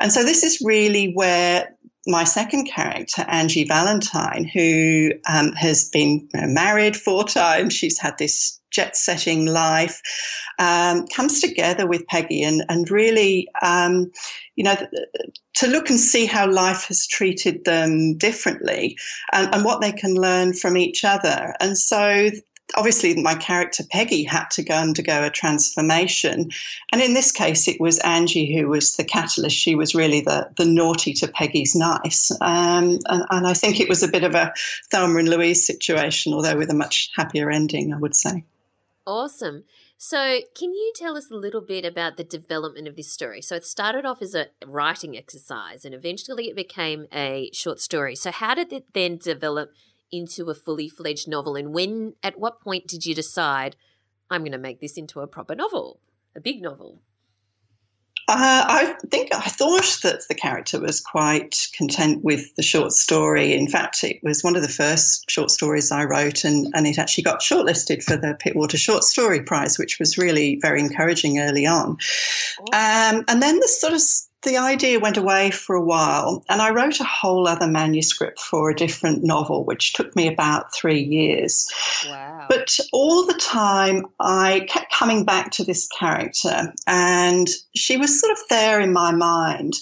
And 0.00 0.12
so, 0.12 0.24
this 0.24 0.42
is 0.42 0.60
really 0.60 1.12
where 1.12 1.74
my 2.06 2.24
second 2.24 2.66
character, 2.66 3.24
Angie 3.28 3.64
Valentine, 3.64 4.44
who 4.44 5.12
um, 5.28 5.52
has 5.52 5.88
been 5.90 6.26
married 6.32 6.96
four 6.96 7.24
times, 7.24 7.74
she's 7.74 7.98
had 7.98 8.16
this 8.18 8.58
jet 8.70 8.96
setting 8.96 9.46
life, 9.46 10.00
um, 10.58 11.06
comes 11.08 11.40
together 11.40 11.86
with 11.86 12.06
Peggy 12.06 12.42
and, 12.42 12.64
and 12.68 12.90
really, 12.90 13.48
um, 13.62 14.10
you 14.58 14.64
know, 14.64 14.74
to 15.54 15.68
look 15.68 15.88
and 15.88 16.00
see 16.00 16.26
how 16.26 16.50
life 16.50 16.86
has 16.88 17.06
treated 17.06 17.64
them 17.64 18.16
differently 18.16 18.98
and, 19.32 19.54
and 19.54 19.64
what 19.64 19.80
they 19.80 19.92
can 19.92 20.14
learn 20.14 20.52
from 20.52 20.76
each 20.76 21.04
other. 21.04 21.54
And 21.60 21.78
so 21.78 22.28
obviously 22.74 23.14
my 23.22 23.36
character 23.36 23.84
Peggy 23.88 24.24
had 24.24 24.46
to 24.50 24.64
go 24.64 24.74
undergo 24.74 25.24
a 25.24 25.30
transformation. 25.30 26.50
And 26.90 27.00
in 27.00 27.14
this 27.14 27.30
case, 27.30 27.68
it 27.68 27.80
was 27.80 28.00
Angie 28.00 28.52
who 28.52 28.66
was 28.66 28.96
the 28.96 29.04
catalyst. 29.04 29.56
She 29.56 29.76
was 29.76 29.94
really 29.94 30.22
the, 30.22 30.50
the 30.56 30.66
naughty 30.66 31.12
to 31.14 31.28
Peggy's 31.28 31.76
nice. 31.76 32.32
Um, 32.40 32.98
and, 33.06 33.24
and, 33.30 33.46
I 33.46 33.54
think 33.54 33.78
it 33.78 33.88
was 33.88 34.02
a 34.02 34.08
bit 34.08 34.24
of 34.24 34.34
a 34.34 34.52
Thelma 34.90 35.20
and 35.20 35.28
Louise 35.28 35.64
situation, 35.64 36.34
although 36.34 36.56
with 36.56 36.70
a 36.70 36.74
much 36.74 37.12
happier 37.14 37.48
ending, 37.48 37.94
I 37.94 37.98
would 37.98 38.16
say. 38.16 38.42
Awesome. 39.06 39.62
So, 40.00 40.42
can 40.54 40.72
you 40.74 40.92
tell 40.94 41.16
us 41.16 41.28
a 41.28 41.34
little 41.34 41.60
bit 41.60 41.84
about 41.84 42.16
the 42.16 42.22
development 42.22 42.86
of 42.86 42.94
this 42.94 43.12
story? 43.12 43.42
So, 43.42 43.56
it 43.56 43.66
started 43.66 44.06
off 44.06 44.22
as 44.22 44.32
a 44.32 44.46
writing 44.64 45.18
exercise 45.18 45.84
and 45.84 45.92
eventually 45.92 46.48
it 46.48 46.54
became 46.54 47.08
a 47.12 47.50
short 47.52 47.80
story. 47.80 48.14
So, 48.14 48.30
how 48.30 48.54
did 48.54 48.72
it 48.72 48.94
then 48.94 49.18
develop 49.18 49.72
into 50.12 50.50
a 50.50 50.54
fully 50.54 50.88
fledged 50.88 51.26
novel? 51.26 51.56
And 51.56 51.74
when, 51.74 52.14
at 52.22 52.38
what 52.38 52.60
point 52.60 52.86
did 52.86 53.06
you 53.06 53.12
decide, 53.12 53.74
I'm 54.30 54.42
going 54.42 54.52
to 54.52 54.58
make 54.58 54.80
this 54.80 54.96
into 54.96 55.18
a 55.18 55.26
proper 55.26 55.56
novel, 55.56 55.98
a 56.36 56.40
big 56.40 56.62
novel? 56.62 57.02
Uh, 58.28 58.64
I 58.68 58.94
think 59.10 59.34
I 59.34 59.40
thought 59.40 60.00
that 60.02 60.28
the 60.28 60.34
character 60.34 60.78
was 60.78 61.00
quite 61.00 61.66
content 61.74 62.22
with 62.22 62.54
the 62.56 62.62
short 62.62 62.92
story. 62.92 63.54
In 63.54 63.66
fact, 63.66 64.04
it 64.04 64.20
was 64.22 64.44
one 64.44 64.54
of 64.54 64.60
the 64.60 64.68
first 64.68 65.30
short 65.30 65.50
stories 65.50 65.90
I 65.90 66.04
wrote, 66.04 66.44
and, 66.44 66.70
and 66.74 66.86
it 66.86 66.98
actually 66.98 67.24
got 67.24 67.40
shortlisted 67.40 68.04
for 68.04 68.16
the 68.16 68.38
Pittwater 68.38 68.76
Short 68.76 69.02
Story 69.02 69.42
Prize, 69.42 69.78
which 69.78 69.98
was 69.98 70.18
really 70.18 70.58
very 70.60 70.80
encouraging 70.80 71.38
early 71.38 71.66
on. 71.66 71.96
Awesome. 72.72 73.18
Um, 73.18 73.24
and 73.28 73.42
then 73.42 73.58
the 73.60 73.68
sort 73.68 73.94
of 73.94 74.02
the 74.42 74.56
idea 74.56 75.00
went 75.00 75.16
away 75.16 75.50
for 75.50 75.74
a 75.74 75.84
while, 75.84 76.44
and 76.48 76.62
I 76.62 76.70
wrote 76.70 77.00
a 77.00 77.04
whole 77.04 77.48
other 77.48 77.66
manuscript 77.66 78.38
for 78.38 78.70
a 78.70 78.76
different 78.76 79.24
novel, 79.24 79.64
which 79.64 79.94
took 79.94 80.14
me 80.14 80.28
about 80.28 80.74
three 80.74 81.02
years. 81.02 81.68
Wow. 82.08 82.46
But 82.48 82.78
all 82.92 83.26
the 83.26 83.34
time, 83.34 84.06
I 84.20 84.66
kept 84.68 84.92
coming 84.92 85.24
back 85.24 85.50
to 85.52 85.64
this 85.64 85.88
character, 85.88 86.72
and 86.86 87.48
she 87.74 87.96
was 87.96 88.20
sort 88.20 88.32
of 88.32 88.38
there 88.48 88.80
in 88.80 88.92
my 88.92 89.10
mind. 89.12 89.74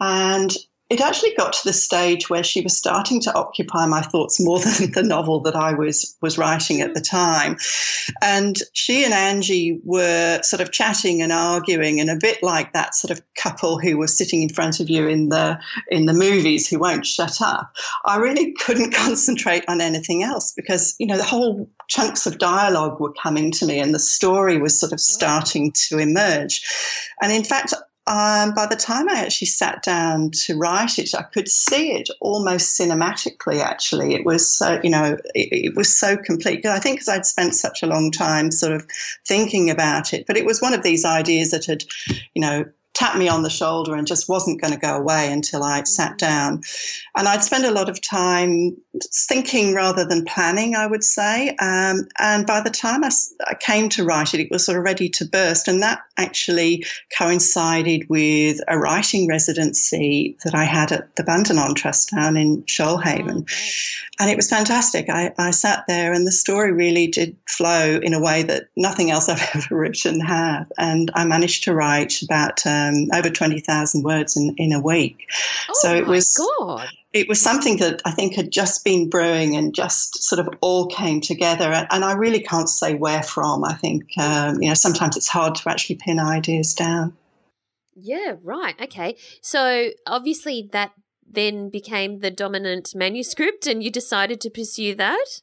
And 0.00 0.56
it 0.90 1.00
actually 1.00 1.32
got 1.36 1.52
to 1.52 1.64
the 1.64 1.72
stage 1.72 2.28
where 2.28 2.42
she 2.42 2.60
was 2.62 2.76
starting 2.76 3.20
to 3.20 3.32
occupy 3.34 3.86
my 3.86 4.02
thoughts 4.02 4.40
more 4.40 4.58
than 4.58 4.90
the 4.90 5.04
novel 5.04 5.40
that 5.40 5.54
I 5.54 5.72
was 5.72 6.16
was 6.20 6.36
writing 6.36 6.80
at 6.80 6.94
the 6.94 7.00
time. 7.00 7.56
And 8.20 8.58
she 8.72 9.04
and 9.04 9.14
Angie 9.14 9.80
were 9.84 10.42
sort 10.42 10.60
of 10.60 10.72
chatting 10.72 11.22
and 11.22 11.32
arguing, 11.32 12.00
and 12.00 12.10
a 12.10 12.16
bit 12.16 12.42
like 12.42 12.72
that 12.72 12.96
sort 12.96 13.12
of 13.12 13.22
couple 13.36 13.78
who 13.78 13.96
was 13.96 14.16
sitting 14.16 14.42
in 14.42 14.48
front 14.48 14.80
of 14.80 14.90
you 14.90 15.06
in 15.06 15.28
the 15.28 15.58
in 15.90 16.06
the 16.06 16.12
movies 16.12 16.68
who 16.68 16.80
won't 16.80 17.06
shut 17.06 17.40
up. 17.40 17.72
I 18.04 18.16
really 18.16 18.52
couldn't 18.52 18.92
concentrate 18.94 19.64
on 19.68 19.80
anything 19.80 20.24
else 20.24 20.52
because 20.52 20.96
you 20.98 21.06
know 21.06 21.16
the 21.16 21.22
whole 21.22 21.70
chunks 21.88 22.26
of 22.26 22.38
dialogue 22.38 22.98
were 22.98 23.12
coming 23.12 23.52
to 23.52 23.66
me, 23.66 23.78
and 23.78 23.94
the 23.94 24.00
story 24.00 24.58
was 24.58 24.78
sort 24.78 24.92
of 24.92 25.00
starting 25.00 25.72
to 25.88 25.98
emerge. 25.98 26.62
And 27.22 27.32
in 27.32 27.44
fact, 27.44 27.74
um, 28.10 28.54
by 28.54 28.66
the 28.66 28.74
time 28.74 29.08
I 29.08 29.20
actually 29.20 29.46
sat 29.46 29.84
down 29.84 30.32
to 30.46 30.58
write 30.58 30.98
it, 30.98 31.14
I 31.14 31.22
could 31.22 31.48
see 31.48 31.92
it 31.92 32.08
almost 32.20 32.76
cinematically. 32.78 33.60
Actually, 33.60 34.14
it 34.14 34.24
was 34.24 34.50
so 34.50 34.80
you 34.82 34.90
know 34.90 35.16
it, 35.32 35.66
it 35.66 35.76
was 35.76 35.96
so 35.96 36.16
complete. 36.16 36.66
I 36.66 36.80
think 36.80 36.96
because 36.96 37.08
I'd 37.08 37.24
spent 37.24 37.54
such 37.54 37.84
a 37.84 37.86
long 37.86 38.10
time 38.10 38.50
sort 38.50 38.72
of 38.72 38.84
thinking 39.24 39.70
about 39.70 40.12
it, 40.12 40.26
but 40.26 40.36
it 40.36 40.44
was 40.44 40.60
one 40.60 40.74
of 40.74 40.82
these 40.82 41.04
ideas 41.04 41.52
that 41.52 41.66
had 41.66 41.84
you 42.34 42.42
know 42.42 42.64
tapped 42.92 43.16
me 43.16 43.28
on 43.28 43.42
the 43.42 43.50
shoulder 43.50 43.94
and 43.94 44.06
just 44.06 44.28
wasn't 44.28 44.60
going 44.60 44.72
to 44.72 44.78
go 44.78 44.96
away 44.96 45.32
until 45.32 45.62
I 45.62 45.82
sat 45.84 46.18
down. 46.18 46.62
And 47.16 47.28
I'd 47.28 47.44
spend 47.44 47.64
a 47.64 47.70
lot 47.70 47.88
of 47.88 48.00
time 48.02 48.76
thinking 49.28 49.74
rather 49.74 50.04
than 50.04 50.24
planning, 50.24 50.74
I 50.74 50.86
would 50.86 51.04
say. 51.04 51.50
Um, 51.60 52.08
and 52.18 52.46
by 52.46 52.60
the 52.60 52.70
time 52.70 53.04
I, 53.04 53.10
I, 53.46 53.54
came 53.54 53.88
to 53.90 54.04
write 54.04 54.34
it, 54.34 54.40
it 54.40 54.50
was 54.50 54.66
sort 54.66 54.76
of 54.76 54.84
ready 54.84 55.08
to 55.10 55.24
burst. 55.24 55.68
And 55.68 55.82
that 55.82 56.00
actually 56.16 56.84
coincided 57.16 58.08
with 58.08 58.58
a 58.66 58.78
writing 58.78 59.28
residency 59.28 60.36
that 60.44 60.54
I 60.54 60.64
had 60.64 60.92
at 60.92 61.14
the 61.16 61.22
Bundanon 61.22 61.76
Trust 61.76 62.10
down 62.10 62.36
in 62.36 62.62
Shoalhaven. 62.64 63.48
Oh, 63.48 64.04
and 64.20 64.28
it 64.28 64.36
was 64.36 64.50
fantastic. 64.50 65.08
I, 65.08 65.32
I 65.38 65.50
sat 65.50 65.84
there 65.88 66.12
and 66.12 66.26
the 66.26 66.32
story 66.32 66.72
really 66.72 67.06
did 67.06 67.36
flow 67.48 67.98
in 68.02 68.12
a 68.12 68.20
way 68.20 68.42
that 68.42 68.64
nothing 68.76 69.10
else 69.10 69.30
I've 69.30 69.48
ever 69.54 69.76
written 69.76 70.20
had. 70.20 70.64
And 70.76 71.10
I 71.14 71.24
managed 71.24 71.64
to 71.64 71.74
write 71.74 72.20
about 72.22 72.66
uh, 72.66 72.79
um, 72.88 73.08
over 73.14 73.30
20,000 73.30 74.02
words 74.02 74.36
in, 74.36 74.54
in 74.56 74.72
a 74.72 74.80
week. 74.80 75.26
Oh 75.68 75.72
so 75.80 75.94
it 75.94 76.06
was 76.06 76.36
God. 76.58 76.88
It 77.12 77.28
was 77.28 77.42
something 77.42 77.78
that 77.78 78.02
I 78.04 78.12
think 78.12 78.34
had 78.34 78.52
just 78.52 78.84
been 78.84 79.10
brewing 79.10 79.56
and 79.56 79.74
just 79.74 80.22
sort 80.22 80.38
of 80.38 80.54
all 80.60 80.86
came 80.86 81.20
together. 81.20 81.86
And 81.90 82.04
I 82.04 82.12
really 82.12 82.40
can't 82.40 82.68
say 82.68 82.94
where 82.94 83.22
from. 83.22 83.64
I 83.64 83.74
think, 83.74 84.04
um, 84.16 84.62
you 84.62 84.68
know, 84.68 84.74
sometimes 84.74 85.16
it's 85.16 85.26
hard 85.28 85.56
to 85.56 85.70
actually 85.70 85.96
pin 85.96 86.20
ideas 86.20 86.72
down. 86.72 87.16
Yeah, 87.96 88.36
right. 88.42 88.80
Okay. 88.80 89.16
So 89.42 89.90
obviously 90.06 90.68
that 90.72 90.92
then 91.30 91.70
became 91.70 92.20
the 92.20 92.30
dominant 92.30 92.94
manuscript 92.94 93.66
and 93.66 93.82
you 93.82 93.90
decided 93.90 94.40
to 94.40 94.50
pursue 94.50 94.94
that? 94.96 95.42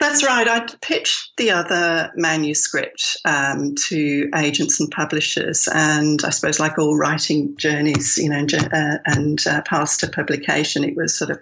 That's 0.00 0.24
right. 0.24 0.48
I 0.48 0.66
pitched 0.80 1.36
the 1.36 1.50
other 1.50 2.12
manuscript 2.14 3.16
um, 3.24 3.74
to 3.88 4.30
agents 4.34 4.80
and 4.80 4.90
publishers, 4.90 5.68
and 5.72 6.20
I 6.24 6.30
suppose, 6.30 6.60
like 6.60 6.78
all 6.78 6.96
writing 6.96 7.56
journeys, 7.56 8.16
you 8.18 8.28
know, 8.28 8.46
uh, 8.72 8.98
and 9.06 9.44
uh, 9.46 9.62
to 9.62 10.08
publication, 10.08 10.84
it 10.84 10.96
was 10.96 11.16
sort 11.16 11.30
of 11.30 11.40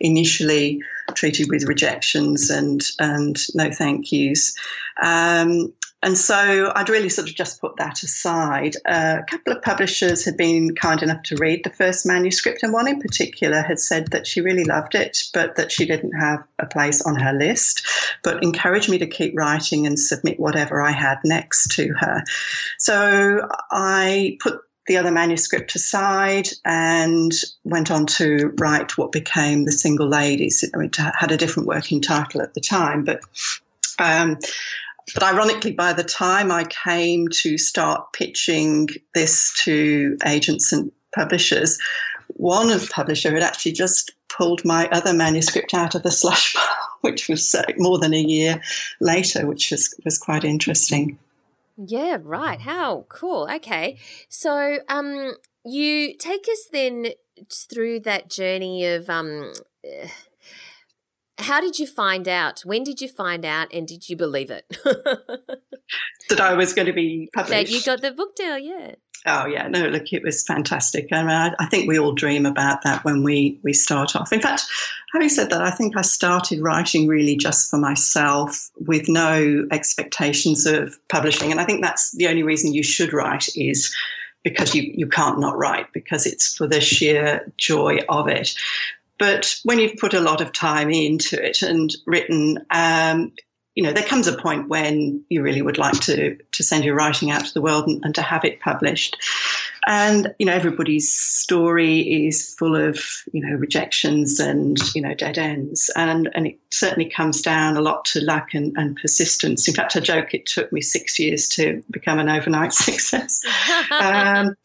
initially 0.00 0.80
treated 1.14 1.50
with 1.50 1.64
rejections 1.64 2.50
and 2.50 2.82
and 2.98 3.36
no 3.54 3.70
thank 3.70 4.12
yous. 4.12 4.54
Um, 5.02 5.72
and 6.02 6.16
so 6.16 6.72
I'd 6.74 6.88
really 6.88 7.10
sort 7.10 7.28
of 7.28 7.34
just 7.34 7.60
put 7.60 7.76
that 7.76 8.02
aside. 8.02 8.74
Uh, 8.86 9.18
a 9.20 9.24
couple 9.30 9.52
of 9.52 9.62
publishers 9.62 10.24
had 10.24 10.36
been 10.36 10.74
kind 10.74 11.02
enough 11.02 11.22
to 11.24 11.36
read 11.36 11.62
the 11.62 11.70
first 11.70 12.06
manuscript, 12.06 12.62
and 12.62 12.72
one 12.72 12.88
in 12.88 13.00
particular 13.00 13.60
had 13.60 13.78
said 13.78 14.08
that 14.08 14.26
she 14.26 14.40
really 14.40 14.64
loved 14.64 14.94
it, 14.94 15.18
but 15.34 15.56
that 15.56 15.70
she 15.70 15.84
didn't 15.84 16.12
have 16.12 16.42
a 16.58 16.66
place 16.66 17.02
on 17.02 17.16
her 17.16 17.34
list, 17.34 17.86
but 18.22 18.42
encouraged 18.42 18.88
me 18.88 18.96
to 18.96 19.06
keep 19.06 19.34
writing 19.36 19.86
and 19.86 19.98
submit 19.98 20.40
whatever 20.40 20.80
I 20.80 20.92
had 20.92 21.18
next 21.22 21.70
to 21.72 21.92
her. 21.98 22.24
So 22.78 23.46
I 23.70 24.38
put 24.40 24.60
the 24.86 24.96
other 24.96 25.10
manuscript 25.10 25.74
aside 25.74 26.48
and 26.64 27.32
went 27.64 27.90
on 27.90 28.06
to 28.06 28.54
write 28.58 28.96
what 28.96 29.12
became 29.12 29.66
The 29.66 29.72
Single 29.72 30.08
Ladies. 30.08 30.64
I 30.74 30.78
mean, 30.78 30.86
it 30.86 30.96
had 30.96 31.30
a 31.30 31.36
different 31.36 31.68
working 31.68 32.00
title 32.00 32.40
at 32.40 32.54
the 32.54 32.60
time, 32.62 33.04
but. 33.04 33.20
Um, 33.98 34.38
but 35.14 35.22
ironically, 35.22 35.72
by 35.72 35.92
the 35.92 36.04
time 36.04 36.52
I 36.52 36.64
came 36.64 37.28
to 37.28 37.58
start 37.58 38.12
pitching 38.12 38.88
this 39.14 39.52
to 39.64 40.16
agents 40.24 40.72
and 40.72 40.92
publishers, 41.14 41.78
one 42.28 42.70
of 42.70 42.82
the 42.82 42.88
publisher 42.88 43.32
had 43.32 43.42
actually 43.42 43.72
just 43.72 44.12
pulled 44.28 44.64
my 44.64 44.88
other 44.88 45.12
manuscript 45.12 45.74
out 45.74 45.94
of 45.94 46.02
the 46.02 46.10
slush 46.10 46.54
pile, 46.54 46.98
which 47.00 47.28
was 47.28 47.54
uh, 47.54 47.64
more 47.76 47.98
than 47.98 48.14
a 48.14 48.20
year 48.20 48.60
later, 49.00 49.46
which 49.46 49.70
was, 49.70 49.94
was 50.04 50.18
quite 50.18 50.44
interesting. 50.44 51.18
Yeah, 51.76 52.18
right. 52.20 52.60
How 52.60 53.06
cool. 53.08 53.48
Okay. 53.50 53.98
So, 54.28 54.78
um, 54.88 55.34
you 55.64 56.14
take 56.16 56.46
us 56.50 56.68
then 56.72 57.08
through 57.50 58.00
that 58.00 58.28
journey 58.30 58.86
of 58.86 59.08
um, 59.08 59.52
how 61.40 61.60
did 61.60 61.78
you 61.78 61.86
find 61.86 62.28
out? 62.28 62.60
When 62.60 62.84
did 62.84 63.00
you 63.00 63.08
find 63.08 63.44
out, 63.44 63.72
and 63.72 63.86
did 63.86 64.08
you 64.08 64.16
believe 64.16 64.50
it? 64.50 64.64
that 66.28 66.40
I 66.40 66.54
was 66.54 66.72
going 66.72 66.86
to 66.86 66.92
be 66.92 67.28
published. 67.34 67.50
That 67.50 67.70
you 67.70 67.82
got 67.82 68.00
the 68.00 68.12
book 68.12 68.36
deal, 68.36 68.58
yeah. 68.58 68.94
Oh 69.26 69.44
yeah, 69.44 69.68
no, 69.68 69.86
look, 69.88 70.12
it 70.12 70.22
was 70.22 70.42
fantastic. 70.44 71.08
I, 71.12 71.20
mean, 71.20 71.30
I, 71.30 71.52
I, 71.58 71.66
think 71.66 71.86
we 71.86 71.98
all 71.98 72.12
dream 72.12 72.46
about 72.46 72.82
that 72.84 73.04
when 73.04 73.22
we 73.22 73.60
we 73.62 73.74
start 73.74 74.16
off. 74.16 74.32
In 74.32 74.40
fact, 74.40 74.64
having 75.12 75.28
said 75.28 75.50
that, 75.50 75.60
I 75.60 75.70
think 75.70 75.94
I 75.94 76.00
started 76.00 76.62
writing 76.62 77.06
really 77.06 77.36
just 77.36 77.68
for 77.70 77.76
myself, 77.76 78.70
with 78.78 79.10
no 79.10 79.66
expectations 79.70 80.64
of 80.64 80.96
publishing. 81.08 81.50
And 81.50 81.60
I 81.60 81.64
think 81.64 81.82
that's 81.82 82.12
the 82.12 82.28
only 82.28 82.42
reason 82.42 82.72
you 82.72 82.82
should 82.82 83.12
write 83.12 83.48
is 83.56 83.94
because 84.42 84.74
you 84.74 84.90
you 84.94 85.06
can't 85.06 85.38
not 85.38 85.58
write 85.58 85.92
because 85.92 86.26
it's 86.26 86.56
for 86.56 86.66
the 86.66 86.80
sheer 86.80 87.52
joy 87.58 87.98
of 88.08 88.26
it. 88.26 88.54
But 89.20 89.54
when 89.64 89.78
you've 89.78 89.98
put 89.98 90.14
a 90.14 90.20
lot 90.20 90.40
of 90.40 90.50
time 90.50 90.90
into 90.90 91.40
it 91.40 91.60
and 91.60 91.94
written, 92.06 92.64
um, 92.70 93.32
you 93.74 93.82
know, 93.84 93.92
there 93.92 94.02
comes 94.02 94.26
a 94.26 94.36
point 94.36 94.70
when 94.70 95.22
you 95.28 95.42
really 95.42 95.60
would 95.60 95.76
like 95.76 96.00
to 96.00 96.36
to 96.36 96.62
send 96.62 96.84
your 96.84 96.94
writing 96.94 97.30
out 97.30 97.44
to 97.44 97.54
the 97.54 97.60
world 97.60 97.86
and, 97.86 98.02
and, 98.02 98.14
to 98.14 98.22
have 98.22 98.46
it 98.46 98.60
published. 98.60 99.18
And 99.86 100.34
you 100.38 100.46
know, 100.46 100.54
everybody's 100.54 101.12
story 101.12 102.26
is 102.26 102.54
full 102.54 102.74
of 102.74 102.98
you 103.32 103.46
know 103.46 103.56
rejections 103.56 104.40
and 104.40 104.78
you 104.94 105.02
know 105.02 105.14
dead 105.14 105.36
ends, 105.36 105.90
and 105.94 106.30
and 106.34 106.46
it 106.46 106.58
certainly 106.70 107.08
comes 107.08 107.42
down 107.42 107.76
a 107.76 107.82
lot 107.82 108.06
to 108.06 108.24
luck 108.24 108.54
and, 108.54 108.74
and 108.78 108.96
persistence. 108.96 109.68
In 109.68 109.74
fact, 109.74 109.96
I 109.96 110.00
joke 110.00 110.32
it 110.32 110.46
took 110.46 110.72
me 110.72 110.80
six 110.80 111.18
years 111.18 111.46
to 111.50 111.84
become 111.90 112.18
an 112.18 112.30
overnight 112.30 112.72
success. 112.86 113.42
um, 113.90 114.56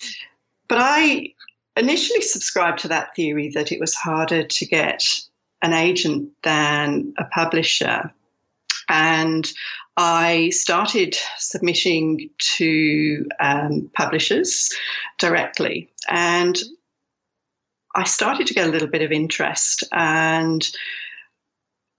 but 0.68 0.80
I 0.82 1.35
initially 1.76 2.22
subscribed 2.22 2.80
to 2.80 2.88
that 2.90 3.16
theory 3.16 3.50
that 3.54 3.72
it 3.72 3.80
was 3.80 3.96
harder 3.96 4.44
to 4.44 4.66
get 4.66 5.04
an 5.62 5.74
agent 5.74 6.30
than 6.44 7.14
a 7.18 7.26
publisher. 7.26 8.12
And 8.88 9.50
I 9.98 10.50
started 10.50 11.16
submitting 11.38 12.30
to 12.58 13.26
um, 13.40 13.90
publishers 13.96 14.70
directly. 15.18 15.90
And 16.10 16.58
I 17.96 18.04
started 18.04 18.48
to 18.48 18.54
get 18.54 18.68
a 18.68 18.72
little 18.72 18.90
bit 18.90 19.02
of 19.02 19.12
interest. 19.12 19.84
And 19.92 20.68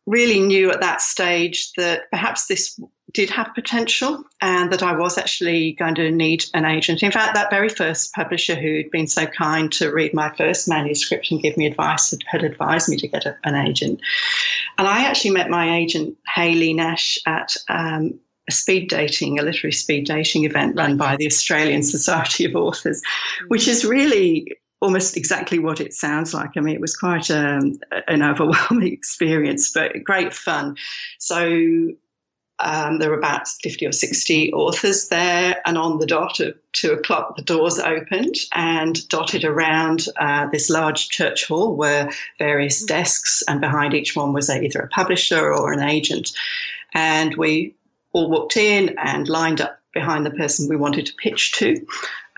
really 0.07 0.41
knew 0.41 0.71
at 0.71 0.81
that 0.81 1.01
stage 1.01 1.73
that 1.73 2.11
perhaps 2.11 2.47
this 2.47 2.81
did 3.17 3.31
have 3.31 3.55
potential 3.55 4.23
and 4.43 4.71
that 4.71 4.83
I 4.83 4.95
was 4.95 5.17
actually 5.17 5.73
going 5.73 5.95
to 5.95 6.11
need 6.11 6.45
an 6.53 6.67
agent. 6.67 7.03
In 7.03 7.11
fact, 7.11 7.35
that 7.35 7.49
very 7.49 7.71
first 7.71 8.13
publisher 8.13 8.55
who'd 8.55 8.91
been 8.91 9.07
so 9.07 9.25
kind 9.25 9.73
to 9.73 9.91
read 9.91 10.13
my 10.13 10.31
first 10.37 10.69
manuscript 10.69 11.31
and 11.31 11.41
give 11.41 11.57
me 11.57 11.65
advice 11.65 12.11
had, 12.11 12.21
had 12.27 12.45
advised 12.45 12.91
me 12.91 12.99
to 12.99 13.09
get 13.09 13.25
a, 13.25 13.35
an 13.43 13.55
agent. 13.55 14.01
And 14.77 14.87
I 14.87 15.05
actually 15.05 15.31
met 15.31 15.49
my 15.49 15.79
agent, 15.79 16.19
Haylee 16.37 16.77
Nash, 16.77 17.19
at 17.25 17.57
um, 17.71 18.21
a 18.51 18.53
speed 18.53 18.91
dating, 18.91 19.39
a 19.39 19.43
literary 19.43 19.73
speed 19.73 20.05
dating 20.05 20.45
event 20.45 20.77
run 20.77 20.99
by 20.99 21.17
the 21.17 21.27
Australian 21.27 21.83
Society 21.97 22.45
of 22.45 22.55
Authors, 22.55 23.01
which 23.49 23.67
is 23.67 23.83
really 23.87 24.47
almost 24.83 25.17
exactly 25.17 25.59
what 25.59 25.81
it 25.81 25.95
sounds 25.95 26.35
like. 26.35 26.51
I 26.55 26.61
mean, 26.61 26.75
it 26.75 26.83
was 26.83 26.95
quite 26.95 27.31
um, 27.31 27.81
an 28.09 28.23
overwhelming 28.23 28.93
experience, 28.93 29.73
but 29.73 30.05
great 30.05 30.35
fun. 30.35 30.77
So 31.19 31.95
um, 32.59 32.99
there 32.99 33.11
were 33.11 33.19
about 33.19 33.47
50 33.49 33.87
or 33.87 33.93
60 33.93 34.53
authors 34.53 35.09
there, 35.09 35.61
and 35.67 35.77
on 35.77 35.99
the 35.99 36.07
dot 36.07 36.41
of 36.41 36.55
two 36.73 36.93
o'clock, 36.93 37.37
the 37.37 37.43
doors 37.43 37.79
opened 37.79 38.37
and 38.55 39.07
dotted 39.09 39.45
around 39.45 40.07
uh, 40.19 40.47
this 40.51 40.71
large 40.71 41.09
church 41.11 41.47
hall 41.47 41.77
were 41.77 42.11
various 42.39 42.83
mm. 42.83 42.89
desks, 42.89 43.43
and 43.49 43.61
behind 43.61 43.95
each 43.95 44.17
one 44.17 44.33
was 44.33 44.49
either 44.49 44.81
a 44.81 44.89
publisher 44.89 45.53
or 45.53 45.73
an 45.73 45.81
agent. 45.81 46.33
And 46.95 47.37
we 47.37 47.75
all 48.13 48.31
walked 48.31 48.57
in 48.57 48.97
and 48.99 49.29
lined 49.29 49.61
up 49.61 49.79
behind 49.93 50.25
the 50.25 50.31
person 50.31 50.69
we 50.69 50.77
wanted 50.77 51.07
to 51.07 51.15
pitch 51.15 51.53
to. 51.53 51.87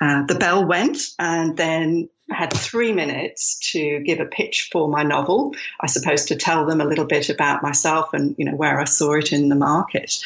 Uh, 0.00 0.24
the 0.26 0.34
bell 0.34 0.64
went, 0.64 0.98
and 1.18 1.56
then 1.56 2.08
had 2.30 2.52
three 2.52 2.92
minutes 2.92 3.56
to 3.72 4.00
give 4.00 4.20
a 4.20 4.26
pitch 4.26 4.68
for 4.70 4.88
my 4.88 5.02
novel. 5.02 5.54
I 5.80 5.86
suppose 5.86 6.24
to 6.26 6.36
tell 6.36 6.66
them 6.66 6.80
a 6.80 6.84
little 6.84 7.06
bit 7.06 7.30
about 7.30 7.62
myself 7.62 8.12
and 8.12 8.34
you 8.38 8.44
know 8.44 8.54
where 8.54 8.80
I 8.80 8.84
saw 8.84 9.14
it 9.14 9.32
in 9.32 9.48
the 9.48 9.54
market. 9.54 10.18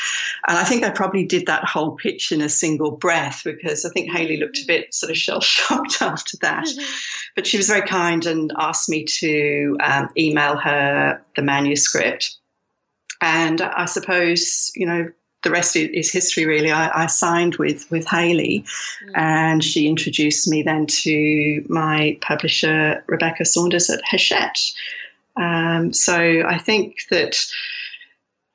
And 0.49 0.59
I 0.59 0.65
think 0.65 0.83
I 0.83 0.91
probably 0.91 1.25
did 1.25 1.47
that 1.47 1.65
whole 1.65 1.93
pitch 1.93 2.33
in 2.33 2.41
a 2.41 2.49
single 2.49 2.91
breath 2.91 3.43
because 3.45 3.85
I 3.85 3.91
think 3.91 4.11
Haylee 4.11 4.41
looked 4.41 4.59
a 4.59 4.67
bit 4.67 4.93
sort 4.93 5.11
of 5.11 5.17
shell 5.17 5.41
shocked 5.41 5.99
after 6.03 6.37
that. 6.39 6.69
But 7.35 7.47
she 7.47 7.57
was 7.57 7.67
very 7.67 7.87
kind 7.87 8.27
and 8.27 8.53
asked 8.59 8.91
me 8.91 9.05
to 9.05 9.79
um, 9.83 10.11
email 10.19 10.55
her 10.57 11.23
the 11.35 11.41
manuscript. 11.41 12.37
And 13.23 13.63
I 13.63 13.87
suppose 13.87 14.71
you 14.75 14.85
know 14.85 15.09
the 15.43 15.51
rest 15.51 15.77
is 15.77 16.13
history, 16.13 16.47
really. 16.47 16.71
I, 16.71 17.05
I 17.05 17.07
signed 17.07 17.57
with 17.57 17.91
with 17.91 18.07
Haylee, 18.07 18.65
mm. 18.65 19.11
and 19.15 19.63
she 19.63 19.89
introduced 19.89 20.49
me 20.49 20.63
then 20.63 20.87
to 20.87 21.65
my 21.69 22.19
publisher 22.21 23.03
Rebecca 23.07 23.45
Saunders 23.45 23.91
at 23.91 24.01
Hachette. 24.05 24.61
Um, 25.37 25.93
so 25.93 26.43
I 26.47 26.59
think 26.59 26.97
that 27.11 27.37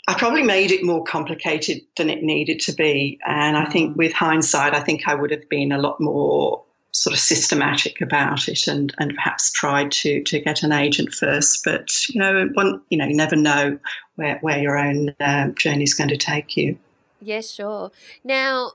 I 0.08 0.14
probably 0.14 0.44
made 0.44 0.72
it 0.72 0.84
more 0.84 1.04
complicated 1.04 1.82
than 1.98 2.10
it 2.10 2.24
needed 2.24 2.60
to 2.62 2.74
be, 2.74 3.20
and 3.26 3.58
I 3.58 3.66
think 3.66 3.94
mm. 3.94 3.98
with 3.98 4.14
hindsight, 4.14 4.74
I 4.74 4.80
think 4.80 5.08
I 5.08 5.16
would 5.16 5.32
have 5.32 5.50
been 5.50 5.72
a 5.72 5.80
lot 5.80 6.00
more 6.00 6.64
sort 6.98 7.14
of 7.14 7.20
systematic 7.20 8.02
about 8.02 8.48
it 8.48 8.68
and, 8.68 8.94
and 8.98 9.14
perhaps 9.16 9.52
tried 9.52 9.92
to 9.92 10.24
to 10.24 10.40
get 10.40 10.64
an 10.64 10.72
agent 10.72 11.14
first. 11.14 11.64
But 11.64 12.08
you 12.10 12.20
know, 12.20 12.50
one 12.54 12.82
you 12.90 12.98
know, 12.98 13.06
you 13.06 13.16
never 13.16 13.36
know 13.36 13.80
where 14.16 14.40
where 14.40 14.60
your 14.60 14.78
own 14.78 15.16
um, 15.20 15.56
journey 15.56 15.84
is 15.84 15.94
going 15.94 16.10
to 16.10 16.18
take 16.18 16.58
you. 16.58 16.78
Yeah, 17.22 17.42
sure. 17.42 17.92
Now, 18.24 18.72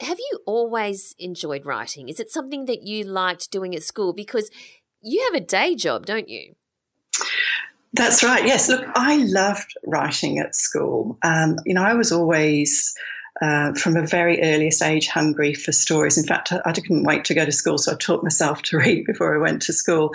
have 0.00 0.18
you 0.18 0.40
always 0.46 1.14
enjoyed 1.18 1.64
writing? 1.64 2.08
Is 2.08 2.20
it 2.20 2.30
something 2.30 2.66
that 2.66 2.82
you 2.82 3.04
liked 3.04 3.50
doing 3.50 3.74
at 3.74 3.82
school? 3.82 4.12
Because 4.12 4.50
you 5.02 5.22
have 5.24 5.40
a 5.40 5.44
day 5.44 5.74
job, 5.74 6.06
don't 6.06 6.28
you? 6.28 6.54
That's 7.92 8.22
right. 8.22 8.44
Yes. 8.44 8.68
Look, 8.68 8.84
I 8.94 9.24
loved 9.24 9.74
writing 9.86 10.38
at 10.38 10.54
school. 10.54 11.16
Um, 11.22 11.56
you 11.64 11.72
know, 11.72 11.82
I 11.82 11.94
was 11.94 12.12
always 12.12 12.94
uh, 13.40 13.72
from 13.74 13.96
a 13.96 14.06
very 14.06 14.42
earliest 14.42 14.82
age 14.82 15.08
hungry 15.08 15.54
for 15.54 15.72
stories. 15.72 16.16
In 16.18 16.24
fact, 16.24 16.52
I, 16.52 16.60
I, 16.64 16.72
didn't 16.72 17.04
wait 17.04 17.24
to 17.26 17.34
go 17.34 17.44
to 17.44 17.52
school, 17.52 17.78
so 17.78 17.92
I 17.92 17.96
taught 17.96 18.22
myself 18.22 18.62
to 18.62 18.78
read 18.78 19.04
before 19.04 19.34
I 19.34 19.38
went 19.38 19.62
to 19.62 19.72
school. 19.72 20.14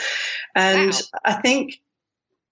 And 0.55 0.91
wow. 0.91 1.19
I 1.25 1.33
think 1.33 1.81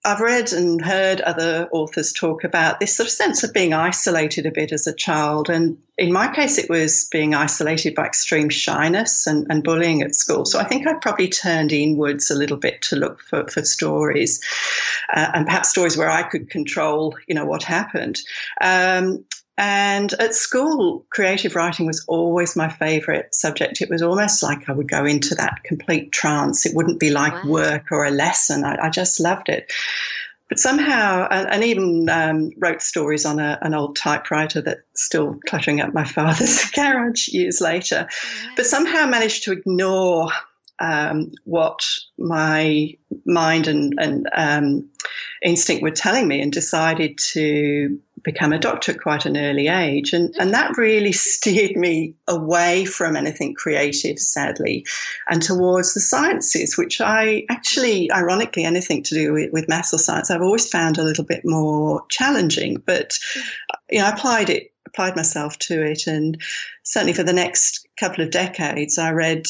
I've 0.06 0.22
read 0.22 0.54
and 0.54 0.82
heard 0.82 1.20
other 1.22 1.68
authors 1.74 2.14
talk 2.14 2.46
about 2.46 2.80
this 2.80 2.96
sort 2.96 3.08
of 3.08 3.12
sense 3.12 3.44
of 3.44 3.54
being 3.54 3.74
isolated 3.74 4.46
a 4.46 4.52
bit 4.52 4.72
as 4.72 4.88
a 4.88 4.94
child. 4.94 5.50
And 5.50 5.78
in 5.98 6.14
my 6.14 6.34
case, 6.34 6.58
it 6.58 6.70
was 6.70 7.10
being 7.12 7.36
isolated 7.36 7.96
by 7.96 8.06
extreme 8.06 8.48
shyness 8.48 9.28
and, 9.28 9.46
and 9.50 9.62
bullying 9.62 10.02
at 10.02 10.16
school. 10.16 10.46
So 10.46 10.58
I 10.58 10.64
think 10.64 10.88
I 10.88 10.94
probably 10.94 11.28
turned 11.28 11.74
inwards 11.74 12.32
a 12.32 12.36
little 12.36 12.56
bit 12.56 12.82
to 12.84 12.96
look 12.96 13.22
for, 13.22 13.46
for 13.48 13.66
stories 13.66 14.42
uh, 15.14 15.32
and 15.34 15.46
perhaps 15.46 15.70
stories 15.70 15.98
where 15.98 16.10
I 16.10 16.24
could 16.24 16.50
control, 16.50 17.18
you 17.28 17.36
know, 17.36 17.46
what 17.46 17.64
happened. 17.64 18.22
Um, 18.62 19.26
and 19.60 20.14
at 20.14 20.34
school, 20.34 21.05
creative 21.10 21.53
writing 21.53 21.86
was 21.86 22.05
always 22.07 22.55
my 22.55 22.70
favorite 22.70 23.36
subject. 23.36 23.82
It 23.82 23.89
was 23.89 24.01
almost 24.01 24.41
like 24.41 24.70
I 24.70 24.72
would 24.72 24.88
go 24.88 25.03
into 25.03 25.36
that 25.36 25.66
complete 25.66 26.14
trance. 26.14 26.66
It 26.66 26.74
wouldn't 26.74 26.97
be 26.97 27.10
like 27.10 27.34
wow. 27.43 27.49
work 27.49 27.91
or 27.91 28.05
a 28.05 28.10
lesson. 28.10 28.64
I, 28.64 28.78
I, 28.84 28.89
just 28.89 29.20
loved 29.20 29.49
it. 29.49 29.70
But 30.47 30.60
somehow, 30.60 31.28
and, 31.30 31.49
and 31.49 31.64
even 31.66 32.07
um, 32.07 32.51
wrote 32.57 32.82
stories 32.82 33.26
on 33.26 33.41
a, 33.41 33.60
an 33.62 33.74
old 33.74 33.97
typewriter 33.97 34.62
that's 34.62 34.80
still 34.95 35.38
cluttering 35.45 35.82
up 35.82 35.93
my 35.93 36.05
father's 36.05 36.72
garage 36.74 37.28
years 37.28 37.60
later. 37.60 38.07
But 38.55 38.66
somehow 38.66 39.07
managed 39.07 39.43
to 39.43 39.51
ignore 39.51 40.32
um, 40.80 41.32
what 41.44 41.86
my 42.18 42.94
mind 43.26 43.68
and, 43.68 43.94
and 44.00 44.30
um, 44.36 44.90
instinct 45.44 45.84
were 45.84 45.92
telling 45.92 46.28
me 46.28 46.42
and 46.42 46.52
decided 46.52 47.18
to 47.34 48.00
become 48.24 48.52
a 48.52 48.60
doctor 48.60 48.92
at 48.92 49.02
quite 49.02 49.26
an 49.26 49.38
early 49.38 49.68
age. 49.68 50.14
And, 50.14 50.34
and 50.40 50.54
that 50.54 50.78
really 50.78 51.12
steered 51.14 51.76
me 51.76 52.16
away 52.28 52.86
from 52.86 53.16
anything 53.16 53.54
creative, 53.54 54.20
sadly, 54.20 54.86
and 55.30 55.42
towards 55.42 55.94
the 55.94 56.00
sciences, 56.00 56.78
which 56.78 57.02
I 57.02 57.46
actually, 57.50 58.12
ironically, 58.12 58.64
anything 58.64 59.04
to 59.04 59.16
do 59.16 59.34
with, 59.34 59.52
with 59.54 59.70
maths 59.70 59.94
or 59.94 59.98
science, 59.98 60.32
I've 60.32 60.42
always 60.42 60.68
found 60.68 60.98
a 60.98 61.04
little 61.04 61.26
bit 61.26 61.42
more 61.46 62.04
challenging. 62.10 62.82
But, 62.86 63.18
you 63.90 64.00
know, 64.00 64.06
I 64.06 64.12
applied 64.12 64.50
it, 64.50 64.74
applied 64.86 65.16
myself 65.16 65.58
to 65.60 65.84
it. 65.84 66.08
And 66.08 66.42
certainly 66.84 67.14
for 67.14 67.24
the 67.24 67.34
next 67.34 67.88
couple 68.00 68.24
of 68.24 68.32
decades, 68.32 68.98
I 68.98 69.12
read 69.12 69.46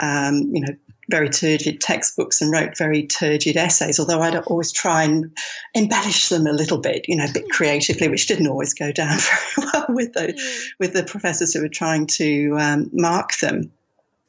um, 0.00 0.50
you 0.52 0.60
know, 0.60 0.74
very 1.10 1.28
turgid 1.28 1.80
textbooks 1.80 2.40
and 2.40 2.50
wrote 2.50 2.76
very 2.78 3.06
turgid 3.06 3.56
essays, 3.56 3.98
although 3.98 4.20
I'd 4.20 4.36
always 4.36 4.72
try 4.72 5.04
and 5.04 5.36
embellish 5.74 6.28
them 6.28 6.46
a 6.46 6.52
little 6.52 6.78
bit, 6.78 7.06
you 7.08 7.16
know, 7.16 7.24
a 7.24 7.32
bit 7.32 7.50
creatively, 7.50 8.08
which 8.08 8.26
didn't 8.26 8.48
always 8.48 8.72
go 8.74 8.90
down 8.90 9.18
very 9.56 9.68
well 9.72 9.86
with 9.90 10.12
the, 10.14 10.72
with 10.80 10.92
the 10.94 11.04
professors 11.04 11.52
who 11.52 11.60
were 11.60 11.68
trying 11.68 12.06
to 12.06 12.56
um, 12.58 12.90
mark 12.92 13.36
them. 13.38 13.70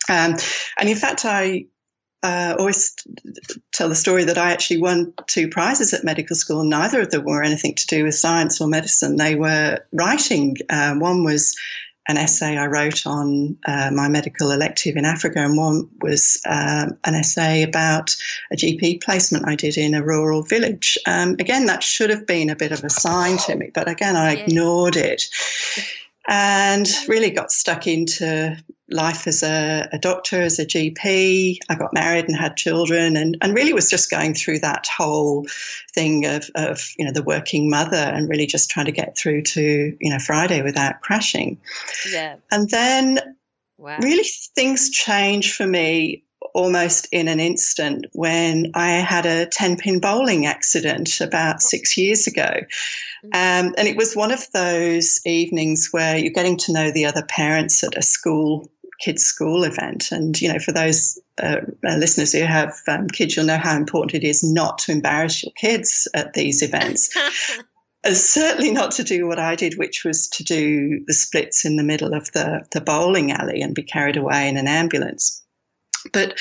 Um, 0.09 0.36
and 0.78 0.89
in 0.89 0.95
fact, 0.95 1.26
I 1.26 1.66
uh, 2.24 2.55
always 2.57 2.95
tell 3.72 3.88
the 3.88 3.95
story 3.95 4.24
that 4.24 4.38
I 4.38 4.51
actually 4.51 4.82
won 4.82 5.13
two 5.28 5.47
prizes 5.47 5.93
at 5.93 6.03
medical 6.03 6.36
school, 6.36 6.63
neither 6.63 7.01
of 7.01 7.11
them 7.11 7.24
were 7.24 7.43
anything 7.43 7.76
to 7.76 7.88
do 7.88 8.03
with 8.03 8.16
science 8.16 8.59
or 8.59 8.68
medicine. 8.68 9.18
They 9.18 9.36
were 9.36 9.80
writing. 9.91 10.57
Uh, 10.70 10.95
one 10.95 11.24
was 11.24 11.55
an 12.08 12.18
essay 12.18 12.58
I 12.58 12.68
wrote 12.68 13.06
on 13.06 13.58
uh, 13.66 13.91
my 13.91 14.08
medical 14.08 14.51
elective 14.51 14.95
in 14.95 15.06
Africa, 15.06 15.39
and 15.39 15.58
one 15.58 15.89
was 16.01 16.39
um, 16.45 16.97
an 17.03 17.16
essay 17.16 17.64
about 17.64 18.16
a 18.51 18.56
GP 18.56 19.03
placement 19.03 19.47
I 19.47 19.56
did 19.56 19.78
in 19.78 19.93
a 19.93 20.03
rural 20.03 20.43
village. 20.43 20.97
Um, 21.08 21.32
again, 21.39 21.66
that 21.66 21.84
should 21.84 22.10
have 22.10 22.28
been 22.28 22.49
a 22.49 22.56
bit 22.56 22.72
of 22.72 22.84
a 22.84 22.89
sign 22.89 23.38
to 23.39 23.56
me, 23.56 23.72
but 23.74 23.89
again, 23.89 24.16
I 24.16 24.34
yes. 24.34 24.47
ignored 24.47 24.95
it 24.95 25.24
and 26.28 26.88
really 27.07 27.30
got 27.30 27.51
stuck 27.51 27.88
into 27.88 28.57
life 28.89 29.28
as 29.28 29.43
a, 29.43 29.88
a, 29.91 29.99
doctor, 29.99 30.41
as 30.41 30.59
a 30.59 30.65
GP. 30.65 31.57
I 31.69 31.76
got 31.76 31.93
married 31.93 32.26
and 32.26 32.36
had 32.36 32.57
children, 32.57 33.15
and, 33.15 33.38
and 33.41 33.53
really 33.53 33.73
was 33.73 33.89
just 33.89 34.11
going 34.11 34.34
through 34.34 34.59
that 34.59 34.88
whole 34.88 35.45
thing 35.93 36.26
of, 36.26 36.49
of 36.55 36.91
you 36.97 37.05
know 37.05 37.11
the 37.11 37.23
working 37.23 37.69
mother, 37.69 37.97
and 37.97 38.30
really 38.30 38.45
just 38.45 38.69
trying 38.69 38.86
to 38.88 38.91
get 38.91 39.17
through 39.17 39.43
to 39.43 39.97
you 39.99 40.09
know 40.09 40.19
Friday 40.19 40.61
without 40.61 41.01
crashing. 41.01 41.59
Yeah. 42.11 42.38
And 42.51 42.69
then 42.69 43.19
wow. 43.78 43.97
really 44.01 44.28
things 44.55 44.89
changed 44.89 45.55
for 45.55 45.67
me 45.67 46.24
almost 46.56 47.08
in 47.12 47.28
an 47.28 47.41
instant 47.41 48.06
when 48.14 48.72
I 48.74 48.91
had 48.93 49.26
a 49.26 49.45
10 49.45 49.76
pin 49.76 49.99
bowling 49.99 50.45
accident 50.45 51.20
about 51.20 51.62
six 51.62 51.97
years 51.97 52.28
ago. 52.28 52.62
Mm. 53.26 53.28
Um, 53.68 53.76
and 53.78 53.88
it 53.88 53.97
was 53.97 54.16
one 54.16 54.32
of 54.32 54.49
those 54.53 55.20
evenings 55.26 55.89
where 55.91 56.18
you're 56.18 56.32
getting 56.32 56.58
to 56.60 56.74
know 56.74 56.91
the 56.91 57.06
other 57.06 57.24
parents 57.24 57.84
at 57.84 57.97
a 57.97 58.01
school 58.01 58.70
kids 59.01 59.24
school 59.24 59.66
event 59.66 60.10
and 60.14 60.41
you 60.41 60.47
know 60.47 60.58
for 60.58 60.72
those 60.72 61.20
uh, 61.43 61.58
uh 61.86 61.97
listeners 61.97 62.32
who 62.32 62.45
have 62.45 62.74
um, 62.88 63.10
kids 63.10 63.36
you'll 63.36 63.45
know 63.45 63.58
how 63.58 63.76
important 63.76 64.14
it 64.14 64.26
is 64.26 64.41
not 64.41 64.78
to 64.78 64.93
embarrass 64.93 65.43
your 65.43 65.51
kids 65.58 66.08
at 66.14 66.32
these 66.32 66.62
events 66.62 67.14
uh, 68.06 68.14
certainly 68.14 68.72
not 68.72 68.91
to 68.91 69.03
do 69.03 69.28
what 69.28 69.39
I 69.39 69.56
did, 69.56 69.78
which 69.78 70.06
was 70.06 70.28
to 70.30 70.43
do 70.43 71.03
the 71.08 71.14
splits 71.14 71.66
in 71.66 71.76
the 71.76 71.84
middle 71.84 72.14
of 72.14 72.32
the, 72.34 72.66
the 72.72 72.80
bowling 72.80 73.32
alley 73.32 73.62
and 73.62 73.74
be 73.74 73.84
carried 73.84 74.16
away 74.16 74.47
in 74.47 74.58
an 74.58 74.68
ambulance. 74.68 75.45
But 76.14 76.39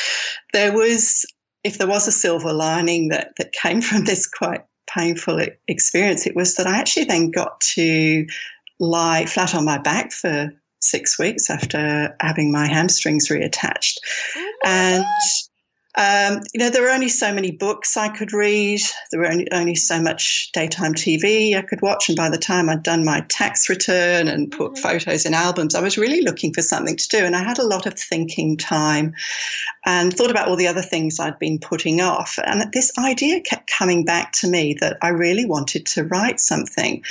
there 0.52 0.72
was, 0.72 1.24
if 1.62 1.78
there 1.78 1.86
was 1.86 2.08
a 2.08 2.12
silver 2.12 2.52
lining 2.52 3.08
that, 3.08 3.32
that 3.38 3.52
came 3.52 3.80
from 3.82 4.04
this 4.04 4.26
quite 4.26 4.64
painful 4.88 5.40
experience, 5.68 6.26
it 6.26 6.36
was 6.36 6.54
that 6.56 6.66
I 6.66 6.78
actually 6.78 7.04
then 7.04 7.30
got 7.30 7.60
to 7.60 8.26
lie 8.80 9.26
flat 9.26 9.54
on 9.54 9.64
my 9.64 9.78
back 9.78 10.12
for 10.12 10.52
six 10.80 11.18
weeks 11.18 11.48
after 11.48 12.14
having 12.20 12.52
my 12.52 12.66
hamstrings 12.66 13.28
reattached. 13.28 13.96
Oh 14.36 14.52
and 14.64 15.06
God. 15.06 15.53
Um, 15.96 16.40
you 16.52 16.58
know, 16.58 16.70
there 16.70 16.82
were 16.82 16.90
only 16.90 17.08
so 17.08 17.32
many 17.32 17.52
books 17.52 17.96
I 17.96 18.08
could 18.08 18.32
read. 18.32 18.80
There 19.10 19.20
were 19.20 19.30
only, 19.30 19.50
only 19.52 19.74
so 19.76 20.00
much 20.00 20.50
daytime 20.52 20.94
TV 20.94 21.56
I 21.56 21.62
could 21.62 21.82
watch. 21.82 22.08
And 22.08 22.16
by 22.16 22.28
the 22.28 22.38
time 22.38 22.68
I'd 22.68 22.82
done 22.82 23.04
my 23.04 23.20
tax 23.28 23.68
return 23.68 24.26
and 24.26 24.50
put 24.50 24.72
mm-hmm. 24.72 24.82
photos 24.82 25.24
in 25.24 25.34
albums, 25.34 25.74
I 25.74 25.80
was 25.80 25.96
really 25.96 26.22
looking 26.22 26.52
for 26.52 26.62
something 26.62 26.96
to 26.96 27.08
do. 27.08 27.18
And 27.18 27.36
I 27.36 27.44
had 27.44 27.58
a 27.58 27.66
lot 27.66 27.86
of 27.86 27.94
thinking 27.94 28.56
time 28.56 29.14
and 29.84 30.12
thought 30.12 30.30
about 30.30 30.48
all 30.48 30.56
the 30.56 30.66
other 30.66 30.82
things 30.82 31.20
I'd 31.20 31.38
been 31.38 31.58
putting 31.58 32.00
off. 32.00 32.38
And 32.44 32.72
this 32.72 32.96
idea 32.98 33.40
kept 33.40 33.70
coming 33.70 34.04
back 34.04 34.32
to 34.32 34.48
me 34.48 34.74
that 34.80 34.96
I 35.02 35.08
really 35.08 35.44
wanted 35.44 35.86
to 35.86 36.04
write 36.04 36.40
something. 36.40 37.04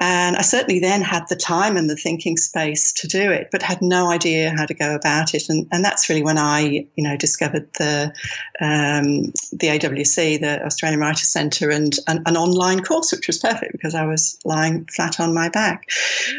And 0.00 0.36
I 0.36 0.42
certainly 0.42 0.80
then 0.80 1.02
had 1.02 1.28
the 1.28 1.36
time 1.36 1.76
and 1.76 1.88
the 1.88 1.96
thinking 1.96 2.36
space 2.36 2.92
to 2.94 3.06
do 3.06 3.30
it, 3.30 3.48
but 3.52 3.62
had 3.62 3.82
no 3.82 4.10
idea 4.10 4.54
how 4.56 4.64
to 4.64 4.74
go 4.74 4.94
about 4.94 5.34
it. 5.34 5.48
And, 5.48 5.66
and 5.70 5.84
that's 5.84 6.08
really 6.08 6.22
when 6.22 6.38
I, 6.38 6.86
you 6.96 7.04
know, 7.04 7.16
discovered 7.16 7.68
the 7.78 8.12
um, 8.60 9.32
the 9.52 9.68
AWC, 9.68 10.40
the 10.40 10.64
Australian 10.64 11.00
Writers 11.00 11.28
Centre, 11.28 11.70
and 11.70 11.94
an, 12.08 12.22
an, 12.26 12.36
online 12.36 12.82
course, 12.82 13.12
which 13.12 13.26
was 13.26 13.38
perfect 13.38 13.72
because 13.72 13.94
I 13.94 14.06
was 14.06 14.38
lying 14.44 14.86
flat 14.86 15.20
on 15.20 15.34
my 15.34 15.50
back. 15.50 15.88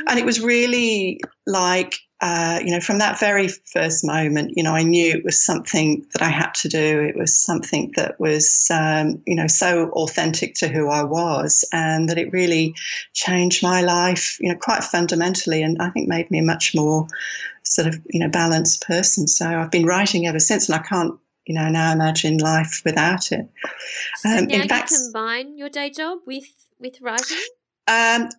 And 0.08 0.18
it 0.18 0.26
was 0.26 0.42
really 0.42 1.22
like 1.46 2.00
uh, 2.24 2.58
you 2.64 2.72
know, 2.72 2.80
from 2.80 3.00
that 3.00 3.20
very 3.20 3.50
first 3.50 4.06
moment, 4.06 4.54
you 4.56 4.64
know, 4.64 4.74
I 4.74 4.84
knew 4.84 5.14
it 5.14 5.26
was 5.26 5.44
something 5.44 6.06
that 6.14 6.22
I 6.22 6.30
had 6.30 6.54
to 6.54 6.70
do. 6.70 7.02
It 7.02 7.18
was 7.18 7.38
something 7.38 7.92
that 7.98 8.18
was, 8.18 8.70
um, 8.72 9.22
you 9.28 9.36
know, 9.36 9.48
so 9.48 9.90
authentic 9.90 10.56
to 10.56 10.70
who 10.70 10.88
I 10.88 11.04
was, 11.04 11.66
and 11.74 12.08
that 12.08 12.18
it 12.18 12.32
really 12.32 12.76
changed 13.12 13.62
my 13.62 13.82
life, 13.82 14.38
you 14.40 14.50
know, 14.50 14.58
quite 14.58 14.86
fundamentally, 14.86 15.64
and 15.64 15.82
I 15.82 15.90
think 15.90 16.08
made 16.08 16.32
me 16.32 16.40
a 16.40 16.44
much 16.44 16.74
more 16.74 17.08
sort 17.64 17.90
of, 17.90 18.02
you 18.10 18.22
know, 18.22 18.30
balanced 18.30 18.88
person. 18.88 19.28
So 19.28 19.46
I've 19.46 19.72
been 19.72 19.86
writing 19.86 20.26
ever 20.26 20.40
since, 20.40 20.70
and 20.70 20.80
I 20.80 20.82
can't, 20.82 21.20
you 21.46 21.56
know, 21.56 21.68
now 21.68 21.92
imagine 21.92 22.38
life 22.38 22.84
without 22.86 23.34
it. 23.34 23.50
So 24.20 24.30
um, 24.30 24.46
now 24.46 24.62
in 24.62 24.70
fact, 24.70 24.92
you 24.92 24.98
combine 24.98 25.58
your 25.58 25.68
day 25.68 25.90
job 25.90 26.20
with 26.26 26.46
with 26.80 27.02
writing. 27.02 27.38
Um, 27.86 28.30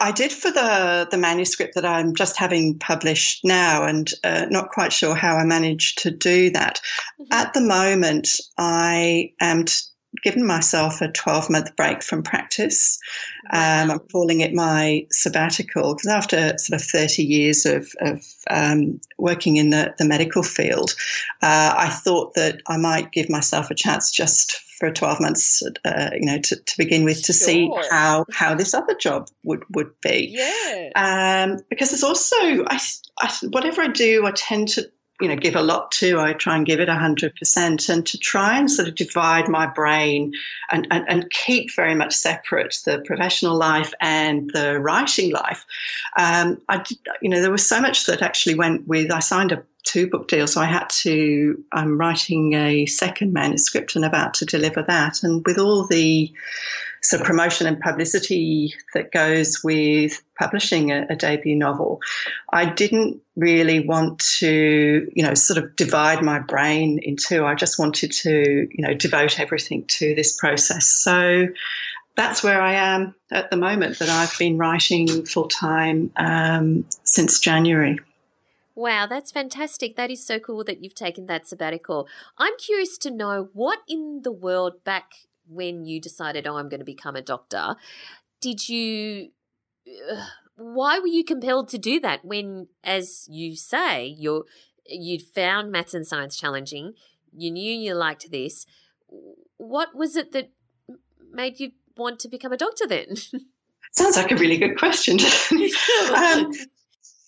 I 0.00 0.12
did 0.12 0.32
for 0.32 0.50
the 0.50 1.08
the 1.10 1.18
manuscript 1.18 1.74
that 1.74 1.84
I'm 1.84 2.14
just 2.14 2.36
having 2.36 2.78
published 2.78 3.44
now, 3.44 3.84
and 3.84 4.08
uh, 4.22 4.46
not 4.48 4.70
quite 4.70 4.92
sure 4.92 5.14
how 5.14 5.36
I 5.36 5.44
managed 5.44 5.98
to 6.02 6.10
do 6.10 6.50
that. 6.50 6.80
Mm-hmm. 7.20 7.32
At 7.32 7.52
the 7.52 7.60
moment, 7.60 8.28
I 8.56 9.32
am 9.40 9.64
t- 9.64 9.74
given 10.22 10.46
myself 10.46 11.00
a 11.00 11.08
12 11.08 11.50
month 11.50 11.76
break 11.76 12.02
from 12.02 12.22
practice. 12.22 12.98
Um, 13.50 13.90
I'm 13.90 13.98
calling 13.98 14.40
it 14.40 14.54
my 14.54 15.06
sabbatical 15.10 15.94
because 15.94 16.10
after 16.10 16.56
sort 16.58 16.80
of 16.80 16.86
30 16.86 17.22
years 17.22 17.66
of, 17.66 17.90
of 18.00 18.22
um, 18.50 19.00
working 19.18 19.56
in 19.56 19.70
the, 19.70 19.94
the 19.98 20.04
medical 20.06 20.42
field, 20.42 20.94
uh, 21.42 21.74
I 21.76 21.88
thought 21.88 22.34
that 22.34 22.62
I 22.66 22.76
might 22.76 23.12
give 23.12 23.28
myself 23.30 23.70
a 23.70 23.74
chance 23.74 24.10
just 24.10 24.60
for 24.78 24.92
12 24.92 25.20
months, 25.20 25.62
uh, 25.84 26.10
you 26.12 26.24
know, 26.24 26.38
to, 26.38 26.56
to 26.56 26.76
begin 26.78 27.04
with, 27.04 27.22
to 27.24 27.32
sure. 27.32 27.46
see 27.46 27.70
how 27.90 28.24
how 28.32 28.54
this 28.54 28.74
other 28.74 28.94
job 28.94 29.28
would 29.42 29.64
would 29.70 29.90
be. 30.00 30.28
Yeah. 30.30 30.90
Um, 30.94 31.58
because 31.68 31.90
there's 31.90 32.04
also, 32.04 32.36
I, 32.36 32.78
I, 33.20 33.34
whatever 33.50 33.82
I 33.82 33.88
do, 33.88 34.24
I 34.24 34.30
tend 34.30 34.68
to 34.68 34.88
you 35.20 35.28
know 35.28 35.36
give 35.36 35.56
a 35.56 35.62
lot 35.62 35.90
to 35.90 36.18
i 36.18 36.32
try 36.32 36.56
and 36.56 36.66
give 36.66 36.80
it 36.80 36.88
100% 36.88 37.88
and 37.88 38.06
to 38.06 38.18
try 38.18 38.58
and 38.58 38.70
sort 38.70 38.88
of 38.88 38.94
divide 38.94 39.48
my 39.48 39.66
brain 39.66 40.32
and, 40.70 40.86
and, 40.90 41.04
and 41.08 41.30
keep 41.30 41.74
very 41.74 41.94
much 41.94 42.14
separate 42.14 42.76
the 42.84 43.00
professional 43.00 43.56
life 43.56 43.92
and 44.00 44.50
the 44.52 44.78
writing 44.80 45.32
life 45.32 45.64
um, 46.18 46.60
i 46.68 46.82
you 47.20 47.28
know 47.28 47.40
there 47.40 47.50
was 47.50 47.66
so 47.66 47.80
much 47.80 48.06
that 48.06 48.22
actually 48.22 48.54
went 48.54 48.86
with 48.86 49.10
i 49.10 49.20
signed 49.20 49.52
a 49.52 49.62
two 49.84 50.08
book 50.08 50.28
deal 50.28 50.46
so 50.46 50.60
i 50.60 50.66
had 50.66 50.88
to 50.90 51.62
i'm 51.72 51.98
writing 51.98 52.52
a 52.54 52.84
second 52.86 53.32
manuscript 53.32 53.96
and 53.96 54.04
about 54.04 54.34
to 54.34 54.44
deliver 54.44 54.82
that. 54.82 55.22
And 55.22 55.44
with 55.46 55.58
all 55.58 55.86
the 55.86 56.32
of 57.12 57.22
promotion 57.22 57.66
and 57.66 57.80
publicity 57.80 58.74
that 58.94 59.12
goes 59.12 59.62
with 59.62 60.22
publishing 60.38 60.92
a, 60.92 61.06
a, 61.10 61.16
debut 61.16 61.56
novel. 61.56 62.00
I 62.52 62.66
didn't 62.66 63.20
really 63.36 63.80
want 63.80 64.20
to, 64.38 65.10
you 65.12 65.22
know, 65.22 65.34
sort 65.34 65.62
of 65.62 65.76
divide 65.76 66.22
my 66.22 66.38
brain 66.38 66.98
in 66.98 67.16
two. 67.16 67.44
I 67.44 67.54
just 67.54 67.78
wanted 67.78 68.12
to, 68.12 68.68
you 68.70 68.86
know, 68.86 68.94
devote 68.94 69.40
everything 69.40 69.84
to 69.86 70.14
this 70.14 70.36
process. 70.36 70.86
So 70.86 71.48
that's 72.16 72.42
where 72.42 72.60
I 72.60 72.74
am 72.74 73.14
at 73.30 73.50
the 73.50 73.56
moment, 73.56 74.00
that 74.00 74.08
I've 74.08 74.36
been 74.38 74.58
writing 74.58 75.24
full 75.24 75.48
time 75.48 76.10
um, 76.16 76.84
since 77.04 77.38
January. 77.38 78.00
Wow, 78.74 79.06
that's 79.06 79.32
fantastic. 79.32 79.96
That 79.96 80.10
is 80.10 80.24
so 80.24 80.38
cool 80.38 80.62
that 80.64 80.84
you've 80.84 80.94
taken 80.94 81.26
that 81.26 81.48
sabbatical. 81.48 82.06
I'm 82.38 82.56
curious 82.58 82.96
to 82.98 83.10
know 83.10 83.48
what 83.52 83.80
in 83.88 84.22
the 84.22 84.30
world 84.30 84.84
back 84.84 85.14
when 85.48 85.84
you 85.84 86.00
decided, 86.00 86.46
oh, 86.46 86.56
I'm 86.56 86.68
going 86.68 86.80
to 86.80 86.84
become 86.84 87.16
a 87.16 87.22
doctor, 87.22 87.76
did 88.40 88.68
you. 88.68 89.30
Uh, 89.86 90.24
why 90.56 90.98
were 90.98 91.06
you 91.06 91.24
compelled 91.24 91.68
to 91.68 91.78
do 91.78 92.00
that 92.00 92.24
when, 92.24 92.66
as 92.82 93.26
you 93.30 93.54
say, 93.56 94.06
you're 94.06 94.44
you'd 94.86 95.22
found 95.22 95.70
maths 95.70 95.94
and 95.94 96.06
science 96.06 96.38
challenging, 96.38 96.94
you 97.36 97.50
knew 97.50 97.72
you 97.72 97.94
liked 97.94 98.30
this. 98.30 98.66
What 99.56 99.94
was 99.94 100.16
it 100.16 100.32
that 100.32 100.50
made 101.30 101.60
you 101.60 101.72
want 101.96 102.18
to 102.20 102.28
become 102.28 102.52
a 102.52 102.56
doctor 102.56 102.86
then? 102.86 103.16
Sounds 103.92 104.16
like 104.16 104.30
a 104.30 104.36
really 104.36 104.58
good 104.58 104.78
question. 104.78 105.18
um, 106.14 106.52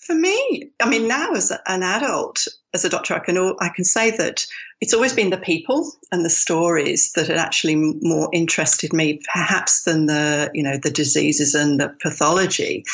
for 0.01 0.14
me, 0.14 0.71
I 0.81 0.89
mean, 0.89 1.09
now 1.09 1.33
as 1.33 1.53
an 1.66 1.83
adult, 1.83 2.47
as 2.73 2.85
a 2.85 2.89
doctor, 2.89 3.14
I 3.14 3.18
can 3.18 3.37
all, 3.37 3.57
I 3.61 3.68
can 3.68 3.85
say 3.85 4.11
that 4.16 4.47
it's 4.81 4.95
always 4.95 5.12
been 5.12 5.31
the 5.31 5.39
people 5.39 5.93
and 6.12 6.25
the 6.25 6.31
stories 6.31 7.12
that 7.12 7.27
had 7.27 7.37
actually 7.37 7.75
more 7.77 8.29
interested 8.33 8.93
me, 8.93 9.21
perhaps 9.33 9.83
than 9.83 10.07
the 10.07 10.51
you 10.55 10.62
know 10.62 10.79
the 10.79 10.91
diseases 10.91 11.55
and 11.55 11.81
the 11.81 11.89
pathology. 12.01 12.85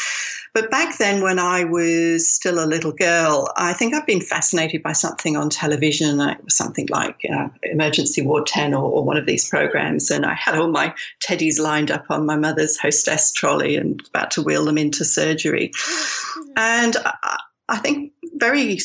But 0.54 0.70
back 0.70 0.96
then, 0.96 1.22
when 1.22 1.38
I 1.38 1.64
was 1.64 2.26
still 2.26 2.64
a 2.64 2.64
little 2.64 2.92
girl, 2.92 3.52
I 3.58 3.74
think 3.74 3.92
I've 3.92 4.06
been 4.06 4.22
fascinated 4.22 4.82
by 4.82 4.92
something 4.92 5.36
on 5.36 5.50
television. 5.50 6.18
It 6.18 6.42
was 6.42 6.56
something 6.56 6.86
like 6.88 7.20
uh, 7.30 7.48
Emergency 7.62 8.22
Ward 8.22 8.46
10 8.46 8.72
or, 8.72 8.90
or, 8.90 9.04
one 9.04 9.18
of 9.18 9.26
these 9.26 9.46
programs. 9.50 10.10
And 10.10 10.24
I 10.24 10.32
had 10.32 10.56
all 10.56 10.68
my 10.68 10.94
teddies 11.20 11.60
lined 11.60 11.90
up 11.90 12.06
on 12.08 12.24
my 12.24 12.36
mother's 12.36 12.78
hostess 12.78 13.32
trolley 13.32 13.76
and 13.76 14.02
about 14.08 14.30
to 14.30 14.42
wheel 14.42 14.64
them 14.64 14.78
into 14.78 15.04
surgery. 15.04 15.72
And 16.58 16.96
I, 17.04 17.38
I 17.68 17.76
think 17.76 18.12
very 18.36 18.78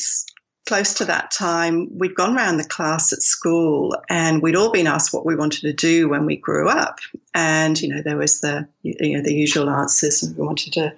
close 0.66 0.94
to 0.94 1.04
that 1.06 1.30
time, 1.30 1.88
we'd 1.98 2.14
gone 2.14 2.36
around 2.36 2.56
the 2.56 2.64
class 2.64 3.12
at 3.12 3.22
school 3.22 3.96
and 4.08 4.42
we'd 4.42 4.56
all 4.56 4.70
been 4.70 4.86
asked 4.86 5.12
what 5.12 5.26
we 5.26 5.34
wanted 5.34 5.62
to 5.62 5.72
do 5.72 6.08
when 6.08 6.24
we 6.24 6.36
grew 6.36 6.68
up. 6.68 7.00
And, 7.34 7.80
you 7.80 7.88
know, 7.88 8.02
there 8.02 8.16
was 8.16 8.40
the, 8.40 8.68
you 8.82 9.16
know, 9.16 9.22
the 9.22 9.34
usual 9.34 9.68
answers. 9.68 10.22
We 10.36 10.44
wanted 10.44 10.72
to 10.74 10.94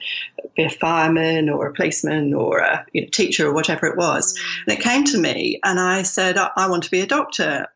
be 0.56 0.64
a 0.64 0.70
fireman 0.70 1.48
or 1.48 1.66
a 1.66 1.72
policeman 1.72 2.34
or 2.34 2.58
a 2.58 2.84
you 2.92 3.02
know, 3.02 3.08
teacher 3.10 3.48
or 3.48 3.54
whatever 3.54 3.86
it 3.86 3.96
was. 3.96 4.38
And 4.66 4.76
it 4.76 4.82
came 4.82 5.04
to 5.04 5.18
me 5.18 5.60
and 5.64 5.80
I 5.80 6.02
said, 6.02 6.36
I 6.36 6.68
want 6.68 6.82
to 6.84 6.90
be 6.90 7.00
a 7.00 7.06
doctor. 7.06 7.66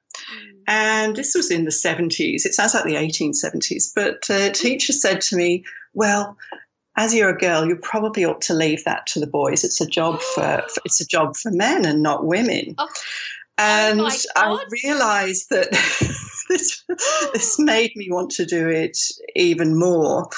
And 0.66 1.16
this 1.16 1.34
was 1.34 1.50
in 1.50 1.64
the 1.64 1.70
70s. 1.70 2.44
It 2.44 2.52
sounds 2.52 2.74
like 2.74 2.84
the 2.84 2.96
1870s. 2.96 3.92
But 3.94 4.28
a 4.28 4.32
mm-hmm. 4.32 4.52
teacher 4.52 4.92
said 4.92 5.22
to 5.22 5.36
me, 5.36 5.64
well, 5.94 6.36
as 6.98 7.14
you're 7.14 7.30
a 7.30 7.38
girl, 7.38 7.64
you 7.64 7.76
probably 7.76 8.24
ought 8.24 8.42
to 8.42 8.54
leave 8.54 8.84
that 8.84 9.06
to 9.06 9.20
the 9.20 9.26
boys. 9.26 9.62
It's 9.62 9.80
a 9.80 9.86
job 9.86 10.20
for, 10.20 10.62
it's 10.84 11.00
a 11.00 11.06
job 11.06 11.36
for 11.36 11.50
men 11.52 11.86
and 11.86 12.02
not 12.02 12.26
women. 12.26 12.74
Oh. 12.76 12.88
And 13.56 14.00
oh 14.00 14.10
I 14.36 14.64
realised 14.84 15.50
that 15.50 15.70
this 16.48 16.84
this 17.32 17.58
made 17.58 17.92
me 17.96 18.08
want 18.10 18.30
to 18.32 18.44
do 18.44 18.68
it 18.68 18.98
even 19.34 19.78
more. 19.78 20.28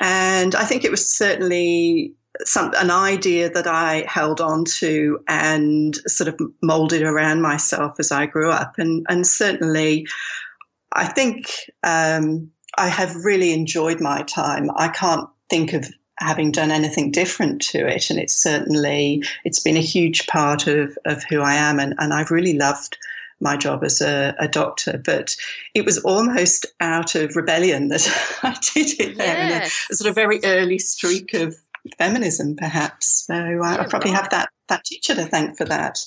And 0.00 0.54
I 0.54 0.64
think 0.64 0.84
it 0.84 0.90
was 0.90 1.10
certainly 1.14 2.14
some 2.44 2.72
an 2.78 2.90
idea 2.90 3.50
that 3.50 3.66
I 3.66 4.04
held 4.08 4.40
on 4.40 4.64
to 4.64 5.20
and 5.28 5.94
sort 6.06 6.28
of 6.28 6.40
molded 6.62 7.02
around 7.02 7.42
myself 7.42 7.96
as 7.98 8.10
I 8.10 8.26
grew 8.26 8.50
up. 8.50 8.74
And 8.78 9.04
and 9.08 9.26
certainly, 9.26 10.06
I 10.92 11.06
think 11.06 11.52
um, 11.84 12.50
I 12.78 12.88
have 12.88 13.14
really 13.16 13.52
enjoyed 13.52 14.00
my 14.00 14.22
time. 14.22 14.70
I 14.76 14.88
can't 14.88 15.28
think 15.50 15.74
of 15.74 15.86
having 16.22 16.52
done 16.52 16.70
anything 16.70 17.10
different 17.10 17.62
to 17.62 17.86
it. 17.86 18.10
And 18.10 18.18
it's 18.18 18.34
certainly, 18.34 19.22
it's 19.44 19.60
been 19.60 19.76
a 19.76 19.80
huge 19.80 20.26
part 20.26 20.66
of, 20.66 20.96
of 21.04 21.24
who 21.24 21.40
I 21.40 21.54
am. 21.54 21.78
And, 21.78 21.94
and 21.98 22.12
I've 22.12 22.30
really 22.30 22.56
loved 22.56 22.96
my 23.40 23.56
job 23.56 23.82
as 23.84 24.00
a, 24.00 24.34
a 24.38 24.48
doctor, 24.48 25.00
but 25.04 25.36
it 25.74 25.84
was 25.84 25.98
almost 25.98 26.64
out 26.80 27.14
of 27.14 27.36
rebellion 27.36 27.88
that 27.88 28.06
I 28.42 28.56
did 28.74 29.00
it 29.00 29.18
there 29.18 29.36
yes. 29.36 29.50
in 29.50 29.92
a, 29.92 29.94
a, 29.94 29.96
sort 29.96 30.08
of 30.08 30.14
very 30.14 30.40
early 30.44 30.78
streak 30.78 31.34
of 31.34 31.56
feminism, 31.98 32.56
perhaps. 32.56 33.26
So 33.26 33.34
I, 33.34 33.82
I 33.82 33.86
probably 33.86 34.12
have 34.12 34.30
that, 34.30 34.48
that 34.68 34.84
teacher 34.84 35.14
to 35.14 35.24
thank 35.24 35.58
for 35.58 35.64
that. 35.64 35.98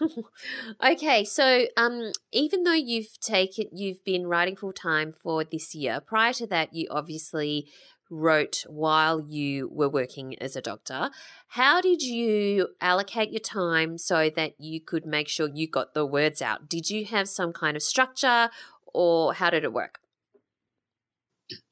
okay, 0.84 1.24
so 1.24 1.66
um, 1.76 2.12
even 2.32 2.64
though 2.64 2.72
you've 2.72 3.18
taken, 3.20 3.66
you've 3.72 4.04
been 4.04 4.26
writing 4.26 4.56
full 4.56 4.72
time 4.72 5.12
for 5.12 5.44
this 5.44 5.74
year. 5.74 6.00
Prior 6.00 6.32
to 6.34 6.46
that, 6.48 6.74
you 6.74 6.88
obviously 6.90 7.68
wrote 8.10 8.64
while 8.68 9.20
you 9.20 9.68
were 9.72 9.88
working 9.88 10.38
as 10.40 10.56
a 10.56 10.60
doctor. 10.60 11.10
How 11.48 11.80
did 11.80 12.02
you 12.02 12.68
allocate 12.80 13.30
your 13.30 13.40
time 13.40 13.98
so 13.98 14.30
that 14.30 14.54
you 14.58 14.80
could 14.80 15.06
make 15.06 15.28
sure 15.28 15.48
you 15.52 15.68
got 15.68 15.94
the 15.94 16.06
words 16.06 16.40
out? 16.40 16.68
Did 16.68 16.90
you 16.90 17.04
have 17.06 17.28
some 17.28 17.52
kind 17.52 17.76
of 17.76 17.82
structure 17.82 18.50
or 18.86 19.34
how 19.34 19.50
did 19.50 19.64
it 19.64 19.72
work? 19.72 20.00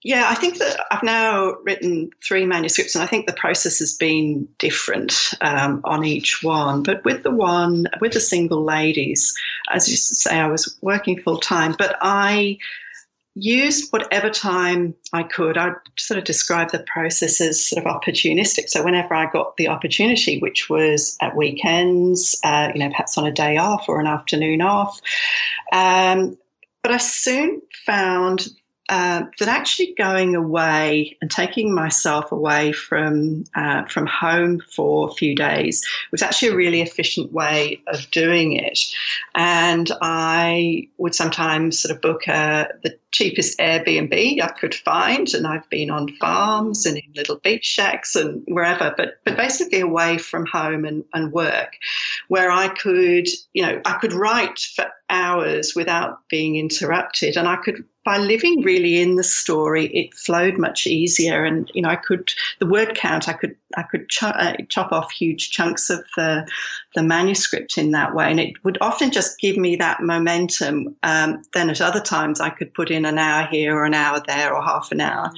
Yeah, 0.04 0.26
I 0.28 0.34
think 0.34 0.58
that 0.58 0.78
I've 0.90 1.02
now 1.02 1.54
written 1.64 2.10
three 2.22 2.46
manuscripts, 2.46 2.94
and 2.94 3.02
I 3.02 3.06
think 3.06 3.26
the 3.26 3.32
process 3.32 3.80
has 3.80 3.94
been 3.94 4.46
different 4.58 5.34
um, 5.40 5.80
on 5.82 6.04
each 6.04 6.44
one. 6.44 6.84
But 6.84 7.04
with 7.04 7.24
the 7.24 7.32
one, 7.32 7.86
with 8.00 8.12
the 8.12 8.20
single 8.20 8.62
ladies, 8.62 9.34
as 9.72 9.88
you 9.88 9.96
say, 9.96 10.38
I 10.38 10.46
was 10.46 10.78
working 10.80 11.20
full 11.20 11.38
time, 11.38 11.74
but 11.76 11.96
I 12.00 12.58
used 13.34 13.90
whatever 13.90 14.30
time 14.30 14.94
I 15.12 15.24
could. 15.24 15.58
I 15.58 15.72
sort 15.98 16.18
of 16.18 16.24
describe 16.24 16.70
the 16.70 16.84
process 16.86 17.40
as 17.40 17.64
sort 17.64 17.84
of 17.84 17.92
opportunistic. 17.92 18.68
So 18.68 18.84
whenever 18.84 19.14
I 19.14 19.30
got 19.30 19.56
the 19.56 19.68
opportunity, 19.68 20.38
which 20.38 20.70
was 20.70 21.16
at 21.20 21.36
weekends, 21.36 22.38
uh, 22.44 22.70
you 22.74 22.80
know, 22.80 22.90
perhaps 22.90 23.18
on 23.18 23.26
a 23.26 23.32
day 23.32 23.56
off 23.56 23.88
or 23.88 24.00
an 24.00 24.06
afternoon 24.06 24.62
off, 24.62 25.00
um, 25.72 26.38
but 26.82 26.92
I 26.92 26.98
soon 26.98 27.62
found 27.86 28.48
uh, 28.90 29.22
that 29.38 29.48
actually 29.48 29.94
going 29.96 30.36
away 30.36 31.16
and 31.22 31.30
taking 31.30 31.74
myself 31.74 32.30
away 32.30 32.70
from 32.72 33.44
uh, 33.54 33.84
from 33.86 34.06
home 34.06 34.60
for 34.60 35.08
a 35.08 35.12
few 35.14 35.34
days 35.34 35.82
was 36.10 36.20
actually 36.20 36.48
a 36.48 36.56
really 36.56 36.82
efficient 36.82 37.32
way 37.32 37.80
of 37.86 38.10
doing 38.10 38.52
it. 38.52 38.78
And 39.34 39.90
I 40.02 40.88
would 40.98 41.14
sometimes 41.14 41.80
sort 41.80 41.96
of 41.96 42.02
book 42.02 42.28
a, 42.28 42.32
uh, 42.32 42.64
the 42.82 42.98
cheapest 43.14 43.58
Airbnb 43.58 44.42
I 44.42 44.48
could 44.48 44.74
find, 44.74 45.32
and 45.34 45.46
I've 45.46 45.68
been 45.70 45.88
on 45.88 46.08
farms 46.16 46.84
and 46.84 46.98
in 46.98 47.12
little 47.14 47.36
beach 47.36 47.64
shacks 47.64 48.16
and 48.16 48.42
wherever, 48.48 48.92
but 48.96 49.20
but 49.24 49.36
basically 49.36 49.80
away 49.80 50.18
from 50.18 50.46
home 50.46 50.84
and, 50.84 51.04
and 51.14 51.32
work, 51.32 51.76
where 52.28 52.50
I 52.50 52.68
could, 52.68 53.28
you 53.52 53.62
know, 53.62 53.80
I 53.84 53.94
could 53.94 54.12
write 54.12 54.58
for 54.58 54.86
hours 55.08 55.74
without 55.76 56.28
being 56.28 56.56
interrupted, 56.56 57.36
and 57.36 57.46
I 57.46 57.56
could 57.56 57.84
by 58.04 58.18
living 58.18 58.60
really 58.60 59.00
in 59.00 59.14
the 59.14 59.24
story, 59.24 59.86
it 59.86 60.12
flowed 60.12 60.58
much 60.58 60.86
easier. 60.86 61.44
And 61.44 61.70
you 61.72 61.82
know, 61.82 61.88
I 61.88 61.96
could 61.96 62.32
the 62.58 62.66
word 62.66 62.94
count. 62.96 63.28
I 63.28 63.32
could 63.32 63.56
I 63.76 63.82
could 63.82 64.08
ch- 64.08 64.24
uh, 64.24 64.56
chop 64.68 64.92
off 64.92 65.12
huge 65.12 65.50
chunks 65.50 65.88
of 65.88 66.04
the 66.16 66.46
the 66.94 67.02
manuscript 67.02 67.76
in 67.76 67.90
that 67.90 68.14
way, 68.14 68.30
and 68.30 68.38
it 68.38 68.54
would 68.64 68.78
often 68.80 69.10
just 69.10 69.38
give 69.40 69.56
me 69.56 69.76
that 69.76 70.00
momentum. 70.00 70.96
Um, 71.02 71.42
then 71.52 71.70
at 71.70 71.80
other 71.80 72.00
times, 72.00 72.40
I 72.40 72.50
could 72.50 72.72
put 72.72 72.90
in 72.90 73.04
an 73.04 73.18
hour 73.18 73.46
here 73.46 73.76
or 73.76 73.84
an 73.84 73.94
hour 73.94 74.22
there 74.26 74.54
or 74.54 74.62
half 74.62 74.92
an 74.92 75.00
hour. 75.00 75.32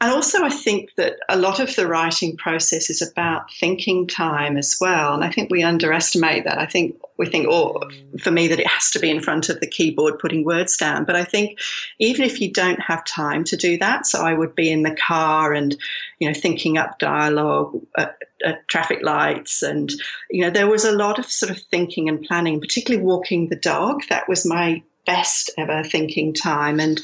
and 0.00 0.12
also, 0.12 0.44
I 0.44 0.50
think 0.50 0.90
that 0.96 1.16
a 1.28 1.38
lot 1.38 1.58
of 1.58 1.74
the 1.74 1.86
writing 1.86 2.36
process 2.36 2.90
is 2.90 3.00
about 3.00 3.50
thinking 3.58 4.06
time 4.06 4.58
as 4.58 4.76
well. 4.78 5.14
And 5.14 5.24
I 5.24 5.30
think 5.30 5.50
we 5.50 5.62
underestimate 5.62 6.44
that. 6.44 6.58
I 6.58 6.66
think 6.66 6.96
we 7.16 7.26
think, 7.26 7.46
oh, 7.48 7.82
for 8.20 8.30
me, 8.30 8.46
that 8.48 8.60
it 8.60 8.66
has 8.66 8.90
to 8.90 8.98
be 8.98 9.10
in 9.10 9.20
front 9.20 9.48
of 9.48 9.60
the 9.60 9.66
keyboard 9.66 10.18
putting 10.18 10.44
words 10.44 10.76
down. 10.76 11.04
But 11.06 11.16
I 11.16 11.24
think 11.24 11.58
even 11.98 12.26
if 12.26 12.42
you 12.42 12.52
don't 12.52 12.80
have 12.80 13.06
time 13.06 13.42
to 13.44 13.56
do 13.56 13.78
that, 13.78 14.06
so 14.06 14.20
I 14.20 14.34
would 14.34 14.54
be 14.54 14.70
in 14.70 14.82
the 14.82 14.94
car 14.94 15.54
and, 15.54 15.74
you 16.18 16.28
know, 16.28 16.34
thinking 16.34 16.76
up 16.76 16.98
dialogue 16.98 17.80
at, 17.96 18.18
at 18.44 18.66
traffic 18.68 19.00
lights. 19.02 19.62
And, 19.62 19.90
you 20.30 20.42
know, 20.42 20.50
there 20.50 20.68
was 20.68 20.84
a 20.84 20.92
lot 20.92 21.18
of 21.18 21.26
sort 21.26 21.50
of 21.50 21.58
thinking 21.70 22.08
and 22.08 22.22
planning, 22.22 22.60
particularly 22.60 23.04
walking 23.04 23.48
the 23.48 23.56
dog. 23.56 24.02
That 24.08 24.28
was 24.28 24.46
my 24.46 24.82
best 25.06 25.50
ever 25.56 25.82
thinking 25.82 26.34
time. 26.34 26.80
And 26.80 27.00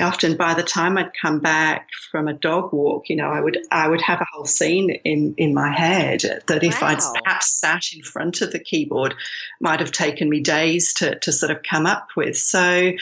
often 0.00 0.36
by 0.36 0.54
the 0.54 0.62
time 0.62 0.98
I'd 0.98 1.12
come 1.20 1.38
back 1.38 1.88
from 2.10 2.26
a 2.26 2.32
dog 2.32 2.72
walk, 2.72 3.08
you 3.08 3.16
know, 3.16 3.28
I 3.28 3.40
would 3.40 3.58
I 3.70 3.88
would 3.88 4.00
have 4.00 4.20
a 4.20 4.26
whole 4.32 4.46
scene 4.46 4.90
in, 4.90 5.34
in 5.36 5.54
my 5.54 5.70
head 5.70 6.22
that 6.46 6.64
if 6.64 6.80
wow. 6.80 6.88
I'd 6.88 7.22
perhaps 7.22 7.52
sat 7.52 7.92
in 7.94 8.02
front 8.02 8.40
of 8.40 8.52
the 8.52 8.58
keyboard 8.58 9.14
might 9.60 9.80
have 9.80 9.92
taken 9.92 10.28
me 10.28 10.40
days 10.40 10.94
to, 10.94 11.18
to 11.20 11.32
sort 11.32 11.52
of 11.52 11.62
come 11.62 11.86
up 11.86 12.08
with. 12.16 12.36
So 12.36 12.92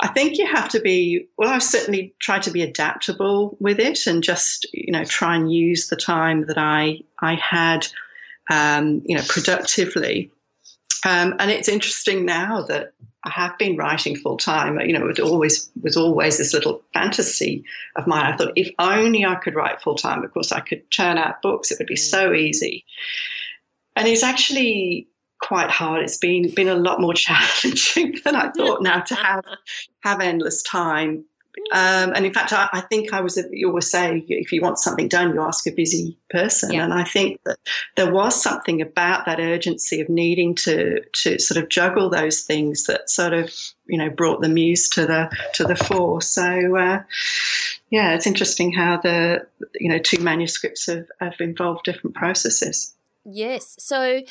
I 0.00 0.08
think 0.08 0.38
you 0.38 0.46
have 0.46 0.68
to 0.70 0.80
be 0.80 1.28
well, 1.36 1.50
I've 1.50 1.62
certainly 1.62 2.14
tried 2.18 2.42
to 2.44 2.50
be 2.50 2.62
adaptable 2.62 3.56
with 3.58 3.80
it 3.80 4.06
and 4.06 4.22
just, 4.22 4.66
you 4.72 4.92
know, 4.92 5.04
try 5.04 5.36
and 5.36 5.52
use 5.52 5.88
the 5.88 5.96
time 5.96 6.46
that 6.46 6.58
I 6.58 7.00
I 7.20 7.34
had 7.34 7.86
um, 8.50 9.02
you 9.04 9.16
know, 9.16 9.22
productively. 9.26 10.30
Um, 11.04 11.34
and 11.38 11.50
it's 11.50 11.68
interesting 11.68 12.24
now 12.24 12.62
that 12.62 12.92
I 13.24 13.30
have 13.30 13.56
been 13.58 13.76
writing 13.76 14.16
full 14.16 14.36
time. 14.36 14.78
You 14.80 14.98
know, 14.98 15.08
it 15.08 15.18
always 15.20 15.70
was 15.80 15.96
always 15.96 16.38
this 16.38 16.52
little 16.52 16.82
fantasy 16.92 17.64
of 17.96 18.06
mine. 18.06 18.32
I 18.32 18.36
thought 18.36 18.52
if 18.56 18.70
only 18.78 19.24
I 19.24 19.34
could 19.36 19.54
write 19.54 19.80
full 19.80 19.96
time. 19.96 20.24
Of 20.24 20.32
course, 20.32 20.52
I 20.52 20.60
could 20.60 20.88
churn 20.90 21.18
out 21.18 21.42
books. 21.42 21.70
It 21.70 21.78
would 21.78 21.86
be 21.86 21.96
so 21.96 22.30
mm. 22.30 22.38
easy. 22.38 22.84
And 23.96 24.08
it's 24.08 24.22
actually 24.22 25.08
quite 25.40 25.70
hard. 25.70 26.02
It's 26.02 26.18
been 26.18 26.50
been 26.54 26.68
a 26.68 26.74
lot 26.74 27.00
more 27.00 27.14
challenging 27.14 28.16
than 28.24 28.36
I 28.36 28.50
thought 28.56 28.82
now 28.82 29.00
to 29.00 29.14
have 29.14 29.44
have 30.00 30.20
endless 30.20 30.62
time 30.62 31.24
um, 31.72 32.12
and 32.14 32.26
in 32.26 32.32
fact, 32.32 32.52
I, 32.52 32.68
I, 32.72 32.80
think 32.80 33.12
I 33.12 33.20
was, 33.20 33.42
you 33.50 33.68
always 33.68 33.90
say, 33.90 34.24
if 34.28 34.52
you 34.52 34.60
want 34.60 34.78
something 34.78 35.08
done, 35.08 35.34
you 35.34 35.40
ask 35.40 35.66
a 35.66 35.72
busy 35.72 36.18
person. 36.28 36.72
Yeah. 36.72 36.84
And 36.84 36.92
I 36.92 37.04
think 37.04 37.40
that 37.44 37.58
there 37.96 38.12
was 38.12 38.40
something 38.40 38.82
about 38.82 39.26
that 39.26 39.40
urgency 39.40 40.00
of 40.00 40.08
needing 40.08 40.54
to, 40.56 41.00
to 41.00 41.38
sort 41.38 41.62
of 41.62 41.68
juggle 41.68 42.10
those 42.10 42.42
things 42.42 42.84
that 42.84 43.08
sort 43.08 43.32
of, 43.32 43.52
you 43.86 43.98
know, 43.98 44.10
brought 44.10 44.40
the 44.40 44.48
muse 44.48 44.88
to 44.90 45.06
the, 45.06 45.30
to 45.54 45.64
the 45.64 45.76
fore. 45.76 46.20
So, 46.20 46.76
uh, 46.76 47.02
yeah, 47.90 48.14
it's 48.14 48.26
interesting 48.26 48.72
how 48.72 48.98
the, 48.98 49.46
you 49.74 49.88
know, 49.88 49.98
two 49.98 50.22
manuscripts 50.22 50.86
have, 50.86 51.06
have 51.20 51.40
involved 51.40 51.84
different 51.84 52.16
processes. 52.16 52.94
Yes. 53.24 53.76
So 53.78 54.22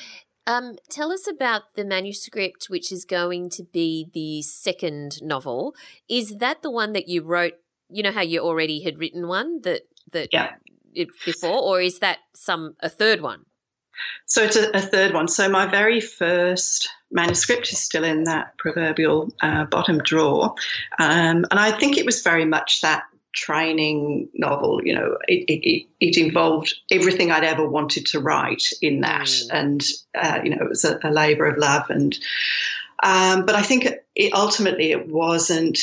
um, 0.45 0.75
tell 0.89 1.11
us 1.11 1.27
about 1.27 1.75
the 1.75 1.85
manuscript, 1.85 2.65
which 2.69 2.91
is 2.91 3.05
going 3.05 3.49
to 3.51 3.63
be 3.63 4.09
the 4.13 4.41
second 4.41 5.21
novel. 5.21 5.75
Is 6.09 6.37
that 6.37 6.61
the 6.61 6.71
one 6.71 6.93
that 6.93 7.07
you 7.07 7.23
wrote? 7.23 7.53
You 7.89 8.03
know 8.03 8.11
how 8.11 8.21
you 8.21 8.39
already 8.39 8.83
had 8.83 8.97
written 8.97 9.27
one 9.27 9.61
that 9.61 9.83
that 10.11 10.29
yeah. 10.31 10.51
It, 10.95 11.07
before, 11.25 11.59
or 11.59 11.81
is 11.81 11.99
that 11.99 12.19
some 12.35 12.75
a 12.79 12.89
third 12.89 13.21
one? 13.21 13.45
So 14.25 14.43
it's 14.43 14.55
a, 14.55 14.69
a, 14.75 14.79
third 14.79 15.13
one. 15.13 15.27
So 15.27 15.49
my 15.49 15.65
very 15.65 15.99
first 15.99 16.89
manuscript 17.11 17.71
is 17.71 17.79
still 17.79 18.03
in 18.03 18.23
that 18.25 18.57
proverbial 18.57 19.31
uh, 19.41 19.65
bottom 19.65 19.99
drawer, 19.99 20.53
um, 20.99 21.45
and 21.49 21.59
I 21.59 21.71
think 21.71 21.97
it 21.97 22.05
was 22.05 22.21
very 22.21 22.45
much 22.45 22.81
that 22.81 23.03
training 23.33 24.29
novel. 24.33 24.81
You 24.83 24.95
know, 24.95 25.17
it, 25.27 25.45
it, 25.47 25.87
it, 25.99 26.17
involved 26.17 26.73
everything 26.91 27.31
I'd 27.31 27.43
ever 27.43 27.67
wanted 27.67 28.05
to 28.07 28.19
write 28.19 28.63
in 28.81 29.01
that, 29.01 29.27
mm. 29.27 29.47
and 29.51 29.83
uh, 30.15 30.39
you 30.43 30.51
know, 30.51 30.63
it 30.63 30.69
was 30.69 30.85
a, 30.85 30.99
a 31.03 31.11
labour 31.11 31.45
of 31.45 31.57
love. 31.57 31.89
And 31.89 32.17
um, 33.03 33.45
but 33.45 33.55
I 33.55 33.61
think 33.61 33.87
it, 34.15 34.33
ultimately 34.33 34.91
it 34.91 35.07
wasn't 35.09 35.79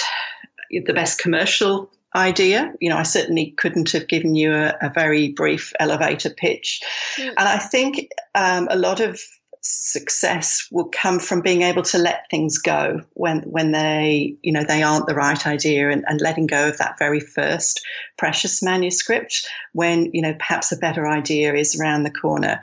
the 0.71 0.95
best 0.95 1.19
commercial 1.19 1.91
idea. 2.15 2.73
You 2.81 2.91
know, 2.91 2.97
I 2.97 3.03
certainly 3.03 3.53
couldn't 3.53 3.93
have 3.93 4.09
given 4.09 4.35
you 4.35 4.53
a, 4.53 4.77
a 4.81 4.91
very 4.91 5.33
brief 5.33 5.73
elevator 5.79 6.31
pitch, 6.31 6.81
mm. 7.17 7.29
and 7.29 7.49
I 7.49 7.59
think 7.59 8.09
um, 8.35 8.69
a 8.71 8.77
lot 8.77 9.01
of 9.01 9.21
success 9.63 10.67
will 10.71 10.89
come 10.91 11.19
from 11.19 11.43
being 11.43 11.63
able 11.63 11.83
to 11.83 11.99
let 11.99 12.25
things 12.31 12.57
go 12.59 13.01
when 13.13 13.41
when 13.43 13.73
they 13.73 14.35
you 14.43 14.53
know 14.53 14.65
they 14.65 14.83
aren't 14.83 15.07
the 15.07 15.15
right 15.15 15.47
idea 15.47 15.91
and, 15.91 16.03
and 16.07 16.21
letting 16.21 16.47
go 16.47 16.69
of 16.69 16.79
that 16.79 16.99
very 16.99 17.21
first 17.21 17.85
precious 18.17 18.63
manuscript 18.63 19.47
when 19.73 20.11
you 20.15 20.23
know 20.23 20.35
perhaps 20.35 20.73
a 20.73 20.77
better 20.77 21.07
idea 21.07 21.55
is 21.55 21.79
around 21.79 22.05
the 22.05 22.11
corner 22.11 22.59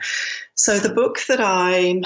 so 0.54 0.78
the 0.78 0.92
book 0.92 1.20
that 1.28 1.40
i'm 1.40 2.02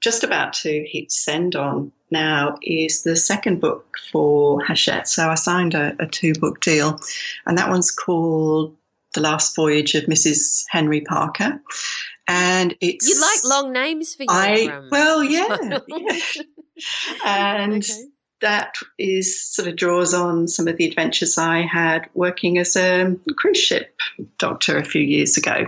just 0.00 0.24
about 0.24 0.54
to 0.54 0.86
hit 0.88 1.12
send 1.12 1.54
on 1.54 1.92
now 2.10 2.56
is 2.62 3.02
the 3.02 3.16
second 3.16 3.60
book 3.60 3.96
for 4.10 4.62
Hachette. 4.62 5.08
So 5.08 5.28
I 5.28 5.34
signed 5.34 5.74
a, 5.74 5.94
a 6.00 6.06
two 6.06 6.32
book 6.34 6.60
deal, 6.60 6.98
and 7.46 7.56
that 7.58 7.68
one's 7.68 7.90
called 7.90 8.76
The 9.14 9.20
Last 9.20 9.56
Voyage 9.56 9.94
of 9.94 10.04
Mrs. 10.04 10.64
Henry 10.70 11.00
Parker 11.00 11.60
and 12.30 12.76
it's 12.80 13.08
you 13.08 13.20
like 13.20 13.44
long 13.44 13.72
names 13.72 14.14
for 14.14 14.22
your 14.22 14.32
I 14.32 14.88
well 14.90 15.24
yeah, 15.24 15.56
yeah. 15.88 16.18
and 17.24 17.82
okay. 17.82 18.04
that 18.40 18.74
is 18.98 19.42
sort 19.42 19.66
of 19.66 19.74
draws 19.74 20.14
on 20.14 20.46
some 20.46 20.68
of 20.68 20.76
the 20.76 20.86
adventures 20.86 21.38
I 21.38 21.62
had 21.62 22.08
working 22.14 22.58
as 22.58 22.76
a 22.76 23.16
cruise 23.36 23.58
ship 23.58 23.98
doctor 24.38 24.78
a 24.78 24.84
few 24.84 25.02
years 25.02 25.36
ago. 25.36 25.66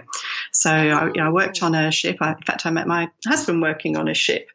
So 0.53 0.70
I, 0.70 1.11
I 1.20 1.30
worked 1.30 1.62
oh. 1.62 1.66
on 1.66 1.74
a 1.74 1.90
ship. 1.90 2.18
I, 2.20 2.30
in 2.32 2.43
fact, 2.43 2.64
I 2.64 2.70
met 2.70 2.86
my 2.86 3.11
husband 3.26 3.61
working 3.61 3.97
on 3.97 4.09
a 4.09 4.14
ship. 4.14 4.49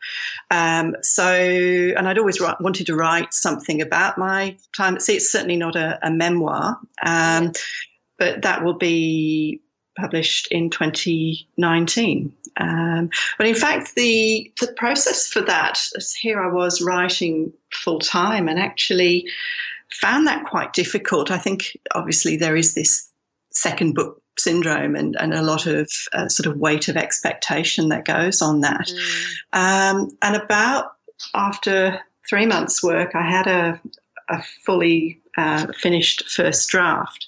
Um, 0.50 0.96
so 1.02 1.26
and 1.26 2.08
I'd 2.08 2.18
always 2.18 2.40
wanted 2.42 2.88
to 2.88 2.96
write 2.96 3.34
something 3.34 3.82
about 3.82 4.18
my 4.18 4.56
time 4.76 4.96
at 4.96 5.02
sea. 5.02 5.18
It's 5.18 5.32
certainly 5.32 5.58
not 5.58 5.76
a, 5.76 6.00
a 6.02 6.10
memoir. 6.10 6.80
Um, 7.06 7.52
but 8.18 8.42
that 8.42 8.64
will 8.64 8.78
be 8.78 9.62
published 9.98 10.48
in 10.52 10.70
2019. 10.70 12.34
Um, 12.60 13.10
but 13.38 13.48
in 13.48 13.56
fact, 13.56 13.96
the 13.96 14.52
the 14.60 14.72
process 14.74 15.28
for 15.28 15.42
that, 15.42 15.80
here 16.20 16.42
I 16.42 16.52
was 16.52 16.82
writing 16.82 17.54
full 17.72 18.00
time, 18.00 18.48
and 18.48 18.60
actually 18.60 19.28
found 19.92 20.28
that 20.28 20.46
quite 20.46 20.74
difficult. 20.74 21.32
I 21.32 21.38
think 21.38 21.78
obviously 21.94 22.38
there 22.38 22.56
is 22.56 22.74
this 22.74 23.10
second 23.52 23.96
book 23.96 24.22
syndrome 24.40 24.96
and, 24.96 25.16
and 25.20 25.34
a 25.34 25.42
lot 25.42 25.66
of 25.66 25.90
uh, 26.14 26.28
sort 26.28 26.46
of 26.48 26.60
weight 26.60 26.88
of 26.88 26.98
expectation 26.98 27.90
that 27.90 28.06
goes 28.06 28.42
on 28.42 28.62
that. 28.62 28.88
Mm. 28.88 29.32
Um, 29.54 30.18
and 30.22 30.36
about 30.36 30.92
after 31.34 32.00
three 32.30 32.46
months' 32.46 32.84
work, 32.84 33.16
I 33.16 33.30
had 33.30 33.48
a, 33.48 33.82
a 34.30 34.44
fully 34.64 35.20
uh, 35.38 35.68
finished 35.74 36.30
first 36.30 36.70
draft. 36.70 37.28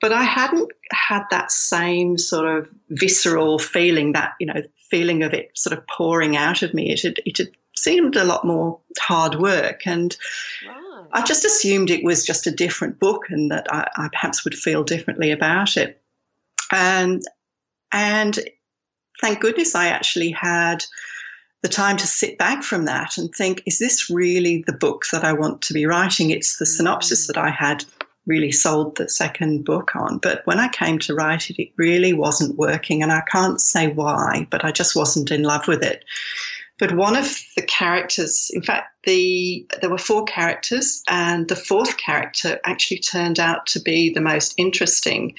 But 0.00 0.12
I 0.12 0.22
hadn't 0.22 0.72
had 0.92 1.24
that 1.30 1.52
same 1.52 2.16
sort 2.16 2.46
of 2.46 2.68
visceral 2.88 3.58
feeling, 3.58 4.12
that, 4.12 4.32
you 4.40 4.46
know, 4.46 4.62
feeling 4.90 5.22
of 5.22 5.34
it 5.34 5.50
sort 5.54 5.76
of 5.76 5.86
pouring 5.86 6.36
out 6.36 6.62
of 6.62 6.72
me. 6.72 6.90
It 6.90 7.02
had, 7.02 7.20
it 7.26 7.36
had 7.36 7.50
seemed 7.76 8.16
a 8.16 8.24
lot 8.24 8.44
more 8.44 8.80
hard 8.98 9.34
work. 9.36 9.86
And 9.86 10.16
wow. 10.66 11.06
I 11.12 11.22
just 11.22 11.44
assumed 11.44 11.90
it 11.90 12.04
was 12.04 12.24
just 12.24 12.46
a 12.46 12.50
different 12.50 12.98
book 12.98 13.24
and 13.28 13.50
that 13.50 13.66
I, 13.70 13.88
I 13.96 14.08
perhaps 14.08 14.44
would 14.44 14.54
feel 14.54 14.84
differently 14.84 15.32
about 15.32 15.76
it. 15.76 16.00
And, 16.72 17.22
and 17.92 18.38
thank 19.20 19.40
goodness 19.40 19.74
I 19.74 19.88
actually 19.88 20.30
had 20.30 20.82
the 21.62 21.68
time 21.68 21.98
to 21.98 22.06
sit 22.06 22.38
back 22.38 22.62
from 22.62 22.86
that 22.86 23.18
and 23.18 23.30
think, 23.34 23.62
is 23.66 23.78
this 23.78 24.08
really 24.08 24.64
the 24.66 24.72
book 24.72 25.04
that 25.12 25.24
I 25.24 25.34
want 25.34 25.60
to 25.62 25.74
be 25.74 25.84
writing? 25.84 26.30
It's 26.30 26.56
the 26.56 26.64
synopsis 26.64 27.24
mm. 27.24 27.26
that 27.28 27.38
I 27.38 27.50
had 27.50 27.84
really 28.30 28.52
sold 28.52 28.96
the 28.96 29.08
second 29.08 29.64
book 29.64 29.96
on. 29.96 30.18
But 30.18 30.46
when 30.46 30.60
I 30.60 30.68
came 30.68 30.98
to 31.00 31.14
write 31.14 31.50
it, 31.50 31.60
it 31.60 31.72
really 31.76 32.12
wasn't 32.12 32.56
working. 32.56 33.02
And 33.02 33.10
I 33.10 33.22
can't 33.22 33.60
say 33.60 33.88
why, 33.88 34.46
but 34.50 34.64
I 34.64 34.70
just 34.70 34.94
wasn't 34.94 35.32
in 35.32 35.42
love 35.42 35.66
with 35.66 35.82
it. 35.82 36.04
But 36.78 36.94
one 36.96 37.16
of 37.16 37.38
the 37.56 37.62
characters, 37.62 38.50
in 38.54 38.62
fact, 38.62 38.88
the 39.04 39.66
there 39.80 39.90
were 39.90 39.98
four 39.98 40.24
characters, 40.24 41.02
and 41.08 41.48
the 41.48 41.56
fourth 41.56 41.98
character 41.98 42.58
actually 42.64 43.00
turned 43.00 43.38
out 43.38 43.66
to 43.66 43.80
be 43.80 44.14
the 44.14 44.22
most 44.22 44.54
interesting. 44.56 45.34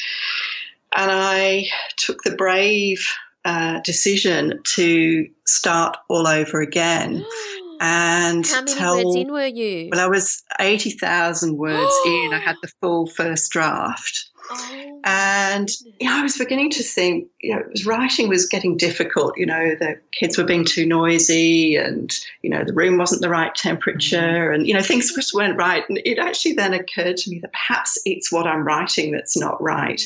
And 0.96 1.10
I 1.10 1.68
took 1.96 2.22
the 2.22 2.36
brave 2.36 3.08
uh, 3.46 3.80
decision 3.80 4.60
to 4.76 5.28
start 5.46 5.98
all 6.10 6.28
over 6.28 6.62
again. 6.62 7.26
and 7.84 8.46
How 8.46 8.62
many 8.62 8.76
tell, 8.76 9.04
words 9.04 9.16
in 9.16 9.34
were 9.34 9.48
you? 9.48 9.90
Well, 9.92 10.00
I 10.00 10.08
was 10.08 10.44
80,000 10.60 11.58
words 11.58 11.94
in. 12.06 12.32
I 12.32 12.40
had 12.40 12.56
the 12.62 12.72
full 12.80 13.08
first 13.08 13.52
draft. 13.52 14.30
Oh, 14.52 15.02
And 15.04 15.68
you 16.00 16.08
know, 16.08 16.20
I 16.20 16.22
was 16.22 16.38
beginning 16.38 16.70
to 16.72 16.84
think, 16.84 17.28
you 17.42 17.56
know, 17.56 17.64
was, 17.72 17.86
writing 17.88 18.30
was 18.30 18.46
getting 18.46 18.78
difficult. 18.78 19.36
You 19.36 19.48
know, 19.48 19.76
the 19.80 20.00
kids 20.12 20.38
were 20.38 20.44
being 20.44 20.64
too 20.64 20.86
noisy, 20.86 21.76
and 21.76 22.14
you 22.44 22.52
know, 22.52 22.64
the 22.64 22.74
room 22.74 22.98
wasn't 22.98 23.22
the 23.22 23.30
right 23.30 23.54
temperature, 23.56 24.52
and 24.52 24.68
you 24.68 24.74
know, 24.76 24.82
things 24.84 25.14
just 25.16 25.34
weren't 25.34 25.58
right. 25.58 25.84
And 25.90 26.00
it 26.06 26.20
actually 26.20 26.54
then 26.54 26.74
occurred 26.74 27.18
to 27.18 27.30
me 27.32 27.40
that 27.40 27.54
perhaps 27.54 27.98
it's 28.06 28.32
what 28.32 28.46
I'm 28.46 28.64
writing 28.64 29.12
that's 29.12 29.38
not 29.38 29.62
right. 29.62 30.02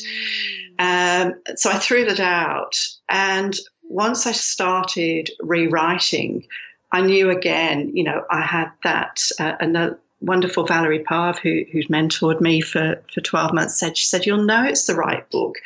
Um, 0.78 1.34
so 1.56 1.70
I 1.70 1.78
threw 1.78 2.04
that 2.06 2.20
out, 2.20 2.74
and 3.08 3.54
once 3.88 4.26
I 4.26 4.32
started 4.32 5.30
rewriting, 5.40 6.46
I 6.92 7.02
knew 7.02 7.30
again, 7.30 7.90
you 7.94 8.04
know, 8.04 8.24
I 8.30 8.40
had 8.42 8.70
that 8.84 9.20
uh, 9.38 9.54
another 9.60 9.98
wonderful 10.20 10.64
Valerie 10.64 11.04
Parv, 11.04 11.38
who, 11.38 11.64
who's 11.70 11.88
mentored 11.88 12.40
me 12.40 12.60
for, 12.60 13.02
for 13.12 13.20
12 13.20 13.52
months, 13.52 13.78
said, 13.78 13.98
she 13.98 14.06
said, 14.06 14.24
you'll 14.24 14.42
know 14.42 14.64
it's 14.64 14.86
the 14.86 14.94
right 14.94 15.28
book 15.30 15.56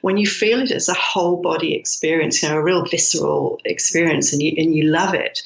when 0.00 0.16
you 0.16 0.26
feel 0.26 0.60
it 0.60 0.70
as 0.70 0.88
a 0.88 0.94
whole 0.94 1.42
body 1.42 1.74
experience, 1.74 2.42
you 2.42 2.48
know, 2.48 2.56
a 2.56 2.62
real 2.62 2.84
visceral 2.84 3.60
experience 3.64 4.32
and 4.32 4.42
you, 4.42 4.54
and 4.56 4.74
you 4.74 4.84
love 4.84 5.14
it. 5.14 5.40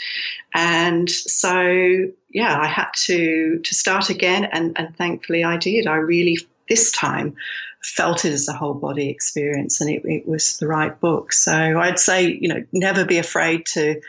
And 0.54 1.10
so, 1.10 2.08
yeah, 2.30 2.58
I 2.58 2.66
had 2.66 2.90
to, 3.04 3.58
to 3.58 3.74
start 3.74 4.10
again. 4.10 4.44
And, 4.44 4.78
and 4.78 4.96
thankfully 4.96 5.42
I 5.42 5.56
did. 5.56 5.86
I 5.86 5.96
really, 5.96 6.38
this 6.68 6.92
time, 6.92 7.34
felt 7.82 8.24
it 8.24 8.32
as 8.32 8.46
a 8.46 8.52
whole 8.52 8.74
body 8.74 9.08
experience 9.08 9.80
and 9.80 9.90
it, 9.90 10.02
it 10.04 10.28
was 10.28 10.58
the 10.58 10.68
right 10.68 11.00
book. 11.00 11.32
So 11.32 11.52
I'd 11.52 11.98
say, 11.98 12.38
you 12.40 12.46
know, 12.46 12.64
never 12.72 13.04
be 13.04 13.18
afraid 13.18 13.66
to, 13.66 14.00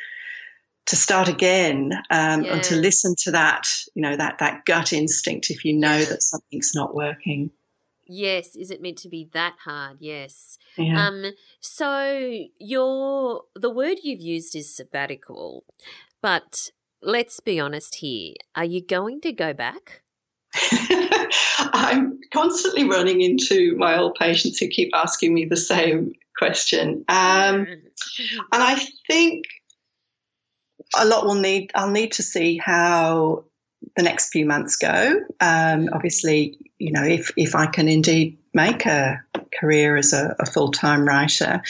to 0.87 0.95
start 0.95 1.27
again 1.29 1.93
um, 2.09 2.43
Yeah. 2.43 2.53
and 2.53 2.63
to 2.63 2.75
listen 2.75 3.15
to 3.23 3.31
that, 3.31 3.67
you 3.95 4.01
know, 4.01 4.15
that 4.17 4.39
that 4.39 4.65
gut 4.65 4.91
instinct 4.93 5.49
if 5.49 5.63
you 5.65 5.73
know 5.73 6.03
that 6.03 6.21
something's 6.21 6.73
not 6.75 6.93
working. 6.95 7.51
yes. 8.05 8.55
Is 8.55 8.69
it 8.69 8.81
meant 8.81 8.97
to 8.99 9.09
be 9.09 9.29
that 9.33 9.55
hard? 9.63 9.97
Yes. 9.99 10.57
Yeah. 10.77 11.07
Um. 11.07 11.31
So 11.61 12.45
your 12.59 13.43
the 13.55 13.69
word 13.69 13.99
you've 14.03 14.21
used 14.21 14.55
is 14.55 14.75
sabbatical, 14.75 15.63
but 16.21 16.69
let's 17.01 17.39
be 17.39 17.59
honest 17.59 17.95
here. 17.95 18.33
Are 18.55 18.65
you 18.65 18.81
going 18.85 19.21
to 19.21 19.31
go 19.31 19.53
back? 19.53 20.01
I'm 21.73 22.19
constantly 22.31 22.83
running 22.87 23.21
into 23.21 23.75
my 23.77 23.97
old 23.97 24.15
patients 24.15 24.59
who 24.59 24.67
keep 24.67 24.89
asking 24.93 25.33
me 25.33 25.45
the 25.45 25.57
same 25.57 26.13
question. 26.37 27.03
Um, 27.09 27.65
and 27.67 27.83
I 28.51 28.85
think 29.07 29.45
a 30.97 31.05
lot 31.05 31.25
will 31.25 31.35
need, 31.35 31.71
I'll 31.75 31.91
need 31.91 32.13
to 32.13 32.23
see 32.23 32.57
how 32.57 33.45
the 33.95 34.03
next 34.03 34.29
few 34.29 34.45
months 34.45 34.75
go. 34.75 35.21
Um, 35.39 35.89
obviously, 35.91 36.57
you 36.79 36.91
know, 36.91 37.03
if, 37.03 37.31
if 37.37 37.55
I 37.55 37.65
can 37.67 37.87
indeed 37.87 38.37
make 38.53 38.85
a 38.85 39.23
career 39.59 39.95
as 39.97 40.13
a, 40.13 40.35
a 40.39 40.45
full 40.45 40.71
time 40.71 41.05
writer. 41.05 41.61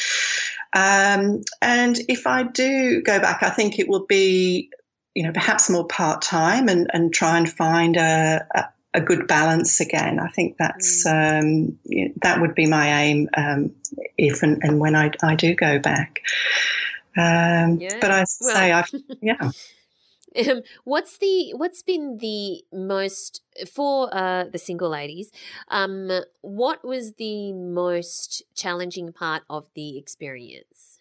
Um, 0.76 1.42
and 1.62 2.00
if 2.10 2.26
I 2.26 2.44
do 2.44 3.02
go 3.02 3.20
back, 3.20 3.44
I 3.44 3.50
think 3.50 3.80
it 3.80 3.88
will 3.88 4.06
be, 4.06 4.70
you 5.14 5.24
know, 5.24 5.32
perhaps 5.32 5.70
more 5.70 5.86
part 5.86 6.22
time 6.22 6.68
and, 6.68 6.90
and 6.94 7.14
try 7.14 7.38
and 7.38 7.50
find 7.50 7.96
a, 7.96 8.46
a, 8.56 8.66
a 8.96 9.02
good 9.02 9.28
balance 9.28 9.80
again. 9.80 10.20
I 10.20 10.30
think 10.30 10.58
that's 10.58 11.06
um, 11.06 11.78
that 12.22 12.42
would 12.42 12.56
be 12.56 12.66
my 12.66 13.04
aim 13.04 13.30
um, 13.36 13.76
if 14.18 14.42
and, 14.44 14.60
and 14.64 14.80
when 14.80 14.96
I, 14.96 15.12
I 15.22 15.36
do 15.36 15.54
go 15.54 15.80
back. 15.80 16.22
Um, 17.18 17.80
Yeah. 17.80 17.98
But 18.02 18.12
I 18.12 18.26
Well- 18.42 18.56
say, 18.56 18.72
I've, 18.72 18.90
yeah. 19.22 19.52
Um, 20.50 20.62
what's 20.84 21.20
the 21.20 21.54
what's 21.54 21.84
been 21.84 22.18
the 22.18 22.64
most 22.74 23.42
for 23.72 24.10
uh, 24.12 24.46
the 24.46 24.58
single 24.58 24.90
ladies? 24.90 25.32
Um, 25.68 26.10
what 26.42 26.84
was 26.84 27.14
the 27.14 27.54
most 27.54 28.42
challenging 28.56 29.14
part 29.14 29.44
of 29.48 29.68
the 29.76 29.96
experience? 29.98 30.98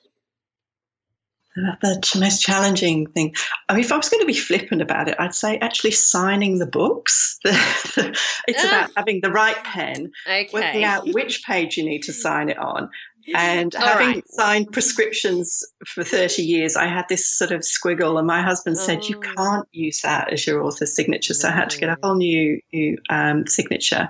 The, 1.55 1.99
the 2.15 2.21
most 2.21 2.43
challenging 2.43 3.07
thing. 3.09 3.35
I 3.69 3.75
mean, 3.75 3.85
if 3.85 3.93
I 3.93 3.97
was 3.99 4.09
going 4.09 4.21
to 4.23 4.27
be 4.27 4.33
flippant 4.33 4.81
about 4.81 5.09
it, 5.09 5.17
I'd 5.19 5.35
say 5.35 5.59
actually 5.59 5.91
signing 5.91 6.59
the 6.59 6.67
books. 6.67 7.39
It's 7.45 8.65
about 8.65 8.91
having 8.97 9.21
the 9.23 9.31
right 9.31 9.63
pen, 9.65 10.11
Okay. 10.27 10.49
working 10.53 10.83
out 10.85 11.07
which 11.13 11.45
page 11.45 11.77
you 11.77 11.85
need 11.85 12.03
to 12.05 12.13
sign 12.13 12.49
it 12.49 12.59
on, 12.59 12.91
and 13.35 13.75
All 13.75 13.83
having 13.83 14.07
right. 14.07 14.29
signed 14.29 14.73
prescriptions 14.73 15.65
for 15.87 16.05
30 16.05 16.43
years, 16.43 16.77
I 16.77 16.87
had 16.87 17.05
this 17.09 17.27
sort 17.27 17.53
of 17.53 17.61
squiggle, 17.61 18.19
and 18.19 18.27
my 18.27 18.43
husband 18.43 18.79
said, 18.79 19.05
You 19.05 19.17
Oh. 19.17 19.35
can't 19.37 19.69
use 19.73 20.01
that 20.03 20.33
as 20.33 20.47
your 20.47 20.63
author's 20.63 20.95
signature. 20.95 21.35
So 21.35 21.49
I 21.49 21.53
had 21.53 21.71
to 21.71 21.79
get 21.79 21.89
a 21.89 21.97
whole 22.03 22.17
new, 22.17 22.61
new 22.73 22.99
um, 23.11 23.47
signature. 23.47 24.09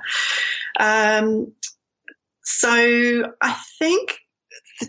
Um, 0.79 1.53
so 2.43 3.33
I 3.41 3.57
think 3.79 4.19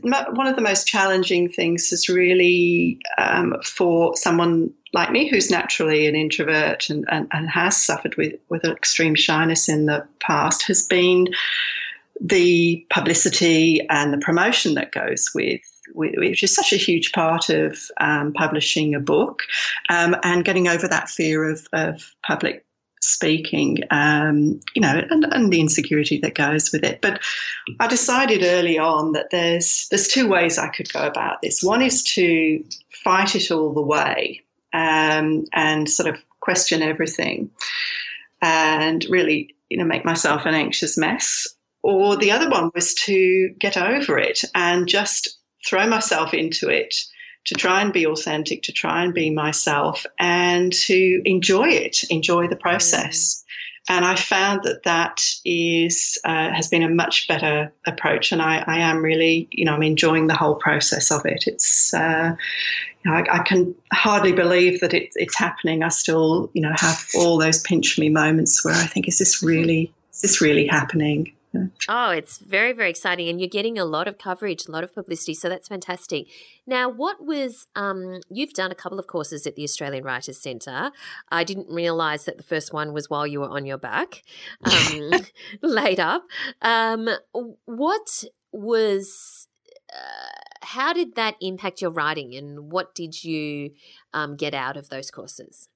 one 0.02 0.48
of 0.48 0.56
the 0.56 0.62
most 0.62 0.88
challenging 0.88 1.50
things 1.50 1.92
is 1.92 2.10
really 2.10 3.00
um, 3.18 3.56
for 3.64 4.16
someone 4.16 4.74
like 4.94 5.12
me 5.12 5.28
who's 5.30 5.52
naturally 5.52 6.08
an 6.08 6.16
introvert 6.16 6.90
and, 6.90 7.06
and, 7.12 7.28
and 7.32 7.50
has 7.50 7.80
suffered 7.80 8.16
with, 8.16 8.34
with 8.50 8.64
extreme 8.64 9.16
shyness 9.16 9.70
in 9.70 9.86
the 9.86 10.08
past 10.20 10.64
has 10.64 10.86
been 10.86 11.28
the 12.24 12.86
publicity 12.90 13.86
and 13.90 14.14
the 14.14 14.18
promotion 14.18 14.76
that 14.76 14.94
goes 14.94 15.30
with, 15.36 15.62
which 15.94 16.42
is 16.42 16.56
such 16.56 16.72
a 16.72 16.78
huge 16.78 17.12
part 17.12 17.50
of 17.50 17.78
um, 18.00 18.32
publishing 18.32 18.96
a 18.96 19.00
book 19.00 19.44
um, 19.90 20.16
and 20.24 20.46
getting 20.46 20.70
over 20.70 20.88
that 20.88 21.10
fear 21.10 21.50
of, 21.50 21.68
of 21.74 22.16
public 22.26 22.66
speaking, 23.02 23.80
um, 23.92 24.62
you 24.74 24.82
know, 24.82 25.02
and, 25.10 25.26
and 25.26 25.52
the 25.52 25.60
insecurity 25.60 26.18
that 26.20 26.36
goes 26.36 26.72
with 26.72 26.86
it. 26.86 27.02
But 27.02 27.22
I 27.82 27.88
decided 27.88 28.44
early 28.44 28.80
on 28.80 29.12
that 29.12 29.30
there's 29.30 29.88
there's 29.90 30.08
two 30.08 30.30
ways 30.30 30.58
I 30.58 30.70
could 30.70 30.92
go 30.94 31.06
about 31.06 31.42
this. 31.42 31.62
One 31.62 31.82
is 31.82 32.02
to 32.16 32.64
fight 33.04 33.36
it 33.36 33.52
all 33.52 33.74
the 33.74 33.82
way 33.82 34.42
um, 34.72 35.44
and 35.52 35.90
sort 35.90 36.08
of 36.08 36.22
question 36.40 36.82
everything 36.82 37.52
and 38.42 39.06
really, 39.10 39.54
you 39.70 39.78
know, 39.78 39.86
make 39.86 40.06
myself 40.06 40.46
an 40.46 40.54
anxious 40.54 40.98
mess. 40.98 41.48
Or 41.84 42.16
the 42.16 42.32
other 42.32 42.50
one 42.50 42.72
was 42.74 42.94
to 43.06 43.54
get 43.60 43.78
over 43.78 44.18
it 44.18 44.42
and 44.56 44.88
just 44.88 45.38
throw 45.68 45.86
myself 45.86 46.34
into 46.34 46.70
it 46.70 46.96
to 47.46 47.56
try 47.56 47.82
and 47.82 47.92
be 47.92 48.08
authentic, 48.08 48.64
to 48.64 48.72
try 48.72 49.04
and 49.04 49.14
be 49.14 49.30
myself, 49.30 50.06
and 50.18 50.72
to 50.72 51.22
enjoy 51.26 51.68
it, 51.68 52.06
enjoy 52.10 52.48
the 52.48 52.56
process. 52.56 53.44
And 53.90 54.06
I 54.06 54.16
found 54.16 54.64
that 54.64 54.84
that 54.84 55.22
is 55.44 56.18
uh, 56.24 56.52
has 56.52 56.70
been 56.70 56.84
a 56.84 56.90
much 56.90 57.28
better 57.28 57.74
approach, 57.86 58.32
and 58.32 58.42
I, 58.42 58.64
I 58.66 58.80
am 58.80 59.04
really, 59.04 59.50
you 59.52 59.66
know, 59.66 59.74
I'm 59.74 59.84
enjoying 59.84 60.28
the 60.28 60.38
whole 60.38 60.56
process 60.56 61.12
of 61.12 61.26
it. 61.26 61.44
It's, 61.48 61.94
uh, 61.94 62.34
you 63.04 63.12
know, 63.12 63.18
I, 63.18 63.40
I 63.40 63.40
can 63.40 63.76
hardly 63.92 64.32
believe 64.32 64.80
that 64.80 64.94
it, 64.94 65.10
it's 65.16 65.38
happening. 65.38 65.84
I 65.84 65.90
still, 65.90 66.50
you 66.54 66.62
know, 66.62 66.72
have 66.78 67.06
all 67.14 67.38
those 67.38 67.60
pinch 67.60 68.00
me 68.00 68.08
moments 68.08 68.64
where 68.64 68.74
I 68.74 68.86
think, 68.86 69.10
is 69.10 69.20
this 69.20 69.44
really, 69.44 69.94
is 70.14 70.22
this 70.22 70.40
really 70.40 70.66
happening? 70.66 71.34
Oh, 71.88 72.10
it's 72.10 72.40
very, 72.40 72.74
very 72.74 72.90
exciting. 72.90 73.30
And 73.30 73.40
you're 73.40 73.50
getting 73.50 73.78
a 73.78 73.86
lot 73.86 74.08
of 74.08 74.18
coverage, 74.18 74.68
a 74.68 74.72
lot 74.72 74.84
of 74.84 74.94
publicity. 74.94 75.34
So 75.34 75.50
that's 75.50 75.68
fantastic. 75.68 76.28
Now, 76.66 76.90
what 76.90 77.24
was, 77.24 77.68
um, 77.76 78.22
you've 78.30 78.54
done 78.54 78.72
a 78.72 78.76
couple 78.76 78.98
of 78.98 79.08
courses 79.08 79.46
at 79.46 79.56
the 79.56 79.64
Australian 79.64 80.04
Writers 80.04 80.40
Centre. 80.40 80.92
I 81.32 81.44
didn't 81.44 81.70
realise 81.70 82.24
that 82.24 82.38
the 82.38 82.44
first 82.44 82.74
one 82.74 82.94
was 82.94 83.10
while 83.10 83.28
you 83.28 83.42
were 83.42 83.50
on 83.50 83.66
your 83.66 83.78
back, 83.78 84.24
um, 84.64 85.12
laid 85.62 86.00
up. 86.00 86.24
Um, 86.62 87.10
what 87.66 88.24
was, 88.52 89.48
uh, 89.94 90.66
how 90.66 90.94
did 90.94 91.16
that 91.16 91.36
impact 91.40 91.82
your 91.82 91.92
writing 91.92 92.36
and 92.36 92.72
what 92.72 92.96
did 92.96 93.24
you 93.24 93.72
um, 94.14 94.36
get 94.36 94.56
out 94.56 94.76
of 94.76 94.90
those 94.90 95.12
courses? 95.12 95.70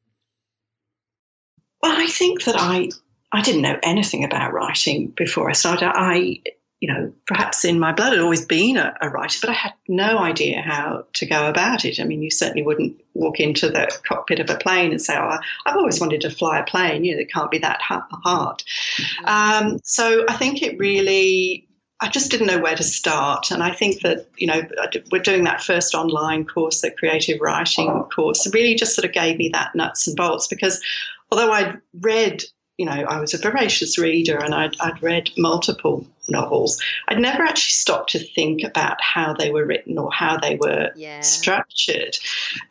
Well, 1.84 2.01
I 2.01 2.07
think 2.07 2.45
that 2.45 2.55
I 2.57 2.89
I 3.32 3.41
didn't 3.41 3.61
know 3.61 3.78
anything 3.84 4.23
about 4.23 4.53
writing 4.53 5.07
before 5.07 5.49
I 5.49 5.53
started. 5.53 5.89
I, 5.93 6.41
you 6.80 6.93
know, 6.93 7.11
perhaps 7.25 7.65
in 7.65 7.80
my 7.80 7.91
blood 7.91 8.13
had 8.13 8.21
always 8.21 8.45
been 8.45 8.78
a, 8.78 8.95
a 9.01 9.09
writer, 9.09 9.39
but 9.41 9.49
I 9.49 9.53
had 9.53 9.73
no 9.88 10.19
idea 10.19 10.61
how 10.61 11.05
to 11.13 11.25
go 11.25 11.49
about 11.49 11.84
it. 11.84 11.99
I 11.99 12.03
mean, 12.03 12.21
you 12.21 12.32
certainly 12.32 12.63
wouldn't 12.63 13.01
walk 13.15 13.39
into 13.39 13.69
the 13.69 13.91
cockpit 14.07 14.39
of 14.39 14.49
a 14.49 14.57
plane 14.57 14.91
and 14.91 15.01
say, 15.01 15.17
"Oh, 15.17 15.38
I've 15.65 15.75
always 15.75 15.99
wanted 15.99 16.21
to 16.21 16.30
fly 16.30 16.59
a 16.59 16.63
plane." 16.63 17.03
You 17.03 17.15
know, 17.15 17.21
it 17.21 17.32
can't 17.32 17.51
be 17.51 17.57
that 17.59 17.82
ha- 17.82 18.07
hard. 18.11 18.63
Um, 19.25 19.80
so 19.84 20.23
I 20.30 20.34
think 20.38 20.61
it 20.61 20.78
really. 20.80 21.67
I 21.99 22.09
just 22.09 22.30
didn't 22.30 22.45
know 22.45 22.59
where 22.59 22.75
to 22.75 22.84
start. 22.84 23.49
And 23.49 23.63
I 23.63 23.71
think 23.71 24.01
that, 24.01 24.28
you 24.38 24.45
know, 24.45 24.61
we're 25.11 25.19
doing 25.19 25.45
that 25.45 25.63
first 25.63 25.95
online 25.95 26.45
course, 26.45 26.82
the 26.82 26.91
creative 26.91 27.41
writing 27.41 28.03
course, 28.13 28.47
really 28.53 28.75
just 28.75 28.93
sort 28.93 29.05
of 29.05 29.13
gave 29.13 29.38
me 29.39 29.49
that 29.53 29.73
nuts 29.73 30.05
and 30.05 30.15
bolts 30.15 30.47
because 30.47 30.80
although 31.32 31.51
I'd 31.51 31.82
read, 31.99 32.43
you 32.78 32.86
know, 32.86 32.91
I 32.91 33.19
was 33.19 33.34
a 33.34 33.38
voracious 33.38 33.97
reader 33.97 34.38
and 34.38 34.53
I'd, 34.53 34.75
I'd 34.80 35.01
read 35.01 35.32
multiple 35.38 36.05
novels, 36.30 36.82
I'd 37.07 37.19
never 37.19 37.43
actually 37.43 37.71
stopped 37.71 38.11
to 38.11 38.19
think 38.19 38.63
about 38.63 39.01
how 39.01 39.34
they 39.34 39.49
were 39.49 39.65
written 39.65 39.97
or 39.97 40.11
how 40.11 40.38
they 40.38 40.55
were 40.55 40.91
Yeah. 40.95 41.21
structured. 41.21 42.17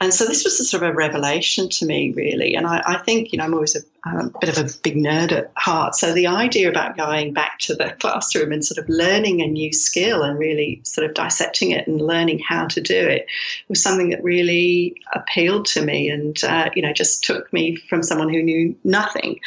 And 0.01 0.13
so 0.15 0.25
this 0.27 0.45
was 0.45 0.61
a 0.61 0.65
sort 0.65 0.83
of 0.83 0.91
a 0.91 0.95
revelation 0.95 1.69
to 1.71 1.87
me, 1.87 2.13
really. 2.13 2.55
And 2.55 2.67
I, 2.67 2.83
I 2.87 2.99
think, 2.99 3.33
you 3.33 3.39
know, 3.39 3.45
I'm 3.45 3.55
always 3.55 3.75
a, 3.75 3.81
a, 4.07 4.31
bit 4.41 4.57
of 4.57 4.59
a 4.59 4.71
big 4.83 4.97
nerd 4.97 5.33
at 5.33 5.53
heart. 5.57 5.95
So 5.95 6.13
the 6.13 6.27
idea 6.27 6.69
about 6.69 6.97
going 6.97 7.33
back 7.33 7.59
to 7.61 7.75
the 7.75 7.95
classroom 7.99 8.53
and 8.53 8.65
sort 8.65 8.79
of 8.79 8.89
learning 8.89 9.43
a 9.43 9.47
new 9.47 9.73
skill 9.73 10.23
and 10.23 10.39
really 10.39 10.81
sort 10.85 11.07
of 11.09 11.15
dissecting 11.15 11.73
it 11.73 11.87
and 11.87 12.01
learning 12.01 12.39
how 12.39 12.67
to 12.67 12.81
do 12.81 12.95
it 12.95 13.27
was 13.69 13.83
something 13.83 14.11
that 14.11 14.23
really 14.23 14.95
appealed 15.15 15.67
to 15.67 15.83
me 15.83 16.09
and, 16.09 16.43
uh, 16.45 16.71
you 16.75 16.83
know, 16.83 16.93
just 16.93 17.25
took 17.25 17.53
me 17.53 17.77
from 17.89 18.03
someone 18.03 18.29
who 18.29 18.43
knew 18.43 18.77
nothing 18.85 19.41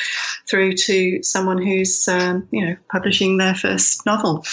through 0.47 0.74
to 0.74 1.24
someone 1.24 1.62
who's, 1.62 2.07
um, 2.07 2.47
you 2.51 2.66
know, 2.66 2.76
publishing 2.91 3.38
their 3.38 3.55
first 3.55 4.05
novel 4.05 4.43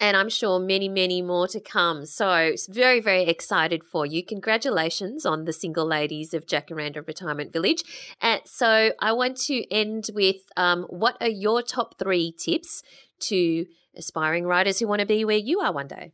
and 0.00 0.16
I'm 0.16 0.28
sure 0.28 0.58
many, 0.58 0.88
many 0.88 1.22
more 1.22 1.48
to 1.48 1.60
come. 1.60 2.06
So, 2.06 2.54
very, 2.68 3.00
very 3.00 3.22
excited 3.24 3.82
for 3.84 4.04
you. 4.04 4.24
Congratulations 4.24 5.24
on 5.24 5.44
the 5.44 5.52
single 5.52 5.86
ladies 5.86 6.34
of 6.34 6.46
Jacaranda 6.46 7.06
Retirement 7.06 7.52
Village. 7.52 7.82
And 8.20 8.40
so, 8.44 8.92
I 9.00 9.12
want 9.12 9.36
to 9.42 9.70
end 9.72 10.10
with 10.12 10.36
um, 10.56 10.84
what 10.88 11.16
are 11.20 11.28
your 11.28 11.62
top 11.62 11.98
three 11.98 12.32
tips 12.32 12.82
to 13.20 13.66
aspiring 13.96 14.44
writers 14.44 14.78
who 14.78 14.86
want 14.86 15.00
to 15.00 15.06
be 15.06 15.24
where 15.24 15.36
you 15.36 15.60
are 15.60 15.72
one 15.72 15.88
day? 15.88 16.12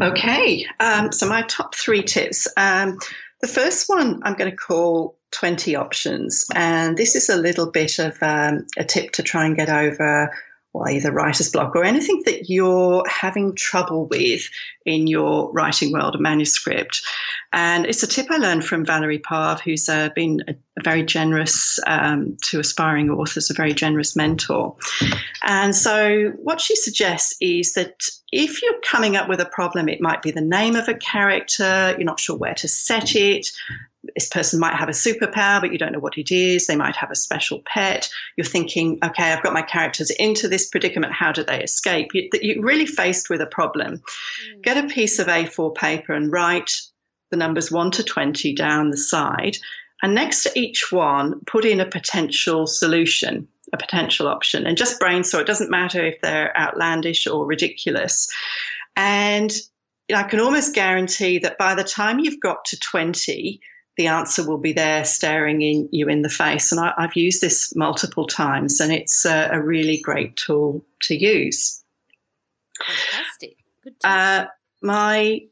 Okay, 0.00 0.64
um, 0.80 1.12
so 1.12 1.28
my 1.28 1.42
top 1.42 1.74
three 1.74 2.02
tips. 2.02 2.48
Um, 2.56 2.98
the 3.42 3.48
first 3.48 3.88
one 3.88 4.22
I'm 4.22 4.34
going 4.34 4.50
to 4.50 4.56
call 4.56 5.18
20 5.32 5.76
options, 5.76 6.46
and 6.54 6.96
this 6.96 7.14
is 7.14 7.28
a 7.28 7.36
little 7.36 7.70
bit 7.70 7.98
of 7.98 8.16
um, 8.22 8.66
a 8.78 8.84
tip 8.84 9.12
to 9.12 9.22
try 9.22 9.44
and 9.44 9.56
get 9.56 9.68
over 9.68 10.30
or 10.72 10.88
either 10.88 11.10
writer's 11.10 11.50
block 11.50 11.74
or 11.74 11.84
anything 11.84 12.22
that 12.26 12.48
you're 12.48 13.04
having 13.08 13.54
trouble 13.54 14.06
with 14.06 14.48
in 14.86 15.06
your 15.06 15.52
writing 15.52 15.92
world, 15.92 16.14
a 16.14 16.18
manuscript. 16.18 17.02
And 17.52 17.86
it's 17.86 18.04
a 18.04 18.06
tip 18.06 18.26
I 18.30 18.36
learned 18.36 18.64
from 18.64 18.84
Valerie 18.84 19.18
Parv, 19.18 19.60
who's 19.60 19.88
uh, 19.88 20.10
been 20.14 20.44
a, 20.46 20.52
a, 20.52 20.82
very 20.84 21.02
generous 21.02 21.80
um, 21.86 22.36
to 22.44 22.60
aspiring 22.60 23.10
authors, 23.10 23.50
a 23.50 23.54
very 23.54 23.74
generous 23.74 24.14
mentor. 24.14 24.76
And 25.42 25.74
so, 25.74 26.32
what 26.36 26.60
she 26.60 26.76
suggests 26.76 27.34
is 27.40 27.74
that 27.74 28.04
if 28.30 28.62
you're 28.62 28.80
coming 28.82 29.16
up 29.16 29.28
with 29.28 29.40
a 29.40 29.46
problem, 29.46 29.88
it 29.88 30.00
might 30.00 30.22
be 30.22 30.30
the 30.30 30.40
name 30.40 30.76
of 30.76 30.88
a 30.88 30.94
character, 30.94 31.96
you're 31.98 32.04
not 32.04 32.20
sure 32.20 32.36
where 32.36 32.54
to 32.54 32.68
set 32.68 33.16
it, 33.16 33.48
this 34.14 34.28
person 34.28 34.58
might 34.58 34.74
have 34.74 34.88
a 34.88 34.92
superpower, 34.92 35.60
but 35.60 35.72
you 35.72 35.78
don't 35.78 35.92
know 35.92 36.00
what 36.00 36.16
it 36.16 36.32
is. 36.32 36.66
They 36.66 36.76
might 36.76 36.96
have 36.96 37.10
a 37.10 37.16
special 37.16 37.62
pet. 37.66 38.08
You're 38.36 38.46
thinking, 38.46 38.98
okay, 39.04 39.32
I've 39.32 39.42
got 39.42 39.52
my 39.52 39.62
characters 39.62 40.10
into 40.10 40.48
this 40.48 40.68
predicament. 40.68 41.12
How 41.12 41.32
do 41.32 41.44
they 41.44 41.62
escape? 41.62 42.10
You, 42.14 42.60
are 42.60 42.64
really 42.64 42.86
faced 42.86 43.28
with 43.28 43.40
a 43.40 43.46
problem. 43.46 43.98
Mm. 43.98 44.62
Get 44.62 44.84
a 44.84 44.88
piece 44.88 45.18
of 45.18 45.26
A4 45.26 45.74
paper 45.74 46.14
and 46.14 46.32
write 46.32 46.72
the 47.30 47.36
numbers 47.36 47.70
1 47.70 47.90
to 47.92 48.02
20 48.02 48.54
down 48.54 48.90
the 48.90 48.96
side. 48.96 49.56
And 50.02 50.14
next 50.14 50.44
to 50.44 50.58
each 50.58 50.90
one, 50.90 51.40
put 51.46 51.64
in 51.64 51.80
a 51.80 51.86
potential 51.86 52.66
solution, 52.66 53.46
a 53.72 53.76
potential 53.76 54.28
option, 54.28 54.66
and 54.66 54.78
just 54.78 54.98
brainstorm. 54.98 55.42
It 55.42 55.46
doesn't 55.46 55.70
matter 55.70 56.04
if 56.04 56.20
they're 56.22 56.58
outlandish 56.58 57.26
or 57.26 57.44
ridiculous. 57.44 58.28
And 58.96 59.52
I 60.14 60.22
can 60.24 60.40
almost 60.40 60.74
guarantee 60.74 61.38
that 61.40 61.58
by 61.58 61.74
the 61.74 61.84
time 61.84 62.18
you've 62.18 62.40
got 62.40 62.64
to 62.66 62.78
20, 62.80 63.60
the 63.96 64.06
answer 64.06 64.46
will 64.46 64.58
be 64.58 64.72
there 64.72 65.04
staring 65.04 65.62
in 65.62 65.88
you 65.92 66.08
in 66.08 66.22
the 66.22 66.28
face. 66.28 66.72
And 66.72 66.80
I, 66.80 66.94
have 66.98 67.16
used 67.16 67.40
this 67.40 67.74
multiple 67.76 68.26
times, 68.26 68.80
and 68.80 68.92
it's 68.92 69.24
a, 69.24 69.50
a 69.52 69.62
really 69.62 70.00
great 70.00 70.36
tool 70.36 70.84
to 71.02 71.14
use. 71.14 71.82
Fantastic. 72.86 73.56
Good. 73.84 73.94
Uh, 74.04 74.46
my 74.82 75.42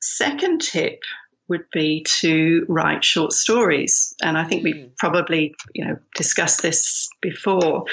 second 0.00 0.60
tip 0.60 1.02
would 1.48 1.64
be 1.72 2.02
to 2.02 2.66
write 2.68 3.04
short 3.04 3.32
stories. 3.32 4.14
And 4.20 4.36
I 4.36 4.44
think 4.44 4.64
we've 4.64 4.74
mm. 4.74 4.96
probably, 4.96 5.54
you 5.74 5.84
know, 5.84 5.96
discussed 6.16 6.62
this 6.62 7.08
before. 7.20 7.84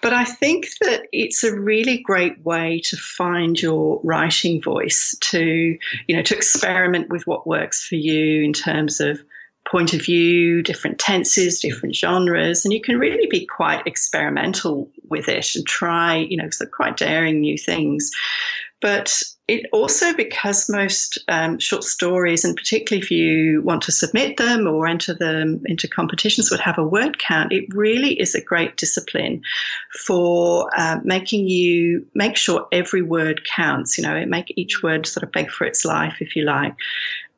But 0.00 0.12
I 0.12 0.24
think 0.24 0.68
that 0.80 1.02
it's 1.12 1.42
a 1.42 1.58
really 1.58 1.98
great 1.98 2.40
way 2.44 2.80
to 2.84 2.96
find 2.96 3.60
your 3.60 4.00
writing 4.04 4.62
voice, 4.62 5.16
to, 5.22 5.76
you 6.06 6.16
know, 6.16 6.22
to 6.22 6.36
experiment 6.36 7.08
with 7.08 7.26
what 7.26 7.46
works 7.46 7.84
for 7.84 7.96
you 7.96 8.44
in 8.44 8.52
terms 8.52 9.00
of 9.00 9.20
point 9.70 9.94
of 9.94 10.02
view, 10.02 10.62
different 10.62 10.98
tenses, 10.98 11.60
different 11.60 11.94
genres, 11.94 12.64
and 12.64 12.74
you 12.74 12.80
can 12.80 12.98
really 12.98 13.28
be 13.30 13.46
quite 13.46 13.86
experimental 13.86 14.90
with 15.08 15.28
it 15.28 15.54
and 15.54 15.66
try, 15.66 16.16
you 16.16 16.36
know, 16.36 16.50
so 16.50 16.66
quite 16.66 16.96
daring 16.96 17.40
new 17.40 17.56
things. 17.56 18.10
But 18.80 19.22
it 19.46 19.66
also, 19.72 20.14
because 20.14 20.70
most 20.70 21.18
um, 21.28 21.58
short 21.58 21.84
stories, 21.84 22.44
and 22.44 22.56
particularly 22.56 23.02
if 23.02 23.10
you 23.10 23.62
want 23.62 23.82
to 23.82 23.92
submit 23.92 24.38
them 24.38 24.66
or 24.66 24.86
enter 24.86 25.12
them 25.12 25.60
into 25.66 25.86
competitions, 25.86 26.50
would 26.50 26.60
have 26.60 26.78
a 26.78 26.86
word 26.86 27.18
count, 27.18 27.52
it 27.52 27.66
really 27.74 28.18
is 28.18 28.34
a 28.34 28.42
great 28.42 28.76
discipline 28.76 29.42
for 30.04 30.70
uh, 30.76 30.98
making 31.04 31.48
you 31.48 32.06
make 32.14 32.36
sure 32.36 32.66
every 32.72 33.02
word 33.02 33.42
counts. 33.44 33.98
You 33.98 34.04
know, 34.04 34.16
it 34.16 34.28
make 34.28 34.52
each 34.56 34.82
word 34.82 35.06
sort 35.06 35.24
of 35.24 35.32
beg 35.32 35.50
for 35.50 35.66
its 35.66 35.84
life, 35.84 36.16
if 36.20 36.34
you 36.34 36.44
like. 36.44 36.74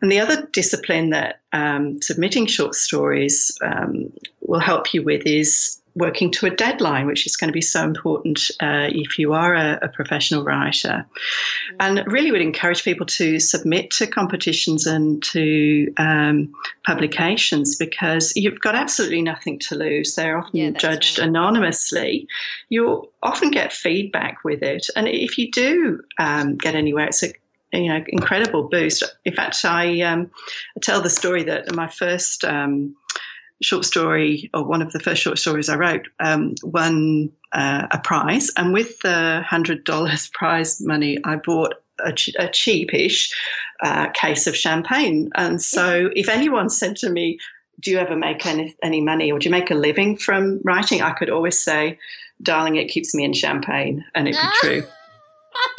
And 0.02 0.10
the 0.10 0.20
other 0.20 0.46
discipline 0.52 1.10
that 1.10 1.40
um, 1.52 2.02
submitting 2.02 2.46
short 2.46 2.74
stories 2.74 3.56
um, 3.62 4.12
will 4.40 4.60
help 4.60 4.92
you 4.92 5.02
with 5.02 5.24
is 5.26 5.78
working 5.94 6.30
to 6.30 6.46
a 6.46 6.50
deadline, 6.50 7.06
which 7.06 7.26
is 7.26 7.36
going 7.36 7.48
to 7.48 7.52
be 7.52 7.60
so 7.60 7.84
important 7.84 8.50
uh, 8.60 8.88
if 8.90 9.18
you 9.18 9.34
are 9.34 9.54
a, 9.54 9.78
a 9.82 9.88
professional 9.88 10.42
writer. 10.42 11.04
Mm-hmm. 11.04 11.76
And 11.80 12.12
really 12.12 12.32
would 12.32 12.40
encourage 12.40 12.82
people 12.82 13.06
to 13.06 13.38
submit 13.38 13.90
to 13.92 14.06
competitions 14.06 14.86
and 14.86 15.22
to 15.24 15.92
um, 15.98 16.52
publications 16.84 17.76
because 17.76 18.32
you've 18.36 18.60
got 18.60 18.74
absolutely 18.74 19.22
nothing 19.22 19.58
to 19.60 19.74
lose. 19.74 20.14
They're 20.14 20.38
often 20.38 20.56
yeah, 20.56 20.70
judged 20.70 21.18
right. 21.18 21.28
anonymously. 21.28 22.26
You'll 22.70 23.10
often 23.22 23.50
get 23.50 23.72
feedback 23.72 24.42
with 24.44 24.62
it. 24.62 24.86
And 24.96 25.06
if 25.08 25.38
you 25.38 25.50
do 25.50 26.02
um, 26.18 26.56
get 26.56 26.74
anywhere, 26.74 27.06
it's 27.06 27.22
a 27.22 27.32
you 27.72 27.88
know 27.88 28.04
incredible 28.08 28.68
boost. 28.68 29.02
In 29.24 29.34
fact, 29.34 29.64
I, 29.64 30.00
um, 30.02 30.30
I 30.76 30.80
tell 30.80 31.00
the 31.00 31.10
story 31.10 31.42
that 31.44 31.74
my 31.74 31.88
first 31.88 32.44
um, 32.44 32.94
short 33.62 33.84
story, 33.84 34.50
or 34.52 34.64
one 34.64 34.82
of 34.82 34.92
the 34.92 35.00
first 35.00 35.22
short 35.22 35.38
stories 35.38 35.68
I 35.68 35.76
wrote, 35.76 36.08
um, 36.20 36.54
won 36.62 37.30
uh, 37.52 37.86
a 37.90 37.98
prize, 37.98 38.50
and 38.56 38.72
with 38.72 38.98
the 39.00 39.42
hundred 39.42 39.84
dollars 39.84 40.28
prize 40.34 40.80
money, 40.80 41.18
I 41.24 41.36
bought 41.36 41.74
a, 42.04 42.12
ch- 42.12 42.34
a 42.38 42.48
cheapish 42.48 43.32
uh, 43.82 44.08
case 44.10 44.46
of 44.46 44.56
champagne. 44.56 45.30
And 45.34 45.62
so, 45.62 46.10
if 46.14 46.28
anyone 46.28 46.68
said 46.68 46.96
to 46.96 47.10
me, 47.10 47.38
"Do 47.80 47.90
you 47.90 47.98
ever 47.98 48.16
make 48.16 48.44
any, 48.46 48.76
any 48.82 49.00
money, 49.00 49.32
or 49.32 49.38
do 49.38 49.46
you 49.46 49.52
make 49.52 49.70
a 49.70 49.74
living 49.74 50.16
from 50.16 50.60
writing?" 50.64 51.00
I 51.00 51.12
could 51.12 51.30
always 51.30 51.60
say, 51.60 51.98
"Darling, 52.42 52.76
it 52.76 52.88
keeps 52.88 53.14
me 53.14 53.24
in 53.24 53.32
champagne," 53.32 54.04
and 54.14 54.28
it'd 54.28 54.40
be 54.40 54.48
true. 54.60 54.82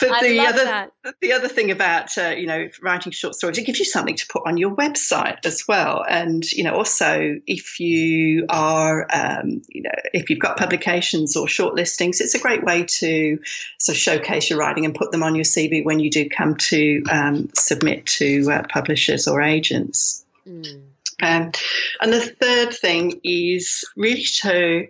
but 0.00 0.20
the 0.22 0.40
other 0.40 0.64
that. 0.64 0.92
the 1.20 1.32
other 1.32 1.48
thing 1.48 1.70
about 1.70 2.16
uh, 2.18 2.28
you 2.28 2.46
know 2.46 2.68
writing 2.82 3.12
short 3.12 3.34
stories, 3.34 3.58
it 3.58 3.66
gives 3.66 3.78
you 3.78 3.84
something 3.84 4.16
to 4.16 4.26
put 4.28 4.42
on 4.46 4.56
your 4.56 4.74
website 4.74 5.44
as 5.44 5.64
well. 5.66 6.04
And 6.08 6.44
you 6.52 6.64
know 6.64 6.74
also 6.74 7.36
if 7.46 7.80
you 7.80 8.46
are 8.48 9.06
um, 9.12 9.62
you 9.68 9.82
know 9.82 9.90
if 10.12 10.30
you've 10.30 10.38
got 10.38 10.56
publications 10.56 11.36
or 11.36 11.48
short 11.48 11.74
listings, 11.74 12.20
it's 12.20 12.34
a 12.34 12.38
great 12.38 12.64
way 12.64 12.84
to 12.84 13.38
sort 13.78 13.96
of 13.96 14.00
showcase 14.00 14.50
your 14.50 14.58
writing 14.58 14.84
and 14.84 14.94
put 14.94 15.12
them 15.12 15.22
on 15.22 15.34
your 15.34 15.44
CV 15.44 15.84
when 15.84 16.00
you 16.00 16.10
do 16.10 16.28
come 16.28 16.56
to 16.56 17.02
um, 17.10 17.48
submit 17.54 18.06
to 18.06 18.50
uh, 18.50 18.62
publishers 18.68 19.26
or 19.26 19.42
agents. 19.42 20.24
Mm. 20.46 20.82
Um, 21.20 21.50
and 22.00 22.12
the 22.12 22.20
third 22.20 22.72
thing 22.72 23.20
is 23.24 23.84
really 23.96 24.22
to 24.40 24.86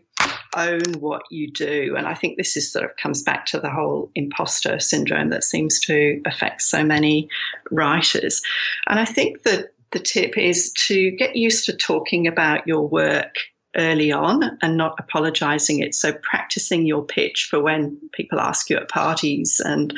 own 0.56 0.82
what 0.98 1.22
you 1.30 1.50
do. 1.50 1.94
And 1.96 2.06
I 2.06 2.14
think 2.14 2.36
this 2.36 2.56
is 2.56 2.72
sort 2.72 2.84
of 2.84 2.96
comes 2.96 3.22
back 3.22 3.46
to 3.46 3.60
the 3.60 3.70
whole 3.70 4.10
imposter 4.14 4.78
syndrome 4.80 5.30
that 5.30 5.44
seems 5.44 5.80
to 5.80 6.20
affect 6.26 6.62
so 6.62 6.84
many 6.84 7.28
writers. 7.70 8.42
And 8.86 8.98
I 8.98 9.04
think 9.04 9.42
that 9.42 9.72
the 9.90 9.98
tip 9.98 10.36
is 10.36 10.72
to 10.86 11.10
get 11.12 11.36
used 11.36 11.64
to 11.66 11.76
talking 11.76 12.26
about 12.26 12.66
your 12.66 12.86
work 12.86 13.34
early 13.76 14.12
on 14.12 14.58
and 14.62 14.76
not 14.76 14.96
apologizing 14.98 15.80
it. 15.80 15.94
So 15.94 16.12
practicing 16.12 16.86
your 16.86 17.04
pitch 17.04 17.46
for 17.50 17.60
when 17.60 17.98
people 18.12 18.40
ask 18.40 18.70
you 18.70 18.76
at 18.76 18.88
parties 18.88 19.60
and 19.64 19.96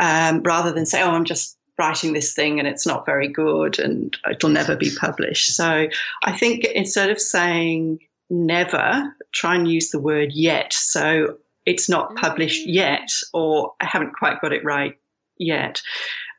um, 0.00 0.42
rather 0.42 0.72
than 0.72 0.86
say, 0.86 1.02
oh, 1.02 1.10
I'm 1.10 1.24
just 1.24 1.56
writing 1.78 2.12
this 2.12 2.34
thing 2.34 2.58
and 2.58 2.66
it's 2.66 2.86
not 2.86 3.06
very 3.06 3.28
good 3.28 3.78
and 3.78 4.16
it'll 4.30 4.50
never 4.50 4.76
be 4.76 4.90
published. 4.98 5.54
So 5.54 5.88
I 6.24 6.32
think 6.32 6.64
instead 6.64 7.10
of 7.10 7.20
saying 7.20 8.00
never, 8.30 9.14
try 9.32 9.54
and 9.54 9.70
use 9.70 9.90
the 9.90 10.00
word 10.00 10.32
yet. 10.32 10.72
So 10.72 11.38
it's 11.66 11.88
not 11.88 12.16
published 12.16 12.66
mm. 12.66 12.74
yet 12.74 13.10
or 13.32 13.74
I 13.80 13.86
haven't 13.86 14.14
quite 14.14 14.40
got 14.40 14.52
it 14.52 14.64
right 14.64 14.96
yet. 15.38 15.82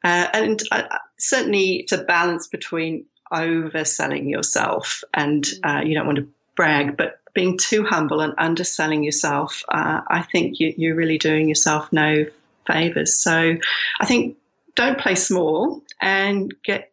Uh, 0.04 0.28
and 0.34 0.62
uh, 0.72 0.84
certainly 1.18 1.78
it's 1.78 1.92
a 1.92 2.04
balance 2.04 2.48
between 2.48 3.06
overselling 3.32 4.30
yourself 4.30 5.04
and 5.14 5.44
mm. 5.44 5.60
uh, 5.64 5.84
you 5.84 5.94
don't 5.94 6.08
want 6.08 6.18
to 6.18 6.28
brag, 6.56 6.98
but 6.98 7.20
being 7.34 7.58
too 7.58 7.84
humble 7.84 8.22
and 8.22 8.34
underselling 8.38 9.04
yourself, 9.04 9.64
uh, 9.70 10.02
I 10.08 10.24
think 10.24 10.60
you, 10.60 10.74
you're 10.78 10.96
really 10.96 11.18
doing 11.18 11.48
yourself 11.48 11.92
no 11.94 12.26
favors. 12.66 13.14
So 13.16 13.56
I 14.00 14.06
think 14.06 14.38
don't 14.76 14.98
play 14.98 15.16
small 15.16 15.84
and 16.02 16.54
get 16.64 16.92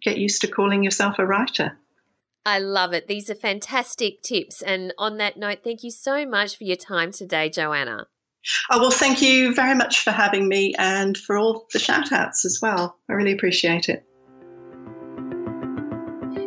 get 0.00 0.16
used 0.18 0.42
to 0.42 0.46
calling 0.46 0.82
yourself 0.82 1.18
a 1.18 1.26
writer. 1.26 1.76
I 2.44 2.58
love 2.58 2.92
it. 2.92 3.06
These 3.06 3.30
are 3.30 3.34
fantastic 3.34 4.22
tips. 4.22 4.62
And 4.62 4.92
on 4.98 5.16
that 5.18 5.36
note, 5.36 5.60
thank 5.62 5.84
you 5.84 5.90
so 5.90 6.26
much 6.26 6.56
for 6.56 6.64
your 6.64 6.76
time 6.76 7.12
today, 7.12 7.48
Joanna. 7.48 8.08
Oh, 8.70 8.80
well, 8.80 8.90
thank 8.90 9.22
you 9.22 9.54
very 9.54 9.74
much 9.74 10.00
for 10.00 10.10
having 10.10 10.48
me 10.48 10.74
and 10.76 11.16
for 11.16 11.38
all 11.38 11.66
the 11.72 11.78
shout 11.78 12.10
outs 12.10 12.44
as 12.44 12.58
well. 12.60 12.98
I 13.08 13.12
really 13.12 13.32
appreciate 13.32 13.88
it. 13.88 14.04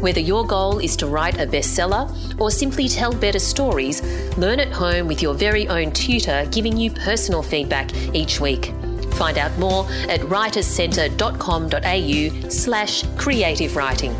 Whether 0.00 0.20
your 0.20 0.46
goal 0.46 0.78
is 0.78 0.96
to 0.96 1.06
write 1.06 1.38
a 1.40 1.46
bestseller 1.46 2.10
or 2.40 2.50
simply 2.50 2.88
tell 2.88 3.12
better 3.12 3.38
stories, 3.38 4.02
learn 4.36 4.58
at 4.60 4.72
home 4.72 5.06
with 5.06 5.22
your 5.22 5.34
very 5.34 5.68
own 5.68 5.92
tutor 5.92 6.46
giving 6.50 6.76
you 6.76 6.90
personal 6.90 7.42
feedback 7.42 7.94
each 8.14 8.40
week. 8.40 8.72
Find 9.14 9.38
out 9.38 9.56
more 9.58 9.86
at 10.08 10.20
writerscentre.com.au 10.20 12.50
slash 12.50 13.04
creative 13.16 13.76
writing. 13.76 14.14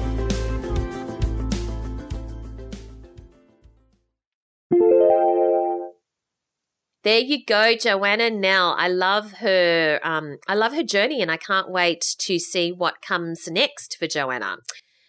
There 7.04 7.18
you 7.18 7.44
go, 7.44 7.76
Joanna. 7.76 8.30
Now 8.30 8.74
I 8.78 8.88
love 8.88 9.32
her. 9.32 10.00
Um, 10.02 10.38
I 10.48 10.54
love 10.54 10.72
her 10.72 10.82
journey, 10.82 11.20
and 11.20 11.30
I 11.30 11.36
can't 11.36 11.70
wait 11.70 12.02
to 12.20 12.38
see 12.38 12.72
what 12.72 13.02
comes 13.02 13.46
next 13.46 13.98
for 13.98 14.06
Joanna. 14.06 14.56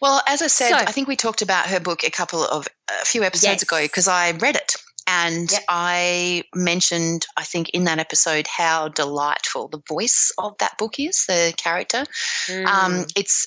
Well, 0.00 0.22
as 0.26 0.42
I 0.42 0.46
said, 0.48 0.70
so, 0.70 0.76
I 0.76 0.92
think 0.92 1.08
we 1.08 1.16
talked 1.16 1.42
about 1.42 1.66
her 1.66 1.80
book 1.80 2.04
a 2.04 2.10
couple 2.10 2.44
of 2.44 2.68
a 2.90 3.04
few 3.04 3.22
episodes 3.22 3.44
yes. 3.44 3.62
ago 3.62 3.82
because 3.82 4.08
I 4.08 4.32
read 4.32 4.56
it. 4.56 4.76
And 5.08 5.52
yep. 5.52 5.62
I 5.68 6.42
mentioned, 6.52 7.26
I 7.36 7.44
think, 7.44 7.70
in 7.70 7.84
that 7.84 8.00
episode, 8.00 8.48
how 8.48 8.88
delightful 8.88 9.68
the 9.68 9.80
voice 9.88 10.32
of 10.36 10.58
that 10.58 10.76
book 10.78 10.98
is, 10.98 11.24
the 11.26 11.54
character. 11.56 12.04
Mm. 12.48 12.66
Um, 12.66 13.06
it's 13.14 13.46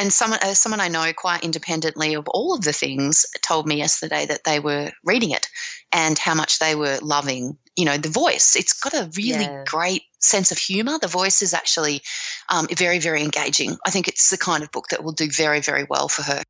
and 0.00 0.12
someone, 0.12 0.40
uh, 0.42 0.54
someone 0.54 0.80
I 0.80 0.88
know 0.88 1.12
quite 1.16 1.44
independently 1.44 2.14
of 2.14 2.26
all 2.28 2.54
of 2.54 2.62
the 2.62 2.72
things, 2.72 3.24
told 3.42 3.68
me 3.68 3.76
yesterday 3.76 4.26
that 4.26 4.42
they 4.42 4.58
were 4.58 4.90
reading 5.04 5.30
it 5.30 5.46
and 5.92 6.18
how 6.18 6.34
much 6.34 6.58
they 6.58 6.74
were 6.74 6.98
loving, 7.00 7.56
you 7.76 7.84
know, 7.84 7.98
the 7.98 8.08
voice. 8.08 8.56
It's 8.56 8.72
got 8.72 8.92
a 8.92 9.08
really 9.16 9.44
yeah. 9.44 9.62
great 9.64 10.02
sense 10.18 10.52
of 10.52 10.58
humor. 10.58 10.98
The 10.98 11.08
voice 11.08 11.42
is 11.42 11.54
actually 11.54 12.02
um, 12.48 12.66
very, 12.76 12.98
very 12.98 13.22
engaging. 13.22 13.76
I 13.86 13.90
think 13.90 14.08
it's 14.08 14.30
the 14.30 14.38
kind 14.38 14.62
of 14.62 14.70
book 14.70 14.88
that 14.90 15.04
will 15.04 15.12
do 15.12 15.28
very, 15.30 15.60
very 15.60 15.86
well 15.88 16.08
for 16.08 16.22
her. 16.22 16.42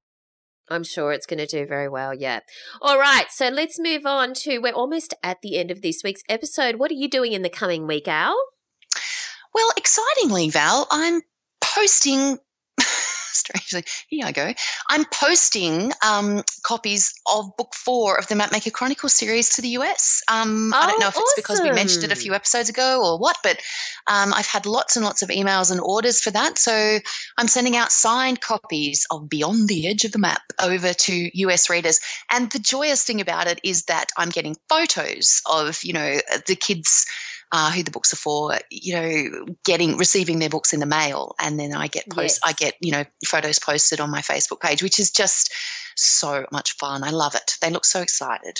I'm 0.68 0.84
sure 0.84 1.12
it's 1.12 1.26
going 1.26 1.38
to 1.38 1.46
do 1.46 1.64
very 1.66 1.88
well. 1.88 2.12
Yeah. 2.12 2.40
All 2.82 2.98
right. 2.98 3.26
So 3.30 3.48
let's 3.48 3.78
move 3.78 4.04
on 4.04 4.34
to 4.34 4.58
we're 4.58 4.72
almost 4.72 5.14
at 5.22 5.38
the 5.42 5.58
end 5.58 5.70
of 5.70 5.80
this 5.80 6.02
week's 6.02 6.22
episode. 6.28 6.76
What 6.76 6.90
are 6.90 6.94
you 6.94 7.08
doing 7.08 7.32
in 7.32 7.42
the 7.42 7.48
coming 7.48 7.86
week, 7.86 8.08
Al? 8.08 8.36
Well, 9.54 9.70
excitingly, 9.76 10.50
Val, 10.50 10.86
I'm 10.90 11.22
posting 11.60 12.38
strangely, 13.46 13.84
here 14.08 14.26
I 14.26 14.32
go. 14.32 14.52
I'm 14.88 15.04
posting 15.06 15.92
um, 16.06 16.42
copies 16.62 17.14
of 17.32 17.56
book 17.56 17.74
four 17.74 18.18
of 18.18 18.26
the 18.28 18.34
Mapmaker 18.34 18.72
Chronicles 18.72 19.14
series 19.14 19.50
to 19.50 19.62
the 19.62 19.68
US. 19.70 20.22
Um, 20.30 20.72
oh, 20.74 20.78
I 20.78 20.86
don't 20.86 21.00
know 21.00 21.08
if 21.08 21.16
it's 21.16 21.34
because 21.36 21.60
we 21.60 21.70
mentioned 21.70 22.04
it 22.04 22.12
a 22.12 22.16
few 22.16 22.34
episodes 22.34 22.68
ago 22.68 23.02
or 23.04 23.18
what, 23.18 23.36
but 23.42 23.60
um, 24.06 24.32
I've 24.34 24.46
had 24.46 24.66
lots 24.66 24.96
and 24.96 25.04
lots 25.04 25.22
of 25.22 25.28
emails 25.28 25.70
and 25.70 25.80
orders 25.80 26.20
for 26.20 26.30
that. 26.30 26.58
So 26.58 26.98
I'm 27.38 27.48
sending 27.48 27.76
out 27.76 27.92
signed 27.92 28.40
copies 28.40 29.06
of 29.10 29.28
Beyond 29.28 29.68
the 29.68 29.88
Edge 29.88 30.04
of 30.04 30.12
the 30.12 30.18
Map 30.18 30.42
over 30.62 30.92
to 30.92 31.30
US 31.40 31.70
readers. 31.70 32.00
And 32.30 32.50
the 32.50 32.58
joyous 32.58 33.04
thing 33.04 33.20
about 33.20 33.46
it 33.46 33.60
is 33.62 33.84
that 33.84 34.10
I'm 34.16 34.30
getting 34.30 34.56
photos 34.68 35.40
of, 35.50 35.82
you 35.82 35.92
know, 35.92 36.18
the 36.46 36.56
kids 36.56 37.06
uh, 37.52 37.70
who 37.72 37.82
the 37.82 37.90
books 37.90 38.12
are 38.12 38.16
for, 38.16 38.58
you 38.70 38.94
know, 38.94 39.46
getting 39.64 39.96
receiving 39.96 40.38
their 40.38 40.48
books 40.48 40.72
in 40.72 40.80
the 40.80 40.86
mail, 40.86 41.34
and 41.40 41.58
then 41.58 41.74
I 41.74 41.86
get 41.86 42.08
posts, 42.10 42.40
yes. 42.44 42.50
I 42.50 42.52
get 42.52 42.74
you 42.80 42.92
know 42.92 43.04
photos 43.24 43.58
posted 43.58 44.00
on 44.00 44.10
my 44.10 44.20
Facebook 44.20 44.60
page, 44.60 44.82
which 44.82 44.98
is 44.98 45.10
just 45.10 45.52
so 45.96 46.46
much 46.52 46.76
fun. 46.76 47.04
I 47.04 47.10
love 47.10 47.34
it. 47.34 47.54
They 47.60 47.70
look 47.70 47.84
so 47.84 48.00
excited. 48.00 48.58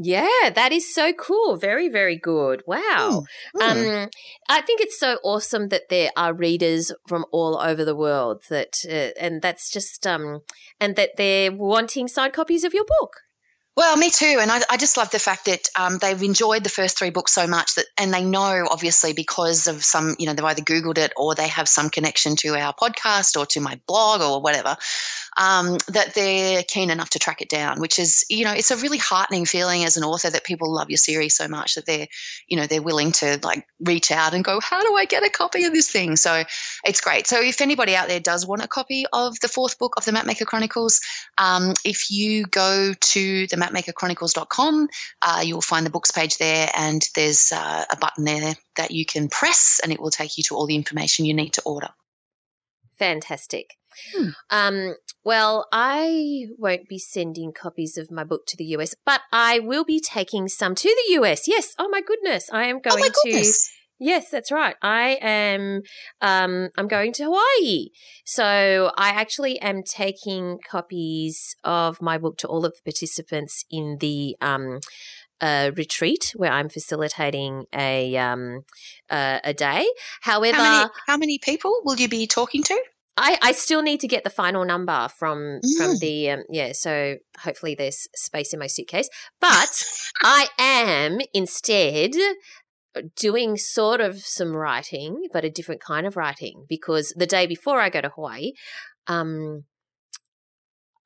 Yeah, 0.00 0.50
that 0.54 0.70
is 0.70 0.94
so 0.94 1.12
cool. 1.12 1.56
Very, 1.56 1.88
very 1.88 2.16
good. 2.16 2.62
Wow. 2.68 3.24
Mm, 3.56 3.60
mm. 3.60 4.04
Um, 4.04 4.10
I 4.48 4.60
think 4.60 4.80
it's 4.80 4.98
so 4.98 5.18
awesome 5.24 5.70
that 5.70 5.88
there 5.90 6.10
are 6.16 6.32
readers 6.32 6.92
from 7.08 7.24
all 7.32 7.58
over 7.60 7.84
the 7.84 7.96
world 7.96 8.44
that, 8.48 8.76
uh, 8.88 9.10
and 9.20 9.42
that's 9.42 9.72
just, 9.72 10.06
um, 10.06 10.42
and 10.78 10.94
that 10.94 11.16
they're 11.16 11.50
wanting 11.50 12.06
signed 12.06 12.32
copies 12.32 12.62
of 12.62 12.74
your 12.74 12.84
book. 13.00 13.22
Well, 13.78 13.96
me 13.96 14.10
too, 14.10 14.38
and 14.40 14.50
I, 14.50 14.60
I 14.68 14.76
just 14.76 14.96
love 14.96 15.12
the 15.12 15.20
fact 15.20 15.44
that 15.44 15.68
um, 15.78 15.98
they've 15.98 16.20
enjoyed 16.20 16.64
the 16.64 16.68
first 16.68 16.98
three 16.98 17.10
books 17.10 17.32
so 17.32 17.46
much 17.46 17.76
that, 17.76 17.84
and 17.96 18.12
they 18.12 18.24
know 18.24 18.66
obviously 18.68 19.12
because 19.12 19.68
of 19.68 19.84
some, 19.84 20.16
you 20.18 20.26
know, 20.26 20.34
they've 20.34 20.44
either 20.46 20.62
googled 20.62 20.98
it 20.98 21.12
or 21.16 21.36
they 21.36 21.46
have 21.46 21.68
some 21.68 21.88
connection 21.88 22.34
to 22.38 22.56
our 22.56 22.74
podcast 22.74 23.38
or 23.38 23.46
to 23.46 23.60
my 23.60 23.80
blog 23.86 24.20
or 24.20 24.42
whatever, 24.42 24.76
um, 25.36 25.78
that 25.86 26.12
they're 26.14 26.64
keen 26.64 26.90
enough 26.90 27.10
to 27.10 27.20
track 27.20 27.40
it 27.40 27.48
down. 27.48 27.80
Which 27.80 28.00
is, 28.00 28.24
you 28.28 28.44
know, 28.44 28.52
it's 28.52 28.72
a 28.72 28.76
really 28.78 28.98
heartening 28.98 29.44
feeling 29.44 29.84
as 29.84 29.96
an 29.96 30.02
author 30.02 30.28
that 30.28 30.42
people 30.42 30.74
love 30.74 30.90
your 30.90 30.96
series 30.96 31.36
so 31.36 31.46
much 31.46 31.76
that 31.76 31.86
they're, 31.86 32.08
you 32.48 32.56
know, 32.56 32.66
they're 32.66 32.82
willing 32.82 33.12
to 33.12 33.38
like 33.44 33.64
reach 33.78 34.10
out 34.10 34.34
and 34.34 34.42
go, 34.42 34.58
how 34.58 34.82
do 34.82 34.96
I 34.96 35.04
get 35.04 35.24
a 35.24 35.30
copy 35.30 35.66
of 35.66 35.72
this 35.72 35.88
thing? 35.88 36.16
So 36.16 36.42
it's 36.84 37.00
great. 37.00 37.28
So 37.28 37.40
if 37.40 37.60
anybody 37.60 37.94
out 37.94 38.08
there 38.08 38.18
does 38.18 38.44
want 38.44 38.64
a 38.64 38.66
copy 38.66 39.04
of 39.12 39.38
the 39.38 39.46
fourth 39.46 39.78
book 39.78 39.94
of 39.96 40.04
the 40.04 40.10
Mapmaker 40.10 40.46
Chronicles, 40.46 41.00
um, 41.38 41.74
if 41.84 42.10
you 42.10 42.44
go 42.46 42.92
to 42.92 43.46
the 43.46 43.67
mapmakerchronicles.com. 43.72 44.88
Uh, 45.22 45.42
you'll 45.44 45.60
find 45.60 45.84
the 45.84 45.90
books 45.90 46.10
page 46.10 46.38
there, 46.38 46.70
and 46.74 47.06
there's 47.14 47.52
uh, 47.52 47.84
a 47.90 47.96
button 47.96 48.24
there 48.24 48.54
that 48.76 48.90
you 48.90 49.04
can 49.04 49.28
press, 49.28 49.80
and 49.82 49.92
it 49.92 50.00
will 50.00 50.10
take 50.10 50.36
you 50.38 50.44
to 50.44 50.54
all 50.54 50.66
the 50.66 50.76
information 50.76 51.24
you 51.24 51.34
need 51.34 51.54
to 51.54 51.62
order. 51.62 51.88
Fantastic. 52.98 53.76
Hmm. 54.14 54.28
Um, 54.50 54.94
well, 55.24 55.66
I 55.72 56.46
won't 56.56 56.88
be 56.88 56.98
sending 56.98 57.52
copies 57.52 57.96
of 57.96 58.10
my 58.10 58.24
book 58.24 58.46
to 58.46 58.56
the 58.56 58.64
US, 58.76 58.94
but 59.04 59.22
I 59.32 59.58
will 59.58 59.84
be 59.84 60.00
taking 60.00 60.48
some 60.48 60.74
to 60.74 60.88
the 60.88 61.14
US. 61.14 61.48
Yes. 61.48 61.74
Oh 61.78 61.88
my 61.88 62.00
goodness. 62.00 62.48
I 62.52 62.66
am 62.66 62.76
oh 62.76 62.90
going 62.90 63.04
oh 63.04 63.30
to 63.30 63.52
Yes, 63.98 64.30
that's 64.30 64.52
right. 64.52 64.76
I 64.82 65.18
am 65.20 65.82
um 66.20 66.70
I'm 66.76 66.88
going 66.88 67.12
to 67.14 67.24
Hawaii. 67.24 67.88
So 68.24 68.92
I 68.96 69.10
actually 69.10 69.58
am 69.60 69.82
taking 69.82 70.58
copies 70.68 71.56
of 71.64 72.00
my 72.00 72.18
book 72.18 72.38
to 72.38 72.48
all 72.48 72.64
of 72.64 72.74
the 72.74 72.90
participants 72.90 73.64
in 73.70 73.98
the 74.00 74.36
um 74.40 74.80
uh, 75.40 75.70
retreat 75.76 76.32
where 76.34 76.50
I'm 76.50 76.68
facilitating 76.68 77.66
a 77.72 78.16
um 78.16 78.64
uh, 79.10 79.38
a 79.44 79.54
day. 79.54 79.86
However, 80.22 80.56
how 80.56 80.80
many, 80.80 80.90
how 81.06 81.16
many 81.16 81.38
people 81.38 81.80
will 81.84 81.96
you 81.96 82.08
be 82.08 82.26
talking 82.26 82.62
to? 82.64 82.82
I, 83.20 83.36
I 83.42 83.52
still 83.52 83.82
need 83.82 84.00
to 84.00 84.08
get 84.08 84.22
the 84.22 84.30
final 84.30 84.64
number 84.64 85.08
from 85.18 85.60
mm. 85.64 85.76
from 85.76 85.98
the 85.98 86.30
um, 86.30 86.44
yeah 86.48 86.70
so 86.72 87.16
hopefully 87.40 87.74
there's 87.74 88.06
space 88.14 88.52
in 88.52 88.60
my 88.60 88.68
suitcase 88.68 89.08
but 89.40 89.84
I 90.22 90.46
am 90.56 91.18
instead 91.34 92.12
doing 93.16 93.56
sort 93.56 94.00
of 94.00 94.18
some 94.18 94.54
writing, 94.54 95.28
but 95.32 95.44
a 95.44 95.50
different 95.50 95.80
kind 95.80 96.06
of 96.06 96.16
writing 96.16 96.66
because 96.68 97.12
the 97.16 97.26
day 97.26 97.46
before 97.46 97.80
I 97.80 97.90
go 97.90 98.00
to 98.00 98.10
Hawaii, 98.10 98.52
um, 99.06 99.64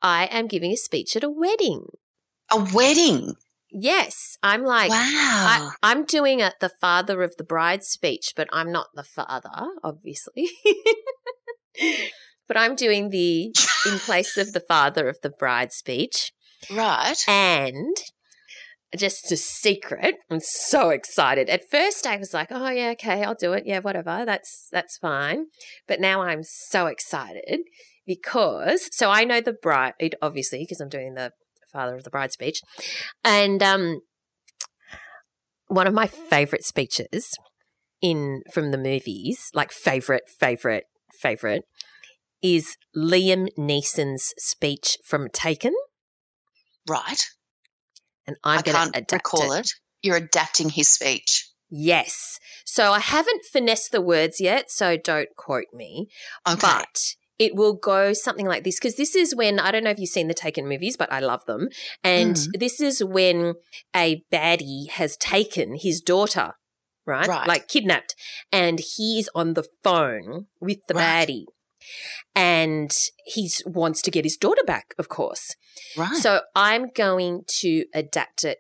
I 0.00 0.26
am 0.26 0.46
giving 0.46 0.72
a 0.72 0.76
speech 0.76 1.16
at 1.16 1.24
a 1.24 1.30
wedding. 1.30 1.86
A 2.50 2.62
wedding? 2.74 3.34
Yes, 3.70 4.36
I'm 4.42 4.64
like, 4.64 4.90
wow. 4.90 5.70
I, 5.82 5.92
am 5.92 6.04
doing 6.04 6.42
a, 6.42 6.52
the 6.60 6.68
father 6.68 7.22
of 7.22 7.34
the 7.38 7.44
bride 7.44 7.82
speech, 7.82 8.34
but 8.36 8.48
I'm 8.52 8.70
not 8.70 8.88
the 8.94 9.04
father, 9.04 9.48
obviously. 9.82 10.50
but 12.48 12.56
I'm 12.56 12.74
doing 12.74 13.08
the 13.08 13.54
in 13.86 13.98
place 13.98 14.36
of 14.36 14.52
the 14.52 14.60
father 14.60 15.08
of 15.08 15.18
the 15.22 15.30
bride 15.30 15.72
speech. 15.72 16.32
Right. 16.70 17.16
And 17.26 17.96
just 18.96 19.32
a 19.32 19.36
secret. 19.36 20.16
I'm 20.30 20.40
so 20.40 20.90
excited. 20.90 21.48
At 21.48 21.68
first 21.70 22.06
I 22.06 22.16
was 22.16 22.34
like, 22.34 22.48
"Oh 22.50 22.70
yeah, 22.70 22.90
okay, 22.90 23.22
I'll 23.24 23.34
do 23.34 23.52
it. 23.52 23.64
Yeah, 23.66 23.80
whatever. 23.80 24.24
That's 24.24 24.68
that's 24.70 24.98
fine." 24.98 25.46
But 25.88 26.00
now 26.00 26.22
I'm 26.22 26.42
so 26.42 26.86
excited 26.86 27.60
because 28.06 28.88
so 28.92 29.10
I 29.10 29.24
know 29.24 29.40
the 29.40 29.52
bride 29.52 30.16
obviously 30.20 30.60
because 30.60 30.80
I'm 30.80 30.88
doing 30.88 31.14
the 31.14 31.32
father 31.72 31.94
of 31.94 32.04
the 32.04 32.10
bride 32.10 32.32
speech. 32.32 32.60
And 33.24 33.62
um 33.62 34.00
one 35.68 35.86
of 35.86 35.94
my 35.94 36.06
favorite 36.06 36.64
speeches 36.64 37.30
in 38.02 38.42
from 38.52 38.72
the 38.72 38.78
movies, 38.78 39.50
like 39.54 39.72
favorite 39.72 40.24
favorite 40.38 40.84
favorite 41.20 41.64
is 42.42 42.76
Liam 42.96 43.48
Neeson's 43.56 44.34
speech 44.36 44.98
from 45.06 45.28
Taken. 45.32 45.74
Right. 46.88 47.22
And 48.26 48.36
I'm 48.44 48.58
I 48.58 48.62
going 48.62 48.76
can't 48.76 48.92
to 48.94 48.98
adapt 49.00 49.12
recall 49.12 49.52
it. 49.52 49.60
it. 49.60 49.70
You're 50.02 50.16
adapting 50.16 50.68
his 50.70 50.88
speech. 50.88 51.48
Yes. 51.70 52.38
So 52.64 52.92
I 52.92 52.98
haven't 52.98 53.44
finessed 53.52 53.92
the 53.92 54.00
words 54.02 54.40
yet, 54.40 54.70
so 54.70 54.96
don't 54.96 55.28
quote 55.36 55.72
me. 55.72 56.08
Okay. 56.48 56.58
But 56.60 57.14
it 57.38 57.54
will 57.56 57.72
go 57.74 58.12
something 58.12 58.46
like 58.46 58.62
this 58.62 58.78
because 58.78 58.96
this 58.96 59.16
is 59.16 59.34
when 59.34 59.58
I 59.58 59.70
don't 59.70 59.82
know 59.84 59.90
if 59.90 59.98
you've 59.98 60.10
seen 60.10 60.28
the 60.28 60.34
Taken 60.34 60.68
movies, 60.68 60.96
but 60.96 61.10
I 61.12 61.20
love 61.20 61.44
them. 61.46 61.68
And 62.04 62.36
Mm. 62.36 62.60
this 62.60 62.80
is 62.80 63.02
when 63.02 63.54
a 63.96 64.22
baddie 64.30 64.90
has 64.90 65.16
taken 65.16 65.74
his 65.76 66.00
daughter, 66.00 66.52
right? 67.06 67.26
Right. 67.26 67.48
Like 67.48 67.68
kidnapped, 67.68 68.14
and 68.52 68.78
he's 68.96 69.28
on 69.34 69.54
the 69.54 69.66
phone 69.82 70.46
with 70.60 70.78
the 70.88 70.94
Right. 70.94 71.26
baddie. 71.28 71.44
And 72.34 72.90
he 73.24 73.50
wants 73.66 74.02
to 74.02 74.10
get 74.10 74.24
his 74.24 74.36
daughter 74.36 74.64
back, 74.66 74.94
of 74.98 75.08
course. 75.08 75.54
right. 75.96 76.16
So 76.16 76.42
I'm 76.54 76.88
going 76.94 77.42
to 77.60 77.84
adapt 77.94 78.44
it 78.44 78.58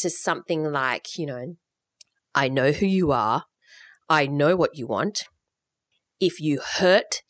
to 0.00 0.10
something 0.10 0.64
like, 0.64 1.18
you 1.18 1.26
know, 1.26 1.56
I 2.34 2.48
know 2.48 2.72
who 2.72 2.86
you 2.86 3.12
are. 3.12 3.44
I 4.08 4.26
know 4.26 4.56
what 4.56 4.76
you 4.76 4.86
want. 4.86 5.24
If 6.18 6.40
you 6.40 6.60
hurt 6.78 7.22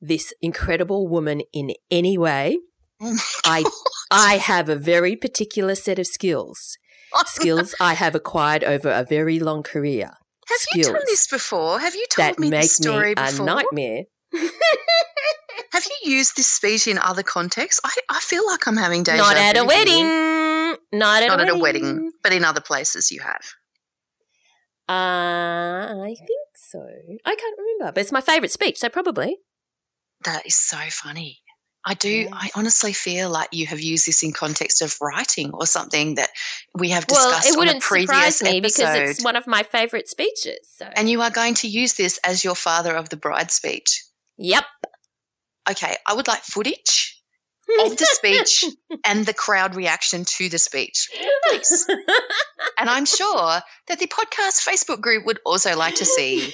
this 0.00 0.32
incredible 0.40 1.08
woman 1.08 1.42
in 1.52 1.72
any 1.90 2.16
way, 2.18 2.58
Oh 3.02 3.16
I 3.46 3.64
I 4.10 4.36
have 4.36 4.68
a 4.68 4.76
very 4.76 5.16
particular 5.16 5.74
set 5.74 5.98
of 5.98 6.06
skills. 6.06 6.76
Skills 7.26 7.74
I 7.80 7.94
have 7.94 8.14
acquired 8.14 8.62
over 8.62 8.90
a 8.90 9.04
very 9.04 9.40
long 9.40 9.62
career 9.62 10.10
Have 10.46 10.60
you 10.74 10.84
done 10.84 11.00
this 11.06 11.26
before? 11.26 11.80
Have 11.80 11.94
you 11.94 12.06
told 12.10 12.26
that 12.26 12.38
me 12.38 12.50
make 12.50 12.62
this 12.62 12.76
story 12.76 13.14
me 13.14 13.14
a 13.16 13.32
nightmare. 13.42 14.02
Have 15.72 15.84
you 16.04 16.12
used 16.12 16.36
this 16.36 16.46
speech 16.46 16.86
in 16.88 16.98
other 16.98 17.22
contexts? 17.22 17.80
I, 17.84 17.90
I 18.08 18.20
feel 18.20 18.44
like 18.46 18.66
I'm 18.66 18.76
having 18.76 19.02
deja 19.02 19.18
Not 19.18 19.36
at 19.36 19.56
a 19.56 19.64
wedding. 19.64 20.04
Not 20.92 21.22
at 21.22 21.28
Not 21.28 21.40
a 21.40 21.42
at 21.44 21.48
a 21.50 21.56
wedding. 21.58 21.82
wedding, 21.84 22.12
but 22.22 22.32
in 22.32 22.44
other 22.44 22.60
places 22.60 23.10
you 23.10 23.20
have. 23.20 23.44
Uh, 24.88 26.02
I 26.02 26.14
think 26.18 26.48
so. 26.56 26.80
I 27.24 27.34
can't 27.36 27.58
remember, 27.58 27.92
but 27.92 28.00
it's 28.00 28.12
my 28.12 28.20
favourite 28.20 28.50
speech, 28.50 28.78
so 28.78 28.88
probably. 28.88 29.36
That 30.24 30.46
is 30.46 30.56
so 30.56 30.76
funny. 30.90 31.38
I 31.86 31.94
do. 31.94 32.10
Yes. 32.10 32.30
I 32.32 32.50
honestly 32.56 32.92
feel 32.92 33.30
like 33.30 33.48
you 33.52 33.66
have 33.66 33.80
used 33.80 34.06
this 34.06 34.22
in 34.22 34.32
context 34.32 34.82
of 34.82 34.94
writing 35.00 35.50
or 35.54 35.64
something 35.64 36.16
that 36.16 36.28
we 36.74 36.90
have 36.90 37.06
Well, 37.08 37.30
discussed 37.30 37.54
it 37.54 37.58
wouldn't 37.58 37.76
on 37.76 37.82
a 37.82 37.86
previous 37.86 38.08
surprise 38.36 38.42
me 38.42 38.58
episode. 38.58 38.82
because 38.82 39.10
it's 39.10 39.24
one 39.24 39.36
of 39.36 39.46
my 39.46 39.62
favourite 39.62 40.08
speeches. 40.08 40.58
So, 40.76 40.86
and 40.94 41.08
you 41.08 41.22
are 41.22 41.30
going 41.30 41.54
to 41.54 41.68
use 41.68 41.94
this 41.94 42.18
as 42.24 42.44
your 42.44 42.54
father 42.54 42.94
of 42.94 43.08
the 43.08 43.16
bride 43.16 43.50
speech. 43.50 44.02
Yep. 44.40 44.64
Okay, 45.70 45.94
I 46.06 46.14
would 46.14 46.26
like 46.26 46.42
footage 46.42 47.22
of 47.84 47.96
the 47.96 48.04
speech 48.04 48.64
and 49.04 49.24
the 49.24 49.34
crowd 49.34 49.76
reaction 49.76 50.24
to 50.24 50.48
the 50.48 50.58
speech, 50.58 51.08
please. 51.48 51.86
And 52.78 52.88
I'm 52.88 53.04
sure 53.04 53.60
that 53.88 53.98
the 53.98 54.06
podcast 54.06 54.66
Facebook 54.66 55.00
group 55.00 55.26
would 55.26 55.38
also 55.44 55.76
like 55.76 55.96
to 55.96 56.06
see 56.06 56.52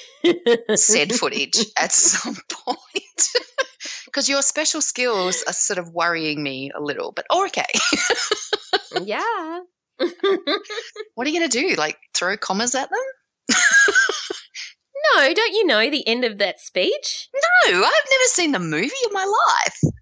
said 0.75 1.13
footage 1.13 1.57
at 1.79 1.91
some 1.91 2.35
point. 2.65 3.27
Because 4.05 4.27
your 4.27 4.41
special 4.41 4.81
skills 4.81 5.43
are 5.47 5.53
sort 5.53 5.79
of 5.79 5.93
worrying 5.93 6.43
me 6.43 6.71
a 6.75 6.81
little, 6.81 7.13
but 7.13 7.25
oh, 7.29 7.45
okay. 7.47 7.65
yeah. 9.03 9.59
What 11.15 11.25
are 11.25 11.29
you 11.29 11.39
going 11.39 11.49
to 11.49 11.59
do? 11.67 11.75
Like 11.75 11.97
throw 12.13 12.37
commas 12.37 12.75
at 12.75 12.89
them? 12.89 12.99
No, 15.15 15.33
don't 15.33 15.53
you 15.53 15.65
know 15.65 15.89
the 15.89 16.07
end 16.07 16.25
of 16.25 16.37
that 16.37 16.59
speech? 16.59 17.29
No, 17.33 17.77
I've 17.77 17.81
never 17.83 18.23
seen 18.25 18.51
the 18.51 18.59
movie 18.59 18.91
in 19.05 19.13
my 19.13 19.25
life. 19.25 19.93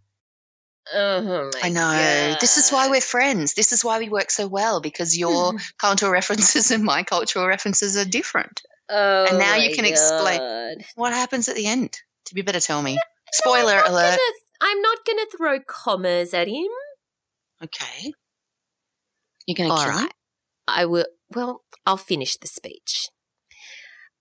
Oh 0.93 1.49
my 1.53 1.59
I 1.63 1.69
know. 1.69 2.35
This 2.39 2.57
is 2.57 2.69
why 2.69 2.89
we're 2.89 3.01
friends. 3.01 3.55
This 3.55 3.71
is 3.71 3.83
why 3.83 3.97
we 3.97 4.09
work 4.09 4.29
so 4.29 4.47
well 4.47 4.81
because 4.81 5.17
your 5.17 5.51
hmm. 5.51 5.57
cultural 5.79 6.11
references 6.19 6.71
and 6.71 6.83
my 6.83 7.03
cultural 7.03 7.47
references 7.47 7.97
are 7.97 8.05
different. 8.05 8.61
Oh 8.89 9.25
and 9.29 9.39
now 9.39 9.55
you 9.55 9.75
can 9.75 9.85
explain- 9.85 10.83
What 10.95 11.13
happens 11.13 11.49
at 11.49 11.55
the 11.55 11.65
end? 11.65 11.97
You 12.33 12.43
better 12.43 12.59
tell 12.59 12.81
me. 12.81 12.97
Spoiler 13.33 13.73
I'm 13.73 13.91
alert. 13.91 14.17
Gonna, 14.17 14.19
I'm 14.61 14.81
not 14.81 15.05
going 15.05 15.17
to 15.17 15.37
throw 15.37 15.59
commas 15.59 16.33
at 16.33 16.47
him. 16.47 16.67
Okay. 17.63 18.13
You're 19.45 19.55
going 19.55 19.69
to 19.69 19.75
kill 19.75 19.97
him? 19.99 20.09
I 20.67 20.85
will. 20.85 21.05
Well, 21.33 21.63
I'll 21.85 21.97
finish 21.97 22.37
the 22.37 22.47
speech. 22.47 23.09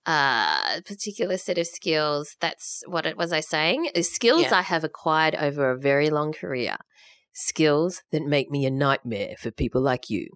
Uh, 0.05 0.81
particular 0.85 1.37
set 1.37 1.57
of 1.57 1.65
skills. 1.65 2.35
That's 2.39 2.83
what 2.87 3.05
it 3.05 3.17
was 3.17 3.33
I 3.33 3.39
saying. 3.39 3.89
Uh, 3.95 4.03
Skills 4.03 4.43
Yeah. 4.43 4.59
I 4.59 4.61
have 4.61 4.83
acquired 4.83 5.35
over 5.35 5.71
a 5.71 5.79
very 5.79 6.11
long 6.11 6.31
career. 6.31 6.77
Skills 7.33 8.03
that 8.11 8.23
make 8.23 8.51
me 8.51 8.65
a 8.65 8.71
nightmare 8.71 9.35
for 9.39 9.51
people 9.51 9.81
like 9.81 10.09
you. 10.09 10.27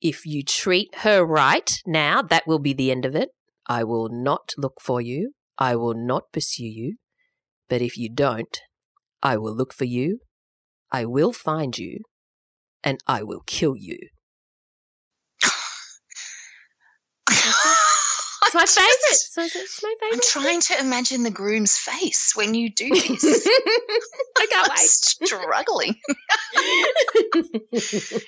If 0.00 0.26
you 0.26 0.44
treat 0.44 0.88
her 0.98 1.24
right 1.24 1.70
now, 1.86 2.22
that 2.22 2.46
will 2.46 2.58
be 2.58 2.74
the 2.74 2.90
end 2.90 3.04
of 3.04 3.16
it. 3.16 3.30
I 3.66 3.82
will 3.82 4.08
not 4.10 4.52
look 4.56 4.80
for 4.80 5.00
you. 5.00 5.32
I 5.58 5.74
will 5.74 5.94
not 5.94 6.30
pursue 6.32 6.66
you. 6.66 6.96
But 7.68 7.82
if 7.82 7.96
you 7.96 8.08
don't, 8.08 8.60
I 9.22 9.36
will 9.36 9.54
look 9.54 9.72
for 9.72 9.84
you. 9.84 10.20
I 10.92 11.04
will 11.04 11.32
find 11.32 11.76
you. 11.76 12.00
And 12.84 12.98
I 13.06 13.22
will 13.22 13.42
kill 13.46 13.74
you. 13.76 13.98
It's 18.54 18.76
my. 18.76 18.88
So 19.12 19.42
it's, 19.42 19.82
my 19.82 19.94
I'm 20.12 20.20
trying 20.20 20.60
to 20.62 20.80
imagine 20.80 21.22
the 21.22 21.30
groom's 21.30 21.76
face 21.76 22.32
when 22.34 22.54
you 22.54 22.70
do 22.70 22.88
this. 22.90 23.48
I 24.36 24.46
can't 24.50 24.68
I'm 24.70 24.76
wait. 24.76 24.88
struggling. 24.88 25.94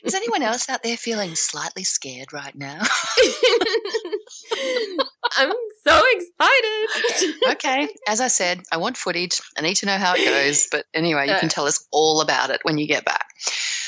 Is 0.05 0.15
anyone 0.15 0.43
else 0.43 0.69
out 0.69 0.83
there 0.83 0.97
feeling 0.97 1.35
slightly 1.35 1.85
scared 1.85 2.33
right 2.33 2.55
now? 2.55 2.81
I'm 5.37 5.53
so 5.87 6.03
excited. 6.13 7.53
okay, 7.53 7.89
as 8.09 8.21
I 8.21 8.29
said, 8.29 8.61
I 8.73 8.77
want 8.79 8.97
footage. 8.97 9.41
I 9.57 9.63
need 9.63 9.77
to 9.77 9.87
know 9.87 9.97
how 9.99 10.15
it 10.15 10.25
goes. 10.25 10.67
But 10.71 10.87
anyway, 10.95 11.27
you 11.29 11.35
Uh, 11.35 11.41
can 11.41 11.49
tell 11.49 11.67
us 11.67 11.87
all 11.91 12.21
about 12.21 12.51
it 12.51 12.61
when 12.63 12.79
you 12.79 12.87
get 12.87 13.05
back. 13.05 13.27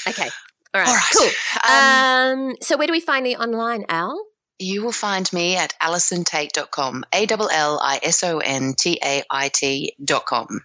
Okay. 0.09 0.29
All 0.75 0.81
right. 0.81 0.89
All 0.89 0.95
right. 0.95 1.13
Cool. 1.17 1.31
Um, 1.69 2.49
Um, 2.51 2.57
so 2.63 2.77
where 2.77 2.87
do 2.87 2.93
we 2.93 3.01
find 3.01 3.27
the 3.27 3.37
online, 3.37 3.85
Al? 3.89 4.19
You 4.59 4.85
will 4.85 4.93
find 4.93 5.31
me 5.33 5.57
at 5.57 5.74
allisontait.com, 5.81 7.05
A 7.12 7.27
L 7.29 7.49
L 7.51 7.81
I 7.83 8.01
S 8.03 8.23
O 8.23 8.39
N 8.39 8.74
T 8.79 8.99
A 9.03 9.23
I 9.31 9.49
T.com. 9.49 10.61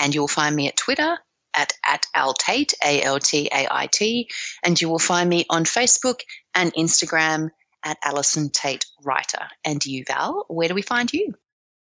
And 0.00 0.14
you'll 0.14 0.28
find 0.28 0.54
me 0.54 0.68
at 0.68 0.76
Twitter 0.76 1.18
at, 1.54 1.72
at 1.84 2.06
altait, 2.14 2.72
A 2.84 3.02
L 3.02 3.18
T 3.18 3.48
A 3.52 3.66
I 3.70 3.86
T. 3.86 4.30
And 4.64 4.80
you 4.80 4.88
will 4.88 4.98
find 4.98 5.28
me 5.28 5.44
on 5.50 5.64
Facebook 5.64 6.20
and 6.54 6.72
Instagram 6.74 7.50
at 7.84 7.98
Allison 8.02 8.50
Tait 8.50 8.86
Writer. 9.04 9.48
And 9.64 9.84
you, 9.84 10.04
Val, 10.06 10.44
where 10.48 10.68
do 10.68 10.74
we 10.74 10.82
find 10.82 11.12
you? 11.12 11.34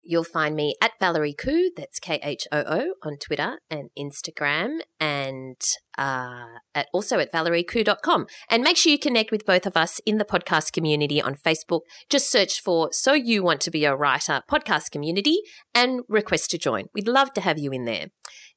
You'll 0.09 0.23
find 0.23 0.55
me 0.55 0.73
at 0.81 0.93
Valerie 0.99 1.35
Khoo, 1.35 1.67
that's 1.77 1.99
K 1.99 2.19
H 2.23 2.47
O 2.51 2.63
O, 2.65 2.93
on 3.03 3.17
Twitter 3.17 3.59
and 3.69 3.91
Instagram, 3.95 4.79
and 4.99 5.61
uh, 5.99 6.45
at, 6.73 6.87
also 6.91 7.19
at 7.19 7.31
valeriekhoo.com. 7.31 8.25
And 8.49 8.63
make 8.63 8.75
sure 8.75 8.91
you 8.91 8.97
connect 8.97 9.29
with 9.29 9.45
both 9.45 9.67
of 9.67 9.77
us 9.77 10.01
in 10.07 10.17
the 10.17 10.25
podcast 10.25 10.73
community 10.73 11.21
on 11.21 11.35
Facebook. 11.35 11.81
Just 12.09 12.31
search 12.31 12.59
for 12.59 12.89
So 12.91 13.13
You 13.13 13.43
Want 13.43 13.61
to 13.61 13.69
Be 13.69 13.85
a 13.85 13.95
Writer 13.95 14.41
podcast 14.49 14.89
community 14.89 15.37
and 15.75 16.01
request 16.09 16.49
to 16.49 16.57
join. 16.57 16.85
We'd 16.91 17.07
love 17.07 17.31
to 17.33 17.41
have 17.41 17.59
you 17.59 17.69
in 17.69 17.85
there. 17.85 18.07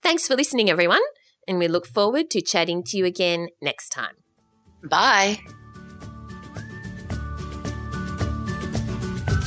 Thanks 0.02 0.26
for 0.26 0.34
listening, 0.34 0.70
everyone, 0.70 1.02
and 1.46 1.58
we 1.58 1.68
look 1.68 1.86
forward 1.86 2.30
to 2.30 2.40
chatting 2.40 2.82
to 2.84 2.96
you 2.96 3.04
again 3.04 3.48
next 3.60 3.90
time. 3.90 4.14
Bye. 4.88 5.61